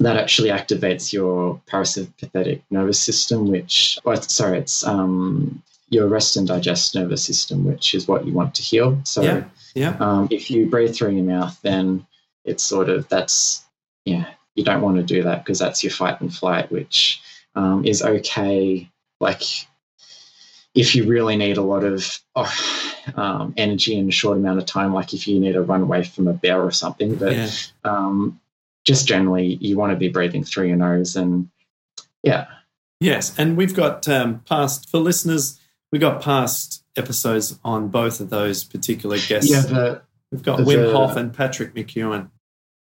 that 0.00 0.16
actually 0.16 0.48
activates 0.50 1.12
your 1.12 1.60
parasympathetic 1.70 2.62
nervous 2.70 3.00
system, 3.00 3.48
which 3.48 3.98
oh, 4.04 4.14
sorry, 4.16 4.58
it's 4.58 4.84
um, 4.86 5.62
your 5.88 6.08
rest 6.08 6.36
and 6.36 6.48
digest 6.48 6.94
nervous 6.94 7.24
system, 7.24 7.64
which 7.64 7.94
is 7.94 8.08
what 8.08 8.26
you 8.26 8.32
want 8.32 8.54
to 8.56 8.62
heal. 8.62 8.98
So 9.04 9.22
Yeah. 9.22 9.44
Yeah. 9.74 9.96
um, 10.00 10.28
if 10.30 10.50
you 10.50 10.66
breathe 10.66 10.94
through 10.94 11.12
your 11.14 11.24
mouth, 11.24 11.58
then 11.62 12.06
it's 12.44 12.62
sort 12.64 12.88
of 12.88 13.08
that's 13.08 13.64
yeah, 14.04 14.26
you 14.54 14.64
don't 14.64 14.82
want 14.82 14.96
to 14.96 15.02
do 15.02 15.22
that 15.24 15.44
because 15.44 15.58
that's 15.58 15.82
your 15.82 15.90
fight 15.92 16.20
and 16.20 16.34
flight, 16.34 16.70
which 16.70 17.20
um, 17.54 17.84
is 17.84 18.02
okay. 18.02 18.90
Like 19.20 19.42
if 20.74 20.94
you 20.94 21.06
really 21.06 21.36
need 21.36 21.56
a 21.56 21.62
lot 21.62 21.84
of 21.84 22.18
oh, 22.34 22.52
um, 23.14 23.54
energy 23.56 23.96
in 23.96 24.08
a 24.08 24.12
short 24.12 24.36
amount 24.38 24.58
of 24.58 24.66
time, 24.66 24.92
like 24.92 25.14
if 25.14 25.28
you 25.28 25.38
need 25.38 25.52
to 25.52 25.62
run 25.62 25.82
away 25.82 26.04
from 26.04 26.26
a 26.28 26.32
bear 26.32 26.60
or 26.62 26.70
something, 26.72 27.14
but 27.16 27.32
Yeah. 27.34 27.48
um, 27.84 28.40
just 28.84 29.06
generally 29.06 29.54
you 29.60 29.76
want 29.76 29.92
to 29.92 29.96
be 29.96 30.08
breathing 30.08 30.44
through 30.44 30.66
your 30.68 30.76
nose 30.76 31.16
and 31.16 31.48
yeah, 32.22 32.46
Yes, 33.00 33.38
and 33.38 33.56
we've 33.56 33.74
got 33.74 34.08
um, 34.08 34.40
past 34.48 34.88
for 34.88 34.98
listeners. 34.98 35.60
We've 35.92 36.00
got 36.00 36.22
past 36.22 36.82
episodes 36.96 37.58
on 37.64 37.88
both 37.88 38.20
of 38.20 38.30
those 38.30 38.64
particular 38.64 39.18
guests. 39.18 39.50
yeah, 39.50 39.60
the 39.60 40.02
we've 40.32 40.42
got 40.42 40.58
the- 40.58 40.64
Wim 40.64 40.92
Hof 40.92 41.16
and 41.16 41.32
Patrick 41.34 41.74
McKeown. 41.74 42.30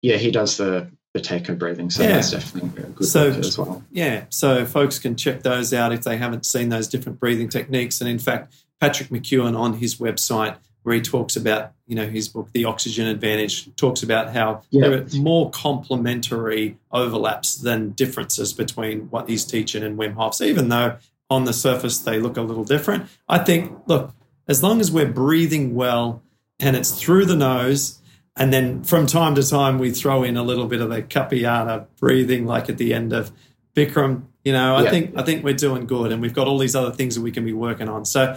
yeah 0.03 0.17
he 0.17 0.31
does 0.31 0.57
the 0.57 0.91
the 1.17 1.29
Buteyko 1.29 1.59
breathing, 1.59 1.91
so 1.91 2.03
Yeah. 2.03 2.15
that's 2.15 2.31
definitely 2.31 2.83
a 2.83 2.87
good 2.87 3.07
So- 3.07 3.31
as 3.31 3.57
well. 3.59 3.83
Yeah, 3.91 4.25
so 4.29 4.65
folks 4.65 4.99
can 4.99 5.17
check 5.17 5.43
those 5.43 5.73
out 5.73 5.93
if 5.93 6.03
they 6.03 6.17
haven't 6.17 6.47
seen 6.47 6.69
those 6.69 6.89
different 6.89 7.19
breathing 7.21 7.49
techniques. 7.49 8.01
And 8.01 8.09
in 8.11 8.19
fact, 8.19 8.53
Patrick 8.81 9.09
McKeown 9.11 9.59
on 9.59 9.75
his 9.75 9.97
website, 9.97 10.57
where 10.83 10.95
he 10.95 11.01
talks 11.01 11.35
about, 11.35 11.73
you 11.87 11.95
know, 11.97 12.07
his 12.07 12.29
book, 12.29 12.49
The 12.53 12.65
Oxygen 12.65 13.07
Advantage, 13.07 13.69
talks 13.77 14.03
about 14.03 14.33
how 14.35 14.63
Yeah. 14.71 14.89
there 14.89 14.99
are 15.03 15.07
more 15.19 15.51
complementary 15.51 16.77
overlaps 16.93 17.57
than 17.57 17.91
differences 17.91 18.53
between 18.53 19.03
what 19.11 19.29
he's 19.29 19.45
teaching 19.45 19.83
and 19.83 19.99
Wim 19.99 20.15
Hof's, 20.15 20.41
even 20.41 20.69
though 20.69 20.97
on 21.29 21.45
the 21.45 21.53
surface 21.53 21.99
they 21.99 22.21
look 22.21 22.37
a 22.37 22.43
little 22.43 22.65
different. 22.65 23.07
I 23.29 23.39
think, 23.39 23.73
look, 23.87 24.13
as 24.47 24.63
long 24.63 24.81
as 24.81 24.93
we're 24.93 25.07
breathing 25.11 25.75
well 25.75 26.23
and 26.61 26.77
it's 26.77 26.93
through 26.93 27.25
the 27.25 27.35
nose, 27.37 27.99
and 28.37 28.53
then 28.53 28.83
from 28.85 29.07
time 29.07 29.35
to 29.37 29.43
time 29.49 29.79
we 29.79 29.91
throw 29.91 30.23
in 30.23 30.37
a 30.37 30.43
little 30.43 30.67
bit 30.67 30.81
of 30.81 30.91
the 30.91 31.03
Kapayana 31.03 31.87
breathing, 31.99 32.47
like 32.47 32.69
at 32.69 32.79
the 32.79 32.93
end 32.95 33.13
of 33.13 33.33
Bikram. 33.75 34.23
You 34.45 34.53
know, 34.53 34.77
I 34.77 34.85
Yeah. 34.85 34.91
think 34.91 35.13
I 35.17 35.23
think 35.23 35.45
we're 35.45 35.55
doing 35.55 35.87
good, 35.87 36.13
and 36.13 36.23
we've 36.23 36.35
got 36.35 36.47
all 36.47 36.59
these 36.59 36.77
other 36.77 36.93
things 36.93 37.15
that 37.17 37.23
we 37.23 37.33
can 37.33 37.45
be 37.45 37.53
working 37.53 37.89
on. 37.89 38.05
So 38.05 38.37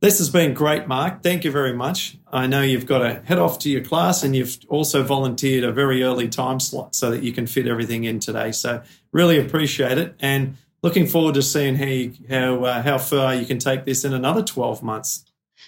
this 0.00 0.18
has 0.18 0.28
been 0.28 0.52
great, 0.52 0.86
Mark. 0.88 1.22
Thank 1.22 1.44
you 1.44 1.50
very 1.50 1.72
much. 1.72 2.16
I 2.32 2.46
know 2.46 2.60
you've 2.62 2.84
got 2.86 2.98
to 2.98 3.22
head 3.24 3.38
off 3.38 3.58
to 3.60 3.70
your 3.70 3.82
class, 3.82 4.22
and 4.24 4.34
you've 4.36 4.58
also 4.68 5.02
volunteered 5.02 5.64
a 5.64 5.72
very 5.72 6.02
early 6.02 6.28
time 6.28 6.58
slot 6.60 6.94
so 6.94 7.10
that 7.10 7.22
you 7.22 7.32
can 7.32 7.46
fit 7.46 7.66
everything 7.66 8.04
in 8.04 8.18
today. 8.20 8.50
So 8.52 8.82
really 9.12 9.38
appreciate 9.38 9.96
it, 9.96 10.14
and 10.20 10.56
looking 10.82 11.06
forward 11.06 11.34
to 11.36 11.42
seeing 11.42 11.76
how 11.76 11.86
you, 11.86 12.12
how 12.28 12.64
uh, 12.64 12.82
how 12.82 12.98
far 12.98 13.34
you 13.34 13.46
can 13.46 13.58
take 13.58 13.84
this 13.84 14.04
in 14.04 14.12
another 14.12 14.42
twelve 14.42 14.82
months. 14.82 15.24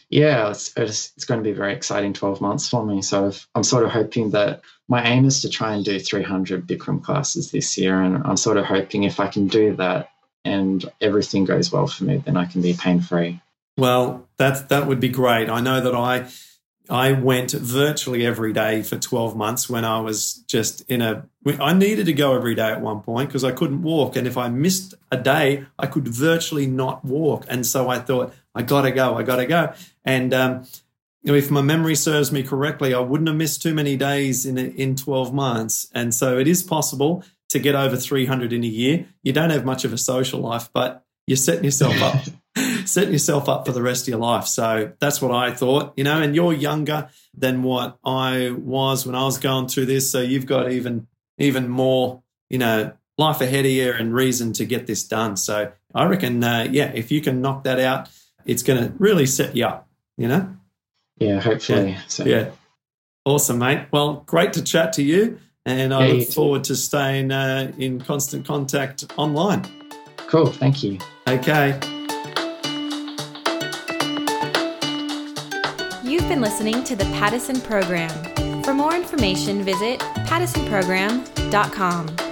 Yeah, 0.09 0.51
it's, 0.51 0.73
it's, 0.77 1.13
it's 1.17 1.25
going 1.25 1.43
to 1.43 1.49
be 1.49 1.57
very 1.57 1.73
exciting 1.73 2.13
12 2.13 2.41
months 2.41 2.69
for 2.69 2.85
me. 2.85 3.03
So 3.03 3.27
I've, 3.27 3.47
I'm 3.55 3.65
sort 3.65 3.85
of 3.85 3.91
hoping 3.91 4.31
that 4.31 4.63
my 4.89 5.05
aim 5.05 5.25
is 5.25 5.43
to 5.43 5.49
try 5.49 5.75
and 5.75 5.85
do 5.85 5.99
300 5.99 6.67
Bikram 6.67 7.03
classes 7.03 7.51
this 7.51 7.77
year. 7.77 8.01
And 8.01 8.23
I'm 8.25 8.37
sort 8.37 8.57
of 8.57 8.67
hoping 8.67 9.03
if 9.03 9.19
I 9.19 9.27
can 9.27 9.49
do 9.49 9.75
that 9.77 10.11
and 10.45 10.85
everything 11.01 11.45
goes 11.45 11.73
well 11.73 11.89
for 11.89 12.05
me, 12.05 12.19
then 12.19 12.37
I 12.37 12.45
can 12.45 12.63
be 12.63 12.75
pain 12.75 13.01
free. 13.01 13.41
Well, 13.77 14.27
that 14.39 14.71
that 14.71 14.87
would 14.87 15.01
be 15.01 15.09
great. 15.09 15.51
I 15.51 15.61
know 15.61 15.81
that 15.81 15.95
I 15.95 16.29
I 16.89 17.13
went 17.13 17.53
virtually 17.53 18.25
every 18.25 18.53
day 18.53 18.83
for 18.83 18.97
12 18.97 19.37
months 19.37 19.69
when 19.69 19.85
I 19.85 20.01
was 20.01 20.35
just 20.47 20.83
in 20.89 21.03
a 21.03 21.27
I 21.61 21.73
needed 21.75 22.07
to 22.07 22.13
go 22.13 22.35
every 22.35 22.55
day 22.55 22.71
at 22.71 22.81
one 22.81 23.01
point 23.01 23.29
because 23.29 23.45
I 23.45 23.53
couldn't 23.53 23.83
walk 23.83 24.17
and 24.17 24.27
if 24.27 24.37
I 24.37 24.49
missed 24.49 24.95
a 25.11 25.17
day, 25.17 25.67
I 25.79 25.87
could 25.87 26.09
virtually 26.09 26.67
not 26.67 27.05
walk. 27.05 27.45
And 27.49 27.65
so 27.65 27.89
I 27.89 27.99
thought 27.99 28.35
I 28.55 28.63
got 28.63 28.83
to 28.83 28.91
go, 28.91 29.17
I 29.17 29.23
got 29.23 29.37
to 29.37 29.47
go. 29.47 29.73
And 30.05 30.33
um 30.35 30.67
if 31.25 31.51
my 31.51 31.61
memory 31.61 31.97
serves 31.97 32.31
me 32.31 32.45
correctly, 32.45 32.95
I 32.95 33.01
wouldn't 33.01 33.29
have 33.29 33.37
missed 33.37 33.61
too 33.61 33.75
many 33.75 33.97
days 33.97 34.47
in 34.47 34.57
in 34.59 34.97
12 34.97 35.35
months. 35.35 35.89
And 35.95 36.15
so 36.15 36.39
it 36.39 36.47
is 36.47 36.63
possible 36.63 37.25
to 37.49 37.59
get 37.59 37.75
over 37.75 37.97
300 37.97 38.53
in 38.53 38.65
a 38.65 38.67
year. 38.67 39.07
You 39.23 39.33
don't 39.33 39.51
have 39.51 39.65
much 39.65 39.85
of 39.85 39.93
a 39.93 39.99
social 39.99 40.41
life, 40.41 40.69
but 40.73 41.05
you're 41.27 41.37
setting 41.37 41.65
yourself 41.65 42.01
up 42.01 42.25
setting 42.89 43.13
yourself 43.13 43.49
up 43.49 43.67
for 43.67 43.73
the 43.73 43.83
rest 43.83 44.05
of 44.05 44.09
your 44.09 44.19
life. 44.19 44.47
So 44.47 44.93
that's 45.01 45.21
what 45.21 45.33
I 45.33 45.53
thought, 45.53 45.93
you 45.97 46.05
know, 46.05 46.21
and 46.21 46.35
you're 46.35 46.53
younger 46.53 47.09
than 47.37 47.63
what 47.63 47.99
I 48.05 48.51
was 48.51 49.07
when 49.07 49.15
I 49.15 49.25
was 49.25 49.39
going 49.39 49.69
through 49.69 49.87
this. 49.87 50.11
So 50.11 50.21
you've 50.21 50.47
got 50.47 50.71
even 50.73 51.07
even 51.39 51.69
more, 51.69 52.23
you 52.49 52.59
know, 52.59 52.93
life 53.19 53.41
ahead 53.41 53.65
of 53.67 53.71
you 53.71 53.93
and 53.93 54.15
reason 54.15 54.53
to 54.55 54.65
get 54.65 54.87
this 54.87 55.05
done. 55.05 55.37
So 55.37 55.73
I 55.95 56.05
reckon, 56.07 56.43
uh, 56.43 56.67
yeah, 56.71 56.91
if 56.95 57.11
you 57.11 57.21
can 57.21 57.41
knock 57.41 57.65
that 57.65 57.79
out, 57.79 58.09
it's 58.45 58.63
going 58.63 58.83
to 58.83 58.95
really 58.99 59.27
set 59.27 59.57
you 59.57 59.67
up, 59.67 59.89
you 60.17 60.29
know? 60.29 60.57
Yeah, 61.19 61.41
hopefully. 61.41 61.97
So 62.09 62.25
Yeah. 62.25 62.51
Awesome, 63.25 63.59
mate. 63.59 63.87
Well, 63.91 64.23
great 64.27 64.53
to 64.53 64.63
chat 64.63 64.93
to 64.95 65.03
you. 65.03 65.41
And 65.65 65.93
I 65.93 66.07
Yeah, 66.07 66.13
look 66.15 66.27
too. 66.27 66.33
forward 66.33 66.65
to 66.65 66.77
staying 66.77 67.33
uh, 67.33 67.73
in 67.77 68.01
constant 68.01 68.47
contact 68.47 69.05
online. 69.17 69.67
cool. 70.29 70.47
Thank 70.47 70.83
you. 70.83 70.99
Okay. 71.27 71.79
You've 76.27 76.35
been 76.35 76.43
listening 76.43 76.83
to 76.83 76.97
the 76.97 77.05
Paddison 77.05 77.63
Program. 77.63 78.11
For 78.65 78.75
more 78.75 78.97
information, 78.97 79.63
visit 79.63 80.01
paddisonprogram.com. 80.01 82.26